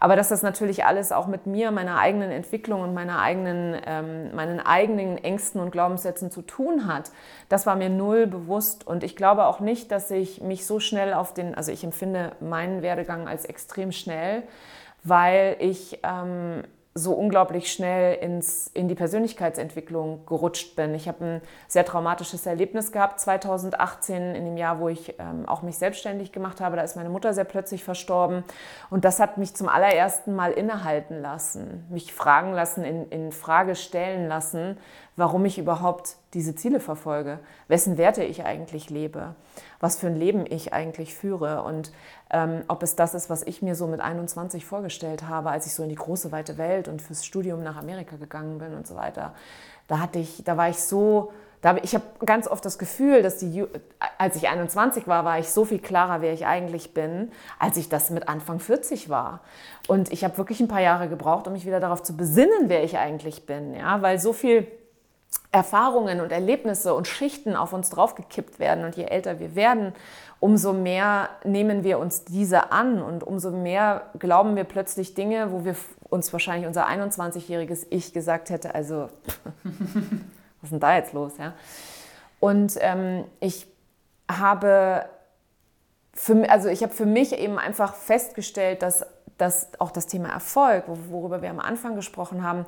Aber 0.00 0.16
dass 0.16 0.28
das 0.28 0.42
natürlich 0.42 0.86
alles 0.86 1.12
auch 1.12 1.28
mit 1.28 1.46
mir, 1.46 1.70
meiner 1.70 2.00
eigenen 2.00 2.32
Entwicklung 2.32 2.80
und 2.80 2.94
meiner 2.94 3.20
eigenen, 3.20 3.80
ähm, 3.86 4.34
meinen 4.34 4.58
eigenen 4.58 5.18
Ängsten 5.18 5.60
und 5.60 5.70
Glaubenssätzen 5.70 6.32
zu 6.32 6.42
tun 6.42 6.88
hat, 6.88 7.12
das 7.48 7.64
war 7.64 7.76
mir 7.76 7.90
null 7.90 8.26
bewusst. 8.26 8.84
Und 8.84 9.04
ich 9.04 9.14
glaube 9.14 9.46
auch 9.46 9.60
nicht, 9.60 9.92
dass 9.92 10.10
ich 10.10 10.40
mich 10.40 10.66
so 10.66 10.80
schnell 10.80 11.14
auf 11.14 11.32
den, 11.32 11.54
also 11.54 11.70
ich 11.70 11.84
empfinde 11.84 12.32
meinen 12.40 12.82
Werdegang 12.82 13.28
als 13.28 13.44
extrem 13.44 13.92
schnell, 13.92 14.42
weil 15.04 15.54
ich 15.60 16.00
ähm, 16.02 16.64
so 16.98 17.12
unglaublich 17.12 17.70
schnell 17.70 18.14
ins, 18.14 18.68
in 18.68 18.88
die 18.88 18.94
Persönlichkeitsentwicklung 18.94 20.24
gerutscht 20.24 20.76
bin. 20.76 20.94
Ich 20.94 21.06
habe 21.08 21.24
ein 21.24 21.40
sehr 21.68 21.84
traumatisches 21.84 22.46
Erlebnis 22.46 22.90
gehabt 22.90 23.20
2018, 23.20 24.34
in 24.34 24.46
dem 24.46 24.56
Jahr, 24.56 24.80
wo 24.80 24.88
ich 24.88 25.14
ähm, 25.18 25.46
auch 25.46 25.60
mich 25.60 25.76
selbstständig 25.76 26.32
gemacht 26.32 26.62
habe. 26.62 26.76
Da 26.76 26.82
ist 26.82 26.96
meine 26.96 27.10
Mutter 27.10 27.34
sehr 27.34 27.44
plötzlich 27.44 27.84
verstorben. 27.84 28.44
Und 28.88 29.04
das 29.04 29.20
hat 29.20 29.36
mich 29.36 29.54
zum 29.54 29.68
allerersten 29.68 30.34
Mal 30.34 30.52
innehalten 30.52 31.20
lassen, 31.20 31.84
mich 31.90 32.14
fragen 32.14 32.54
lassen, 32.54 32.82
in, 32.82 33.10
in 33.10 33.30
Frage 33.30 33.74
stellen 33.74 34.26
lassen, 34.26 34.78
warum 35.16 35.44
ich 35.46 35.58
überhaupt 35.58 36.16
diese 36.34 36.54
Ziele 36.54 36.78
verfolge, 36.78 37.38
wessen 37.68 37.96
Werte 37.96 38.22
ich 38.22 38.44
eigentlich 38.44 38.90
lebe, 38.90 39.34
was 39.80 39.96
für 39.96 40.06
ein 40.08 40.16
Leben 40.16 40.44
ich 40.46 40.72
eigentlich 40.72 41.14
führe 41.14 41.62
und 41.62 41.90
ähm, 42.30 42.62
ob 42.68 42.82
es 42.82 42.96
das 42.96 43.14
ist, 43.14 43.30
was 43.30 43.42
ich 43.42 43.62
mir 43.62 43.74
so 43.74 43.86
mit 43.86 44.00
21 44.00 44.66
vorgestellt 44.66 45.26
habe, 45.28 45.50
als 45.50 45.66
ich 45.66 45.74
so 45.74 45.82
in 45.82 45.88
die 45.88 45.94
große 45.94 46.32
weite 46.32 46.58
Welt 46.58 46.86
und 46.86 47.00
fürs 47.00 47.24
Studium 47.24 47.62
nach 47.62 47.76
Amerika 47.76 48.16
gegangen 48.16 48.58
bin 48.58 48.74
und 48.74 48.86
so 48.86 48.94
weiter. 48.94 49.34
Da 49.88 50.00
hatte 50.00 50.18
ich, 50.18 50.44
da 50.44 50.56
war 50.56 50.68
ich 50.68 50.80
so, 50.80 51.32
ich 51.82 51.94
habe 51.94 52.04
ganz 52.24 52.46
oft 52.46 52.64
das 52.64 52.78
Gefühl, 52.78 53.22
dass 53.22 53.38
die, 53.38 53.64
als 54.18 54.36
ich 54.36 54.48
21 54.48 55.06
war, 55.06 55.24
war 55.24 55.38
ich 55.38 55.48
so 55.48 55.64
viel 55.64 55.78
klarer, 55.78 56.20
wer 56.20 56.32
ich 56.32 56.46
eigentlich 56.46 56.92
bin, 56.92 57.32
als 57.58 57.76
ich 57.76 57.88
das 57.88 58.10
mit 58.10 58.28
Anfang 58.28 58.60
40 58.60 59.08
war. 59.08 59.40
Und 59.88 60.12
ich 60.12 60.24
habe 60.24 60.36
wirklich 60.38 60.60
ein 60.60 60.68
paar 60.68 60.82
Jahre 60.82 61.08
gebraucht, 61.08 61.46
um 61.46 61.54
mich 61.54 61.66
wieder 61.66 61.80
darauf 61.80 62.02
zu 62.02 62.16
besinnen, 62.16 62.68
wer 62.68 62.84
ich 62.84 62.98
eigentlich 62.98 63.46
bin, 63.46 63.74
ja, 63.74 64.02
weil 64.02 64.18
so 64.18 64.32
viel 64.32 64.66
Erfahrungen 65.56 66.20
und 66.20 66.32
Erlebnisse 66.32 66.94
und 66.94 67.08
Schichten 67.08 67.56
auf 67.56 67.72
uns 67.72 67.88
draufgekippt 67.88 68.58
werden. 68.58 68.84
Und 68.84 68.94
je 68.94 69.04
älter 69.04 69.40
wir 69.40 69.54
werden, 69.54 69.94
umso 70.38 70.74
mehr 70.74 71.30
nehmen 71.44 71.82
wir 71.82 71.98
uns 71.98 72.24
diese 72.24 72.72
an 72.72 73.00
und 73.00 73.24
umso 73.24 73.50
mehr 73.50 74.02
glauben 74.18 74.54
wir 74.54 74.64
plötzlich 74.64 75.14
Dinge, 75.14 75.52
wo 75.52 75.64
wir 75.64 75.74
uns 76.10 76.30
wahrscheinlich 76.32 76.66
unser 76.66 76.86
21-jähriges 76.86 77.86
Ich 77.88 78.12
gesagt 78.12 78.50
hätte, 78.50 78.74
also 78.74 79.08
was 79.64 80.64
ist 80.64 80.72
denn 80.72 80.80
da 80.80 80.94
jetzt 80.94 81.14
los? 81.14 81.32
Ja? 81.38 81.54
Und 82.38 82.74
ähm, 82.80 83.24
ich 83.40 83.66
habe 84.30 85.06
für, 86.12 86.50
also 86.50 86.68
ich 86.68 86.82
habe 86.82 86.92
für 86.92 87.06
mich 87.06 87.32
eben 87.32 87.58
einfach 87.58 87.94
festgestellt, 87.94 88.82
dass, 88.82 89.06
dass 89.38 89.68
auch 89.78 89.90
das 89.90 90.06
Thema 90.06 90.28
Erfolg, 90.28 90.84
worüber 90.86 91.40
wir 91.40 91.48
am 91.48 91.60
Anfang 91.60 91.96
gesprochen 91.96 92.42
haben, 92.42 92.66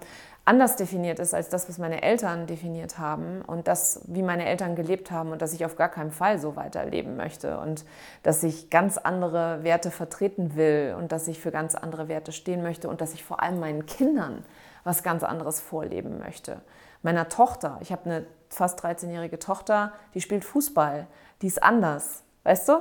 anders 0.48 0.76
definiert 0.76 1.18
ist 1.18 1.34
als 1.34 1.50
das, 1.50 1.68
was 1.68 1.76
meine 1.76 2.02
Eltern 2.02 2.46
definiert 2.46 2.98
haben 2.98 3.42
und 3.42 3.68
das, 3.68 4.00
wie 4.06 4.22
meine 4.22 4.46
Eltern 4.46 4.76
gelebt 4.76 5.10
haben 5.10 5.30
und 5.30 5.42
dass 5.42 5.52
ich 5.52 5.66
auf 5.66 5.76
gar 5.76 5.90
keinen 5.90 6.10
Fall 6.10 6.38
so 6.38 6.56
weiterleben 6.56 7.16
möchte 7.16 7.60
und 7.60 7.84
dass 8.22 8.42
ich 8.42 8.70
ganz 8.70 8.96
andere 8.96 9.62
Werte 9.62 9.90
vertreten 9.90 10.56
will 10.56 10.96
und 10.98 11.12
dass 11.12 11.28
ich 11.28 11.38
für 11.38 11.50
ganz 11.50 11.74
andere 11.74 12.08
Werte 12.08 12.32
stehen 12.32 12.62
möchte 12.62 12.88
und 12.88 13.02
dass 13.02 13.12
ich 13.12 13.24
vor 13.24 13.42
allem 13.42 13.60
meinen 13.60 13.84
Kindern 13.84 14.42
was 14.84 15.02
ganz 15.02 15.22
anderes 15.22 15.60
vorleben 15.60 16.18
möchte. 16.18 16.62
Meiner 17.02 17.28
Tochter, 17.28 17.76
ich 17.82 17.92
habe 17.92 18.06
eine 18.06 18.26
fast 18.48 18.82
13-jährige 18.82 19.38
Tochter, 19.38 19.92
die 20.14 20.22
spielt 20.22 20.46
Fußball, 20.46 21.06
die 21.42 21.48
ist 21.48 21.62
anders, 21.62 22.22
weißt 22.44 22.70
du? 22.70 22.72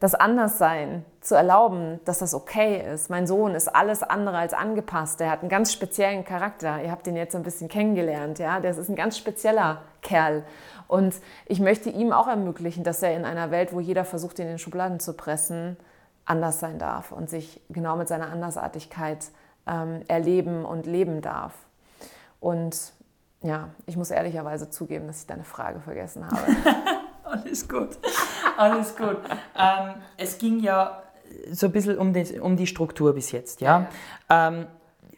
Das 0.00 0.14
Anderssein 0.14 1.04
zu 1.20 1.34
erlauben, 1.34 1.98
dass 2.04 2.18
das 2.18 2.32
okay 2.32 2.92
ist. 2.92 3.10
Mein 3.10 3.26
Sohn 3.26 3.54
ist 3.54 3.68
alles 3.68 4.04
andere 4.04 4.38
als 4.38 4.54
angepasst. 4.54 5.20
Er 5.20 5.30
hat 5.30 5.40
einen 5.40 5.48
ganz 5.48 5.72
speziellen 5.72 6.24
Charakter. 6.24 6.82
Ihr 6.82 6.92
habt 6.92 7.06
ihn 7.08 7.16
jetzt 7.16 7.34
ein 7.34 7.42
bisschen 7.42 7.68
kennengelernt. 7.68 8.38
Ja? 8.38 8.60
Das 8.60 8.78
ist 8.78 8.88
ein 8.88 8.94
ganz 8.94 9.18
spezieller 9.18 9.82
Kerl. 10.00 10.44
Und 10.86 11.16
ich 11.46 11.58
möchte 11.58 11.90
ihm 11.90 12.12
auch 12.12 12.28
ermöglichen, 12.28 12.84
dass 12.84 13.02
er 13.02 13.16
in 13.16 13.24
einer 13.24 13.50
Welt, 13.50 13.72
wo 13.72 13.80
jeder 13.80 14.04
versucht, 14.04 14.38
ihn 14.38 14.44
in 14.44 14.52
den 14.52 14.58
Schubladen 14.58 15.00
zu 15.00 15.14
pressen, 15.14 15.76
anders 16.24 16.60
sein 16.60 16.78
darf 16.78 17.10
und 17.10 17.28
sich 17.28 17.60
genau 17.68 17.96
mit 17.96 18.06
seiner 18.06 18.30
Andersartigkeit 18.30 19.26
ähm, 19.66 20.02
erleben 20.06 20.64
und 20.64 20.86
leben 20.86 21.22
darf. 21.22 21.54
Und 22.38 22.92
ja, 23.42 23.70
ich 23.86 23.96
muss 23.96 24.10
ehrlicherweise 24.10 24.70
zugeben, 24.70 25.06
dass 25.06 25.20
ich 25.20 25.26
deine 25.26 25.44
Frage 25.44 25.80
vergessen 25.80 26.26
habe. 26.26 26.42
Alles 27.24 27.68
gut. 27.68 27.98
Alles 28.62 28.96
gut. 28.96 29.18
Ähm, 29.56 29.94
es 30.16 30.36
ging 30.36 30.58
ja 30.58 31.04
so 31.52 31.66
ein 31.66 31.72
bisschen 31.72 31.96
um 31.96 32.12
die, 32.12 32.40
um 32.40 32.56
die 32.56 32.66
Struktur 32.66 33.14
bis 33.14 33.30
jetzt. 33.30 33.60
Ja? 33.60 33.88
ja. 34.28 34.48
Ähm, 34.48 34.66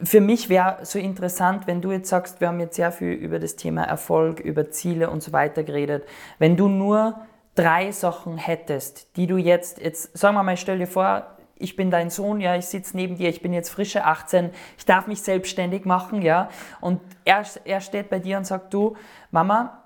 für 0.02 0.20
mich 0.20 0.50
wäre 0.50 0.78
so 0.82 0.98
interessant, 0.98 1.66
wenn 1.66 1.80
du 1.80 1.90
jetzt 1.90 2.10
sagst, 2.10 2.42
wir 2.42 2.48
haben 2.48 2.60
jetzt 2.60 2.76
sehr 2.76 2.92
viel 2.92 3.12
über 3.12 3.38
das 3.38 3.56
Thema 3.56 3.84
Erfolg, 3.84 4.40
über 4.40 4.70
Ziele 4.70 5.08
und 5.08 5.22
so 5.22 5.32
weiter 5.32 5.62
geredet. 5.62 6.04
Wenn 6.38 6.58
du 6.58 6.68
nur 6.68 7.18
drei 7.54 7.92
Sachen 7.92 8.36
hättest, 8.36 9.16
die 9.16 9.26
du 9.26 9.38
jetzt, 9.38 9.80
jetzt 9.80 10.16
sagen 10.16 10.34
wir 10.34 10.42
mal, 10.42 10.58
stell 10.58 10.78
dir 10.78 10.86
vor, 10.86 11.26
ich 11.56 11.76
bin 11.76 11.90
dein 11.90 12.10
Sohn, 12.10 12.42
ja, 12.42 12.56
ich 12.56 12.66
sitze 12.66 12.94
neben 12.94 13.16
dir, 13.16 13.30
ich 13.30 13.40
bin 13.40 13.54
jetzt 13.54 13.70
frische 13.70 14.04
18, 14.04 14.50
ich 14.76 14.84
darf 14.84 15.06
mich 15.06 15.22
selbstständig 15.22 15.86
machen, 15.86 16.20
ja, 16.20 16.50
und 16.80 17.00
er, 17.24 17.44
er 17.64 17.80
steht 17.80 18.10
bei 18.10 18.18
dir 18.18 18.36
und 18.36 18.46
sagt, 18.46 18.72
du, 18.74 18.96
Mama, 19.30 19.82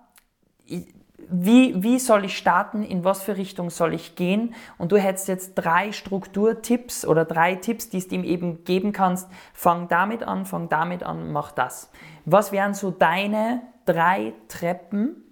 wie, 1.30 1.82
wie 1.82 1.98
soll 1.98 2.24
ich 2.24 2.36
starten, 2.36 2.82
in 2.82 3.04
was 3.04 3.22
für 3.22 3.36
Richtung 3.36 3.70
soll 3.70 3.94
ich 3.94 4.16
gehen? 4.16 4.54
Und 4.78 4.92
du 4.92 4.98
hättest 4.98 5.28
jetzt 5.28 5.54
drei 5.54 5.92
Strukturtipps 5.92 7.06
oder 7.06 7.24
drei 7.24 7.54
Tipps, 7.56 7.88
die 7.88 8.00
du 8.00 8.14
ihm 8.14 8.24
eben 8.24 8.64
geben 8.64 8.92
kannst. 8.92 9.28
Fang 9.52 9.88
damit 9.88 10.22
an, 10.22 10.46
fang 10.46 10.68
damit 10.68 11.02
an, 11.02 11.32
mach 11.32 11.52
das. 11.52 11.90
Was 12.24 12.52
wären 12.52 12.74
so 12.74 12.90
deine 12.90 13.62
drei 13.86 14.32
Treppen, 14.48 15.23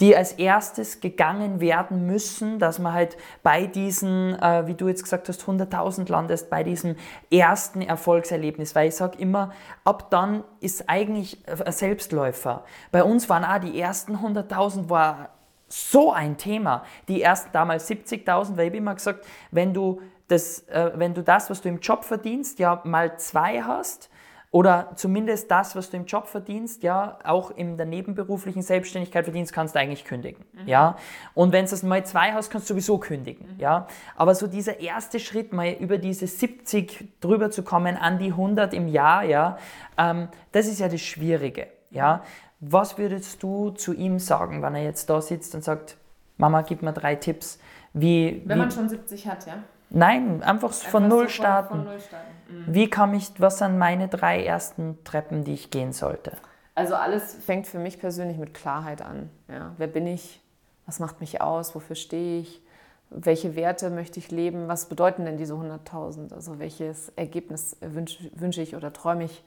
die 0.00 0.16
als 0.16 0.32
erstes 0.32 1.00
gegangen 1.00 1.60
werden 1.60 2.06
müssen, 2.06 2.58
dass 2.58 2.78
man 2.78 2.92
halt 2.92 3.16
bei 3.42 3.66
diesen, 3.66 4.34
äh, 4.40 4.66
wie 4.66 4.74
du 4.74 4.88
jetzt 4.88 5.02
gesagt 5.02 5.28
hast, 5.28 5.42
100.000 5.42 6.10
landest, 6.10 6.50
bei 6.50 6.62
diesem 6.62 6.96
ersten 7.30 7.80
Erfolgserlebnis, 7.80 8.74
weil 8.74 8.88
ich 8.88 8.96
sage 8.96 9.18
immer, 9.18 9.52
ab 9.84 10.10
dann 10.10 10.44
ist 10.60 10.88
eigentlich 10.88 11.38
ein 11.46 11.72
Selbstläufer. 11.72 12.64
Bei 12.92 13.02
uns 13.02 13.28
waren 13.28 13.44
auch 13.44 13.58
die 13.58 13.80
ersten 13.80 14.16
100.000 14.16 14.90
war 14.90 15.30
so 15.68 16.12
ein 16.12 16.36
Thema. 16.36 16.84
Die 17.08 17.22
ersten 17.22 17.50
damals 17.52 17.90
70.000, 17.90 18.56
weil 18.56 18.68
ich 18.68 18.74
immer 18.74 18.94
gesagt, 18.94 19.26
wenn 19.50 19.74
du 19.74 20.00
das, 20.28 20.60
äh, 20.68 20.92
wenn 20.94 21.14
du 21.14 21.22
das, 21.22 21.50
was 21.50 21.60
du 21.60 21.68
im 21.68 21.80
Job 21.80 22.04
verdienst, 22.04 22.58
ja 22.58 22.80
mal 22.84 23.18
zwei 23.18 23.62
hast, 23.62 24.10
oder 24.56 24.92
zumindest 24.94 25.50
das, 25.50 25.76
was 25.76 25.90
du 25.90 25.98
im 25.98 26.06
Job 26.06 26.28
verdienst, 26.28 26.82
ja, 26.82 27.18
auch 27.24 27.50
in 27.50 27.76
der 27.76 27.84
nebenberuflichen 27.84 28.62
Selbstständigkeit 28.62 29.26
verdienst, 29.26 29.52
kannst 29.52 29.74
du 29.74 29.78
eigentlich 29.80 30.06
kündigen, 30.06 30.46
mhm. 30.54 30.66
ja. 30.66 30.96
Und 31.34 31.52
wenn 31.52 31.66
du 31.66 31.72
das 31.72 31.82
mal 31.82 32.06
zwei 32.06 32.32
hast, 32.32 32.48
kannst 32.48 32.70
du 32.70 32.72
sowieso 32.72 32.96
kündigen, 32.96 33.46
mhm. 33.52 33.60
ja. 33.60 33.86
Aber 34.16 34.34
so 34.34 34.46
dieser 34.46 34.80
erste 34.80 35.20
Schritt, 35.20 35.52
mal 35.52 35.72
über 35.72 35.98
diese 35.98 36.26
70 36.26 37.20
drüber 37.20 37.50
zu 37.50 37.64
kommen 37.64 37.98
an 37.98 38.18
die 38.18 38.30
100 38.30 38.72
im 38.72 38.88
Jahr, 38.88 39.24
ja, 39.24 39.58
ähm, 39.98 40.28
das 40.52 40.68
ist 40.68 40.80
ja 40.80 40.88
das 40.88 41.02
Schwierige, 41.02 41.66
ja. 41.90 42.22
Was 42.60 42.96
würdest 42.96 43.42
du 43.42 43.72
zu 43.72 43.92
ihm 43.92 44.18
sagen, 44.18 44.62
wenn 44.62 44.74
er 44.74 44.84
jetzt 44.84 45.10
da 45.10 45.20
sitzt 45.20 45.54
und 45.54 45.64
sagt, 45.64 45.98
Mama, 46.38 46.62
gib 46.62 46.80
mir 46.80 46.94
drei 46.94 47.14
Tipps, 47.14 47.58
wie... 47.92 48.40
Wenn 48.46 48.56
wie, 48.56 48.62
man 48.62 48.70
schon 48.70 48.88
70 48.88 49.28
hat, 49.28 49.46
ja. 49.46 49.58
Nein, 49.90 50.42
einfach, 50.42 50.68
einfach 50.68 50.88
von, 50.88 51.08
null 51.08 51.24
so 51.24 51.30
starten. 51.30 51.68
Von, 51.68 51.84
null 51.84 52.00
starten. 52.00 52.26
Mhm. 52.48 52.74
Wie 52.74 52.90
kam 52.90 53.14
ich, 53.14 53.32
was 53.38 53.58
sind 53.58 53.78
meine 53.78 54.08
drei 54.08 54.44
ersten 54.44 55.02
Treppen, 55.04 55.44
die 55.44 55.54
ich 55.54 55.70
gehen 55.70 55.92
sollte? 55.92 56.32
Also 56.74 56.94
alles 56.94 57.34
fängt 57.34 57.66
für 57.66 57.78
mich 57.78 57.98
persönlich 57.98 58.36
mit 58.36 58.52
Klarheit 58.52 59.00
an. 59.02 59.30
Ja. 59.48 59.72
Wer 59.78 59.86
bin 59.86 60.06
ich? 60.06 60.42
Was 60.84 61.00
macht 61.00 61.20
mich 61.20 61.40
aus? 61.40 61.74
Wofür 61.74 61.96
stehe 61.96 62.40
ich? 62.40 62.62
Welche 63.10 63.56
Werte 63.56 63.90
möchte 63.90 64.18
ich 64.18 64.30
leben? 64.30 64.68
Was 64.68 64.86
bedeuten 64.86 65.24
denn 65.24 65.38
diese 65.38 65.54
100.000? 65.54 66.34
Also 66.34 66.58
welches 66.58 67.08
Ergebnis 67.10 67.76
wünsche, 67.80 68.30
wünsche 68.34 68.60
ich 68.60 68.76
oder 68.76 68.92
träume 68.92 69.24
ich 69.24 69.42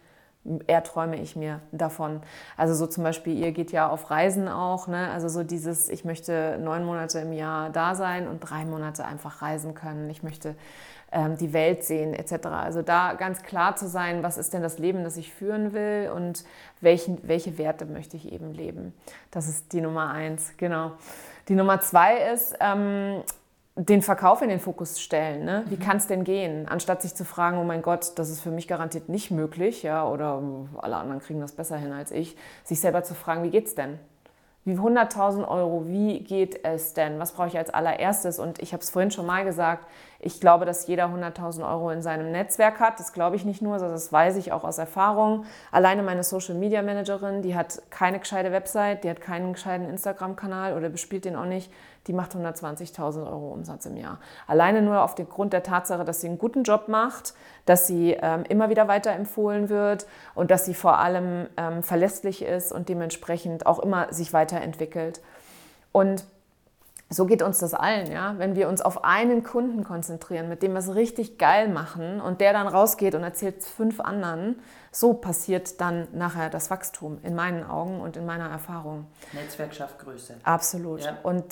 erträume 0.67 1.17
ich 1.17 1.35
mir 1.35 1.59
davon. 1.71 2.21
Also 2.57 2.73
so 2.73 2.87
zum 2.87 3.03
Beispiel, 3.03 3.37
ihr 3.37 3.51
geht 3.51 3.71
ja 3.71 3.89
auf 3.89 4.09
Reisen 4.09 4.47
auch, 4.47 4.87
ne? 4.87 5.09
also 5.11 5.27
so 5.27 5.43
dieses, 5.43 5.89
ich 5.89 6.05
möchte 6.05 6.57
neun 6.61 6.85
Monate 6.85 7.19
im 7.19 7.33
Jahr 7.33 7.69
da 7.69 7.93
sein 7.93 8.27
und 8.27 8.39
drei 8.39 8.65
Monate 8.65 9.05
einfach 9.05 9.41
reisen 9.41 9.73
können. 9.73 10.09
Ich 10.09 10.23
möchte 10.23 10.55
ähm, 11.11 11.37
die 11.37 11.53
Welt 11.53 11.83
sehen 11.83 12.13
etc. 12.13 12.47
Also 12.47 12.81
da 12.81 13.13
ganz 13.13 13.43
klar 13.43 13.75
zu 13.75 13.87
sein, 13.87 14.23
was 14.23 14.37
ist 14.37 14.53
denn 14.53 14.61
das 14.61 14.79
Leben, 14.79 15.03
das 15.03 15.17
ich 15.17 15.33
führen 15.33 15.73
will 15.73 16.11
und 16.15 16.43
welchen, 16.81 17.27
welche 17.27 17.57
Werte 17.57 17.85
möchte 17.85 18.15
ich 18.15 18.31
eben 18.31 18.53
leben. 18.53 18.93
Das 19.31 19.47
ist 19.47 19.73
die 19.73 19.81
Nummer 19.81 20.09
eins, 20.11 20.53
genau. 20.57 20.93
Die 21.47 21.55
Nummer 21.55 21.81
zwei 21.81 22.31
ist, 22.31 22.55
ähm, 22.59 23.23
den 23.79 24.01
Verkauf 24.01 24.41
in 24.41 24.49
den 24.49 24.59
Fokus 24.59 24.99
stellen. 24.99 25.45
Ne? 25.45 25.63
Wie 25.67 25.77
mhm. 25.77 25.79
kann 25.79 25.97
es 25.97 26.07
denn 26.07 26.25
gehen? 26.25 26.67
Anstatt 26.67 27.01
sich 27.01 27.15
zu 27.15 27.23
fragen, 27.23 27.57
oh 27.59 27.63
mein 27.63 27.81
Gott, 27.81 28.11
das 28.17 28.29
ist 28.29 28.41
für 28.41 28.51
mich 28.51 28.67
garantiert 28.67 29.07
nicht 29.07 29.31
möglich, 29.31 29.83
ja, 29.83 30.05
oder 30.05 30.41
alle 30.79 30.97
anderen 30.97 31.21
kriegen 31.21 31.39
das 31.39 31.53
besser 31.53 31.77
hin 31.77 31.93
als 31.93 32.11
ich, 32.11 32.35
sich 32.65 32.81
selber 32.81 33.03
zu 33.03 33.13
fragen, 33.13 33.43
wie 33.43 33.51
geht's 33.51 33.75
denn? 33.75 33.97
Wie 34.65 34.73
100.000 34.73 35.47
Euro, 35.47 35.87
wie 35.87 36.19
geht 36.19 36.65
es 36.65 36.93
denn? 36.93 37.17
Was 37.17 37.31
brauche 37.31 37.47
ich 37.47 37.57
als 37.57 37.69
allererstes? 37.73 38.37
Und 38.37 38.61
ich 38.61 38.73
habe 38.73 38.83
es 38.83 38.89
vorhin 38.89 39.09
schon 39.09 39.25
mal 39.25 39.45
gesagt, 39.45 39.87
ich 40.19 40.41
glaube, 40.41 40.65
dass 40.65 40.85
jeder 40.85 41.05
100.000 41.05 41.67
Euro 41.67 41.89
in 41.91 42.01
seinem 42.01 42.31
Netzwerk 42.31 42.81
hat. 42.81 42.99
Das 42.99 43.13
glaube 43.13 43.37
ich 43.37 43.45
nicht 43.45 43.61
nur, 43.61 43.79
sondern 43.79 43.95
das 43.95 44.11
weiß 44.11 44.35
ich 44.35 44.51
auch 44.51 44.65
aus 44.65 44.77
Erfahrung. 44.77 45.45
Alleine 45.71 46.03
meine 46.03 46.23
Social 46.23 46.55
Media 46.55 46.81
Managerin, 46.81 47.41
die 47.41 47.55
hat 47.55 47.81
keine 47.89 48.19
gescheite 48.19 48.51
Website, 48.51 49.05
die 49.05 49.09
hat 49.09 49.21
keinen 49.21 49.53
gescheiten 49.53 49.89
Instagram-Kanal 49.89 50.75
oder 50.75 50.89
bespielt 50.89 51.23
den 51.23 51.37
auch 51.37 51.45
nicht 51.45 51.71
die 52.09 52.13
macht 52.13 52.33
120.000 52.33 53.19
Euro 53.19 53.53
Umsatz 53.53 53.85
im 53.85 53.95
Jahr. 53.95 54.17
Alleine 54.47 54.81
nur 54.81 55.03
auf 55.03 55.13
den 55.13 55.29
Grund 55.29 55.53
der 55.53 55.61
Tatsache, 55.61 56.03
dass 56.03 56.21
sie 56.21 56.27
einen 56.27 56.39
guten 56.39 56.63
Job 56.63 56.87
macht, 56.87 57.35
dass 57.67 57.85
sie 57.85 58.17
ähm, 58.19 58.45
immer 58.49 58.71
wieder 58.71 58.87
weiterempfohlen 58.87 59.69
wird 59.69 60.07
und 60.33 60.49
dass 60.49 60.65
sie 60.65 60.73
vor 60.73 60.97
allem 60.97 61.45
ähm, 61.55 61.83
verlässlich 61.83 62.41
ist 62.41 62.71
und 62.71 62.89
dementsprechend 62.89 63.67
auch 63.67 63.77
immer 63.77 64.11
sich 64.11 64.33
weiterentwickelt. 64.33 65.21
Und 65.91 66.25
so 67.11 67.27
geht 67.27 67.43
uns 67.43 67.59
das 67.59 67.75
allen, 67.75 68.11
ja. 68.11 68.35
Wenn 68.37 68.55
wir 68.55 68.69
uns 68.69 68.81
auf 68.81 69.03
einen 69.03 69.43
Kunden 69.43 69.83
konzentrieren, 69.83 70.49
mit 70.49 70.63
dem 70.63 70.73
wir 70.73 70.79
es 70.79 70.95
richtig 70.95 71.37
geil 71.37 71.67
machen 71.67 72.21
und 72.21 72.41
der 72.41 72.53
dann 72.53 72.67
rausgeht 72.67 73.13
und 73.13 73.23
erzählt 73.23 73.63
fünf 73.63 73.99
anderen, 73.99 74.59
so 74.91 75.13
passiert 75.13 75.79
dann 75.81 76.07
nachher 76.11 76.49
das 76.49 76.71
Wachstum 76.71 77.19
in 77.23 77.35
meinen 77.35 77.63
Augen 77.63 78.01
und 78.01 78.17
in 78.17 78.25
meiner 78.25 78.49
Erfahrung. 78.49 79.05
Netzwerk 79.33 79.73
schafft 79.73 79.99
Größe. 79.99 80.37
Absolut. 80.43 81.01
Ja. 81.01 81.17
Und 81.23 81.45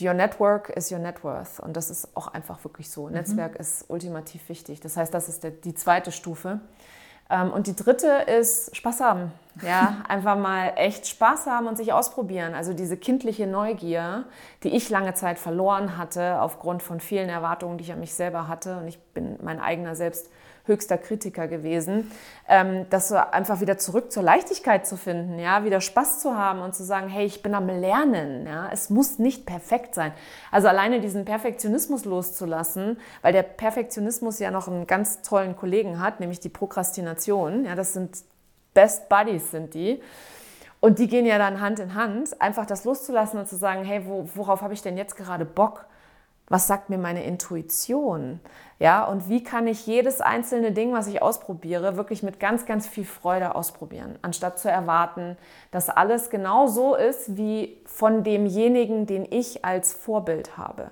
Your 0.00 0.14
Network 0.14 0.70
is 0.70 0.90
your 0.92 0.98
net 0.98 1.24
worth. 1.24 1.60
Und 1.60 1.76
das 1.76 1.90
ist 1.90 2.16
auch 2.16 2.28
einfach 2.28 2.62
wirklich 2.64 2.90
so. 2.90 3.06
Mhm. 3.06 3.12
Netzwerk 3.12 3.56
ist 3.56 3.86
ultimativ 3.88 4.48
wichtig. 4.48 4.80
Das 4.80 4.96
heißt, 4.96 5.12
das 5.12 5.28
ist 5.28 5.44
der, 5.44 5.50
die 5.50 5.74
zweite 5.74 6.12
Stufe. 6.12 6.60
Ähm, 7.30 7.50
und 7.52 7.66
die 7.66 7.74
dritte 7.74 8.08
ist 8.08 8.76
Spaß 8.76 9.00
haben. 9.00 9.32
Ja, 9.62 10.02
einfach 10.08 10.36
mal 10.36 10.74
echt 10.76 11.06
Spaß 11.06 11.46
haben 11.46 11.66
und 11.66 11.76
sich 11.76 11.92
ausprobieren. 11.92 12.54
Also 12.54 12.74
diese 12.74 12.96
kindliche 12.96 13.46
Neugier, 13.46 14.24
die 14.62 14.68
ich 14.68 14.90
lange 14.90 15.14
Zeit 15.14 15.38
verloren 15.38 15.96
hatte 15.96 16.40
aufgrund 16.40 16.82
von 16.82 17.00
vielen 17.00 17.28
Erwartungen, 17.28 17.78
die 17.78 17.84
ich 17.84 17.92
an 17.92 18.00
mich 18.00 18.14
selber 18.14 18.48
hatte. 18.48 18.76
Und 18.76 18.88
ich 18.88 18.98
bin 18.98 19.38
mein 19.42 19.60
eigener 19.60 19.96
selbst 19.96 20.30
höchster 20.64 20.98
Kritiker 20.98 21.48
gewesen, 21.48 22.10
ähm, 22.48 22.86
das 22.90 23.08
so 23.08 23.16
einfach 23.16 23.60
wieder 23.60 23.78
zurück 23.78 24.12
zur 24.12 24.22
Leichtigkeit 24.22 24.86
zu 24.86 24.96
finden, 24.96 25.38
ja, 25.38 25.64
wieder 25.64 25.80
Spaß 25.80 26.20
zu 26.20 26.36
haben 26.36 26.60
und 26.60 26.74
zu 26.74 26.84
sagen, 26.84 27.08
hey, 27.08 27.26
ich 27.26 27.42
bin 27.42 27.54
am 27.54 27.66
Lernen, 27.66 28.46
ja, 28.46 28.68
es 28.72 28.90
muss 28.90 29.18
nicht 29.18 29.44
perfekt 29.44 29.94
sein. 29.94 30.12
Also 30.50 30.68
alleine 30.68 31.00
diesen 31.00 31.24
Perfektionismus 31.24 32.04
loszulassen, 32.04 32.98
weil 33.22 33.32
der 33.32 33.42
Perfektionismus 33.42 34.38
ja 34.38 34.50
noch 34.50 34.68
einen 34.68 34.86
ganz 34.86 35.22
tollen 35.22 35.56
Kollegen 35.56 36.00
hat, 36.00 36.20
nämlich 36.20 36.40
die 36.40 36.48
Prokrastination, 36.48 37.64
ja, 37.64 37.74
das 37.74 37.92
sind 37.92 38.18
Best 38.74 39.08
Buddies 39.08 39.50
sind 39.50 39.74
die. 39.74 40.00
Und 40.80 40.98
die 40.98 41.06
gehen 41.06 41.26
ja 41.26 41.38
dann 41.38 41.60
Hand 41.60 41.78
in 41.78 41.94
Hand, 41.94 42.40
einfach 42.40 42.66
das 42.66 42.84
loszulassen 42.84 43.38
und 43.38 43.48
zu 43.48 43.56
sagen, 43.56 43.84
hey, 43.84 44.02
wo, 44.04 44.28
worauf 44.34 44.62
habe 44.62 44.74
ich 44.74 44.82
denn 44.82 44.96
jetzt 44.96 45.16
gerade 45.16 45.44
Bock? 45.44 45.86
Was 46.48 46.66
sagt 46.66 46.90
mir 46.90 46.98
meine 46.98 47.22
Intuition? 47.24 48.40
Ja, 48.82 49.04
und 49.04 49.28
wie 49.28 49.44
kann 49.44 49.68
ich 49.68 49.86
jedes 49.86 50.20
einzelne 50.20 50.72
Ding, 50.72 50.92
was 50.92 51.06
ich 51.06 51.22
ausprobiere, 51.22 51.96
wirklich 51.96 52.24
mit 52.24 52.40
ganz, 52.40 52.66
ganz 52.66 52.88
viel 52.88 53.04
Freude 53.04 53.54
ausprobieren, 53.54 54.18
anstatt 54.22 54.58
zu 54.58 54.68
erwarten, 54.68 55.36
dass 55.70 55.88
alles 55.88 56.30
genau 56.30 56.66
so 56.66 56.96
ist 56.96 57.36
wie 57.36 57.80
von 57.86 58.24
demjenigen, 58.24 59.06
den 59.06 59.24
ich 59.30 59.64
als 59.64 59.92
Vorbild 59.92 60.58
habe. 60.58 60.90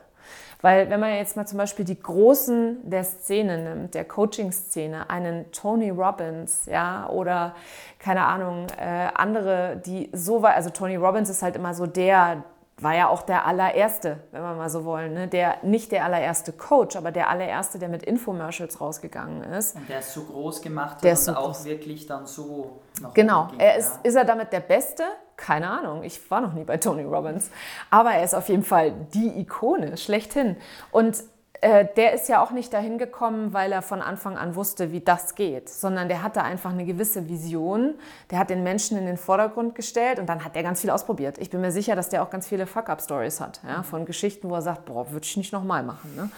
Weil 0.60 0.88
wenn 0.88 1.00
man 1.00 1.14
jetzt 1.14 1.36
mal 1.36 1.48
zum 1.48 1.58
Beispiel 1.58 1.84
die 1.84 2.00
Großen 2.00 2.88
der 2.88 3.02
Szene 3.02 3.58
nimmt, 3.58 3.94
der 3.94 4.04
Coaching-Szene, 4.04 5.10
einen 5.10 5.50
Tony 5.50 5.90
Robbins, 5.90 6.66
ja, 6.66 7.08
oder 7.08 7.56
keine 7.98 8.24
Ahnung, 8.24 8.68
äh, 8.78 9.08
andere, 9.14 9.82
die 9.84 10.10
so 10.12 10.42
weit, 10.42 10.54
also 10.54 10.70
Tony 10.70 10.94
Robbins 10.94 11.28
ist 11.28 11.42
halt 11.42 11.56
immer 11.56 11.74
so 11.74 11.86
der, 11.86 12.44
war 12.82 12.94
ja 12.94 13.08
auch 13.08 13.22
der 13.22 13.46
allererste, 13.46 14.20
wenn 14.32 14.42
wir 14.42 14.54
mal 14.54 14.70
so 14.70 14.84
wollen. 14.84 15.14
Ne? 15.14 15.28
Der, 15.28 15.56
nicht 15.62 15.92
der 15.92 16.04
allererste 16.04 16.52
Coach, 16.52 16.96
aber 16.96 17.10
der 17.10 17.28
allererste, 17.28 17.78
der 17.78 17.88
mit 17.88 18.02
Infomercials 18.02 18.80
rausgegangen 18.80 19.42
ist. 19.42 19.76
Und 19.76 19.88
der 19.88 20.00
ist 20.00 20.12
so 20.12 20.24
groß 20.24 20.62
gemacht 20.62 20.96
hat 20.96 21.04
der 21.04 21.18
und 21.18 21.36
auch 21.36 21.46
groß. 21.46 21.64
wirklich 21.64 22.06
dann 22.06 22.26
so 22.26 22.80
noch 23.00 23.14
Genau. 23.14 23.46
Ging, 23.46 23.60
er 23.60 23.76
ist, 23.76 23.92
ja. 23.96 24.00
ist 24.02 24.14
er 24.14 24.24
damit 24.24 24.52
der 24.52 24.60
Beste? 24.60 25.04
Keine 25.36 25.70
Ahnung. 25.70 26.02
Ich 26.02 26.30
war 26.30 26.40
noch 26.40 26.52
nie 26.52 26.64
bei 26.64 26.76
Tony 26.76 27.02
Robbins. 27.02 27.50
Aber 27.90 28.10
er 28.12 28.24
ist 28.24 28.34
auf 28.34 28.48
jeden 28.48 28.64
Fall 28.64 28.92
die 29.14 29.40
Ikone, 29.40 29.96
schlechthin. 29.96 30.56
Und 30.90 31.22
äh, 31.62 31.86
der 31.96 32.14
ist 32.14 32.28
ja 32.28 32.42
auch 32.42 32.52
nicht 32.52 32.72
dahin 32.72 32.96
gekommen, 32.96 33.52
weil 33.52 33.72
er 33.72 33.82
von 33.82 34.00
Anfang 34.00 34.38
an 34.38 34.54
wusste, 34.54 34.92
wie 34.92 35.00
das 35.00 35.34
geht, 35.34 35.68
sondern 35.68 36.08
der 36.08 36.22
hatte 36.22 36.42
einfach 36.42 36.70
eine 36.70 36.86
gewisse 36.86 37.28
Vision. 37.28 37.94
Der 38.30 38.38
hat 38.38 38.48
den 38.48 38.62
Menschen 38.62 38.96
in 38.96 39.04
den 39.04 39.18
Vordergrund 39.18 39.74
gestellt 39.74 40.18
und 40.18 40.26
dann 40.26 40.44
hat 40.44 40.56
er 40.56 40.62
ganz 40.62 40.80
viel 40.80 40.90
ausprobiert. 40.90 41.36
Ich 41.38 41.50
bin 41.50 41.60
mir 41.60 41.72
sicher, 41.72 41.96
dass 41.96 42.08
der 42.08 42.22
auch 42.22 42.30
ganz 42.30 42.48
viele 42.48 42.66
Fuck-up-Stories 42.66 43.40
hat, 43.40 43.60
ja, 43.66 43.82
von 43.82 44.06
Geschichten, 44.06 44.48
wo 44.48 44.54
er 44.54 44.62
sagt, 44.62 44.86
boah, 44.86 45.10
würde 45.10 45.24
ich 45.24 45.36
nicht 45.36 45.52
nochmal 45.52 45.82
machen. 45.82 46.14
Ne? 46.16 46.30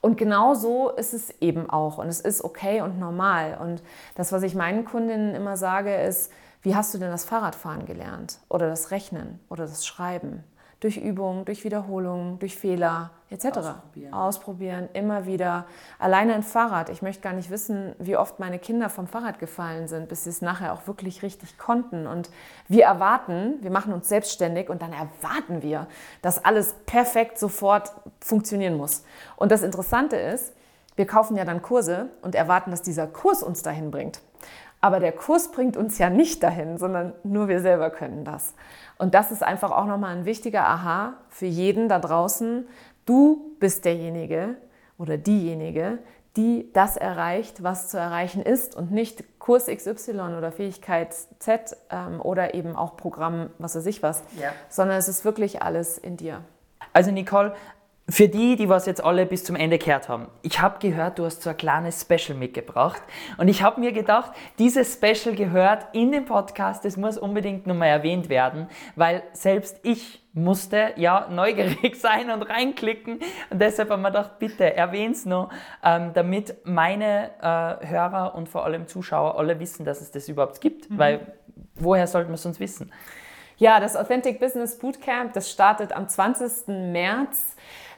Und 0.00 0.16
genau 0.16 0.54
so 0.54 0.90
ist 0.90 1.14
es 1.14 1.30
eben 1.40 1.70
auch. 1.70 1.98
Und 1.98 2.08
es 2.08 2.20
ist 2.20 2.42
okay 2.42 2.80
und 2.80 2.98
normal. 2.98 3.58
Und 3.60 3.82
das, 4.16 4.32
was 4.32 4.42
ich 4.42 4.54
meinen 4.54 4.84
Kundinnen 4.84 5.34
immer 5.34 5.56
sage, 5.56 5.94
ist, 5.94 6.32
wie 6.62 6.74
hast 6.74 6.92
du 6.92 6.98
denn 6.98 7.10
das 7.10 7.24
Fahrradfahren 7.24 7.86
gelernt? 7.86 8.38
Oder 8.48 8.68
das 8.68 8.90
Rechnen 8.90 9.38
oder 9.48 9.64
das 9.66 9.86
Schreiben? 9.86 10.42
Durch 10.80 10.98
Übung, 10.98 11.44
durch 11.44 11.64
Wiederholung, 11.64 12.38
durch 12.38 12.56
Fehler 12.56 13.10
etc. 13.30 13.46
Ausprobieren. 13.46 14.14
Ausprobieren, 14.14 14.88
immer 14.92 15.26
wieder. 15.26 15.66
Alleine 15.98 16.34
ein 16.34 16.42
Fahrrad. 16.42 16.90
Ich 16.90 17.02
möchte 17.02 17.22
gar 17.22 17.32
nicht 17.32 17.50
wissen, 17.50 17.94
wie 17.98 18.16
oft 18.16 18.38
meine 18.38 18.58
Kinder 18.58 18.88
vom 18.90 19.06
Fahrrad 19.06 19.38
gefallen 19.38 19.88
sind, 19.88 20.08
bis 20.08 20.24
sie 20.24 20.30
es 20.30 20.42
nachher 20.42 20.72
auch 20.72 20.86
wirklich 20.86 21.22
richtig 21.22 21.58
konnten. 21.58 22.06
Und 22.06 22.30
wir 22.68 22.84
erwarten, 22.84 23.54
wir 23.62 23.70
machen 23.70 23.92
uns 23.92 24.08
selbstständig 24.08 24.68
und 24.68 24.82
dann 24.82 24.92
erwarten 24.92 25.62
wir, 25.62 25.86
dass 26.22 26.44
alles 26.44 26.74
perfekt 26.84 27.38
sofort 27.38 27.92
funktionieren 28.20 28.76
muss. 28.76 29.02
Und 29.36 29.50
das 29.50 29.62
Interessante 29.62 30.16
ist, 30.16 30.52
wir 30.94 31.06
kaufen 31.06 31.36
ja 31.36 31.44
dann 31.44 31.62
Kurse 31.62 32.10
und 32.22 32.34
erwarten, 32.34 32.70
dass 32.70 32.82
dieser 32.82 33.06
Kurs 33.06 33.42
uns 33.42 33.62
dahin 33.62 33.90
bringt. 33.90 34.20
Aber 34.80 35.00
der 35.00 35.12
Kurs 35.12 35.50
bringt 35.50 35.76
uns 35.76 35.98
ja 35.98 36.10
nicht 36.10 36.42
dahin, 36.42 36.78
sondern 36.78 37.12
nur 37.24 37.48
wir 37.48 37.60
selber 37.60 37.90
können 37.90 38.24
das. 38.24 38.54
Und 38.98 39.14
das 39.14 39.32
ist 39.32 39.42
einfach 39.42 39.70
auch 39.70 39.86
nochmal 39.86 40.16
ein 40.16 40.24
wichtiger 40.24 40.66
Aha 40.66 41.14
für 41.28 41.46
jeden 41.46 41.88
da 41.88 41.98
draußen. 41.98 42.66
Du 43.04 43.56
bist 43.58 43.84
derjenige 43.84 44.56
oder 44.98 45.18
diejenige, 45.18 45.98
die 46.36 46.70
das 46.72 46.96
erreicht, 46.96 47.62
was 47.62 47.88
zu 47.88 47.96
erreichen 47.96 48.42
ist 48.42 48.76
und 48.76 48.92
nicht 48.92 49.38
Kurs 49.38 49.66
XY 49.66 50.34
oder 50.36 50.52
Fähigkeit 50.52 51.14
Z 51.38 51.76
ähm, 51.90 52.20
oder 52.20 52.54
eben 52.54 52.76
auch 52.76 52.96
Programm, 52.96 53.50
was 53.58 53.74
weiß 53.74 53.86
ich 53.86 54.02
was, 54.02 54.22
ja. 54.40 54.52
sondern 54.68 54.98
es 54.98 55.08
ist 55.08 55.24
wirklich 55.24 55.62
alles 55.62 55.96
in 55.96 56.16
dir. 56.16 56.42
Also 56.92 57.10
Nicole, 57.10 57.54
für 58.08 58.28
die, 58.28 58.54
die 58.54 58.68
was 58.68 58.86
jetzt 58.86 59.02
alle 59.02 59.26
bis 59.26 59.42
zum 59.42 59.56
Ende 59.56 59.78
gehört 59.78 60.08
haben, 60.08 60.28
ich 60.42 60.60
habe 60.60 60.78
gehört, 60.78 61.18
du 61.18 61.24
hast 61.24 61.42
so 61.42 61.50
ein 61.50 61.56
kleines 61.56 62.00
Special 62.00 62.38
mitgebracht 62.38 63.02
und 63.36 63.48
ich 63.48 63.62
habe 63.62 63.80
mir 63.80 63.90
gedacht, 63.92 64.30
dieses 64.60 64.94
Special 64.94 65.34
gehört 65.34 65.86
in 65.92 66.12
den 66.12 66.24
Podcast, 66.24 66.84
das 66.84 66.96
muss 66.96 67.18
unbedingt 67.18 67.66
nochmal 67.66 67.88
erwähnt 67.88 68.28
werden, 68.28 68.68
weil 68.94 69.24
selbst 69.32 69.80
ich 69.82 70.22
musste 70.32 70.92
ja 70.96 71.26
neugierig 71.30 71.96
sein 72.00 72.30
und 72.30 72.42
reinklicken 72.42 73.18
und 73.50 73.60
deshalb 73.60 73.90
haben 73.90 74.02
wir 74.02 74.10
gedacht, 74.10 74.38
bitte 74.38 74.76
erwähn's 74.76 75.24
noch, 75.26 75.50
ähm, 75.82 76.12
damit 76.14 76.54
meine 76.64 77.30
äh, 77.40 77.86
Hörer 77.88 78.36
und 78.36 78.48
vor 78.48 78.64
allem 78.64 78.86
Zuschauer 78.86 79.36
alle 79.36 79.58
wissen, 79.58 79.84
dass 79.84 80.00
es 80.00 80.12
das 80.12 80.28
überhaupt 80.28 80.60
gibt, 80.60 80.90
mhm. 80.90 80.98
weil 80.98 81.32
woher 81.74 82.06
sollten 82.06 82.30
wir 82.30 82.34
es 82.34 82.42
sonst 82.42 82.60
wissen? 82.60 82.92
Ja, 83.58 83.80
das 83.80 83.96
Authentic 83.96 84.38
Business 84.38 84.78
Bootcamp, 84.78 85.32
das 85.32 85.50
startet 85.50 85.92
am 85.92 86.08
20. 86.08 86.68
März. 86.68 87.56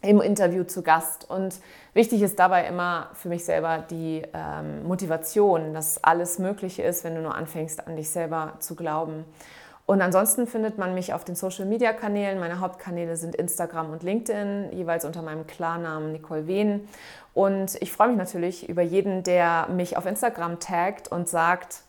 im 0.00 0.22
Interview 0.22 0.64
zu 0.64 0.80
Gast. 0.82 1.28
Und 1.28 1.56
wichtig 1.92 2.22
ist 2.22 2.38
dabei 2.38 2.66
immer 2.66 3.10
für 3.12 3.28
mich 3.28 3.44
selber 3.44 3.84
die 3.90 4.22
ähm, 4.32 4.82
Motivation, 4.84 5.74
dass 5.74 6.02
alles 6.02 6.38
Mögliche 6.38 6.82
ist, 6.82 7.04
wenn 7.04 7.16
du 7.16 7.20
nur 7.20 7.34
anfängst, 7.34 7.86
an 7.86 7.96
dich 7.96 8.08
selber 8.08 8.54
zu 8.60 8.76
glauben. 8.76 9.26
Und 9.90 10.02
ansonsten 10.02 10.46
findet 10.46 10.78
man 10.78 10.94
mich 10.94 11.14
auf 11.14 11.24
den 11.24 11.34
Social-Media-Kanälen. 11.34 12.38
Meine 12.38 12.60
Hauptkanäle 12.60 13.16
sind 13.16 13.34
Instagram 13.34 13.90
und 13.90 14.04
LinkedIn, 14.04 14.68
jeweils 14.70 15.04
unter 15.04 15.20
meinem 15.20 15.48
Klarnamen 15.48 16.12
Nicole 16.12 16.46
Wehn. 16.46 16.86
Und 17.34 17.74
ich 17.82 17.90
freue 17.90 18.06
mich 18.06 18.16
natürlich 18.16 18.68
über 18.68 18.82
jeden, 18.82 19.24
der 19.24 19.66
mich 19.68 19.96
auf 19.96 20.06
Instagram 20.06 20.60
taggt 20.60 21.10
und 21.10 21.28
sagt, 21.28 21.80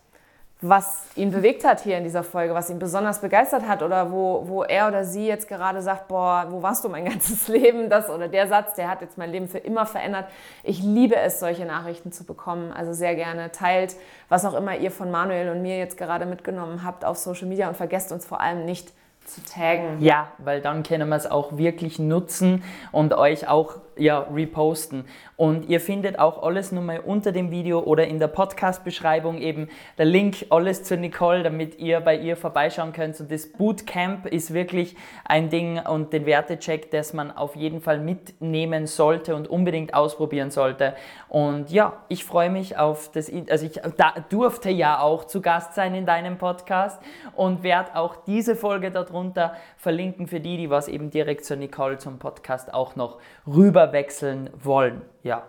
was 0.64 1.02
ihn 1.16 1.32
bewegt 1.32 1.64
hat 1.64 1.80
hier 1.80 1.98
in 1.98 2.04
dieser 2.04 2.22
Folge, 2.22 2.54
was 2.54 2.70
ihn 2.70 2.78
besonders 2.78 3.20
begeistert 3.20 3.66
hat 3.66 3.82
oder 3.82 4.12
wo, 4.12 4.44
wo 4.46 4.62
er 4.62 4.86
oder 4.86 5.04
sie 5.04 5.26
jetzt 5.26 5.48
gerade 5.48 5.82
sagt, 5.82 6.06
boah, 6.06 6.46
wo 6.50 6.62
warst 6.62 6.84
du 6.84 6.88
mein 6.88 7.04
ganzes 7.10 7.48
Leben? 7.48 7.90
Das 7.90 8.08
oder 8.08 8.28
der 8.28 8.46
Satz, 8.46 8.74
der 8.74 8.88
hat 8.88 9.00
jetzt 9.00 9.18
mein 9.18 9.32
Leben 9.32 9.48
für 9.48 9.58
immer 9.58 9.86
verändert. 9.86 10.26
Ich 10.62 10.80
liebe 10.80 11.16
es, 11.16 11.40
solche 11.40 11.66
Nachrichten 11.66 12.12
zu 12.12 12.22
bekommen. 12.22 12.72
Also 12.72 12.92
sehr 12.92 13.16
gerne 13.16 13.50
teilt, 13.50 13.96
was 14.28 14.44
auch 14.44 14.54
immer 14.54 14.76
ihr 14.76 14.92
von 14.92 15.10
Manuel 15.10 15.50
und 15.50 15.62
mir 15.62 15.78
jetzt 15.78 15.98
gerade 15.98 16.26
mitgenommen 16.26 16.84
habt 16.84 17.04
auf 17.04 17.18
Social 17.18 17.48
Media 17.48 17.68
und 17.68 17.76
vergesst 17.76 18.12
uns 18.12 18.24
vor 18.24 18.40
allem 18.40 18.64
nicht 18.64 18.92
zu 19.24 19.42
taggen. 19.44 20.00
Ja, 20.00 20.32
weil 20.38 20.60
dann 20.60 20.82
können 20.82 21.08
wir 21.08 21.16
es 21.16 21.30
auch 21.30 21.56
wirklich 21.56 21.98
nutzen 21.98 22.62
und 22.90 23.14
euch 23.14 23.48
auch 23.48 23.76
ja, 23.96 24.20
reposten. 24.32 25.04
Und 25.36 25.68
ihr 25.68 25.80
findet 25.80 26.18
auch 26.18 26.42
alles 26.42 26.72
nochmal 26.72 27.00
unter 27.00 27.32
dem 27.32 27.50
Video 27.50 27.80
oder 27.80 28.06
in 28.06 28.18
der 28.18 28.28
Podcast-Beschreibung 28.28 29.38
eben 29.38 29.68
der 29.98 30.06
Link, 30.06 30.46
alles 30.50 30.84
zu 30.84 30.96
Nicole, 30.96 31.42
damit 31.42 31.78
ihr 31.78 32.00
bei 32.00 32.16
ihr 32.16 32.36
vorbeischauen 32.36 32.92
könnt. 32.92 33.18
Und 33.20 33.30
das 33.30 33.50
Bootcamp 33.52 34.26
ist 34.26 34.54
wirklich 34.54 34.96
ein 35.24 35.50
Ding 35.50 35.78
und 35.78 36.12
den 36.12 36.26
Wertecheck, 36.26 36.90
das 36.90 37.12
man 37.12 37.30
auf 37.30 37.56
jeden 37.56 37.80
Fall 37.80 37.98
mitnehmen 37.98 38.86
sollte 38.86 39.34
und 39.34 39.48
unbedingt 39.48 39.94
ausprobieren 39.94 40.50
sollte. 40.50 40.94
Und 41.28 41.70
ja, 41.70 41.94
ich 42.08 42.24
freue 42.24 42.50
mich 42.50 42.78
auf 42.78 43.10
das, 43.12 43.30
also 43.50 43.66
ich 43.66 43.80
durfte 44.28 44.70
ja 44.70 45.00
auch 45.00 45.24
zu 45.24 45.40
Gast 45.40 45.74
sein 45.74 45.94
in 45.94 46.06
deinem 46.06 46.38
Podcast 46.38 47.00
und 47.34 47.62
werde 47.62 47.96
auch 47.96 48.16
diese 48.26 48.54
Folge 48.54 48.90
darunter 49.12 49.54
verlinken 49.76 50.26
für 50.26 50.40
die, 50.40 50.56
die 50.56 50.70
was 50.70 50.88
eben 50.88 51.10
direkt 51.10 51.44
zu 51.44 51.56
Nicole 51.56 51.98
zum 51.98 52.18
Podcast 52.18 52.72
auch 52.72 52.96
noch 52.96 53.18
rüber 53.46 53.92
wechseln 53.92 54.50
wollen. 54.54 55.02
Ja. 55.22 55.44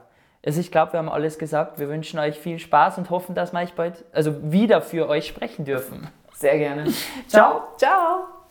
Also 0.46 0.60
ich 0.60 0.72
glaube, 0.72 0.94
wir 0.94 1.00
haben 1.00 1.10
alles 1.10 1.40
gesagt. 1.40 1.80
Wir 1.80 1.88
wünschen 1.88 2.20
euch 2.20 2.38
viel 2.38 2.60
Spaß 2.60 2.98
und 2.98 3.10
hoffen, 3.10 3.34
dass 3.34 3.54
wir 3.54 3.60
euch 3.60 3.74
bald, 3.74 4.04
also 4.12 4.52
wieder 4.52 4.82
für 4.82 5.08
euch 5.08 5.28
sprechen 5.28 5.64
dürfen. 5.64 6.08
Sehr 6.34 6.58
gerne. 6.58 6.86
Ciao. 7.28 7.62
Ciao. 7.78 8.43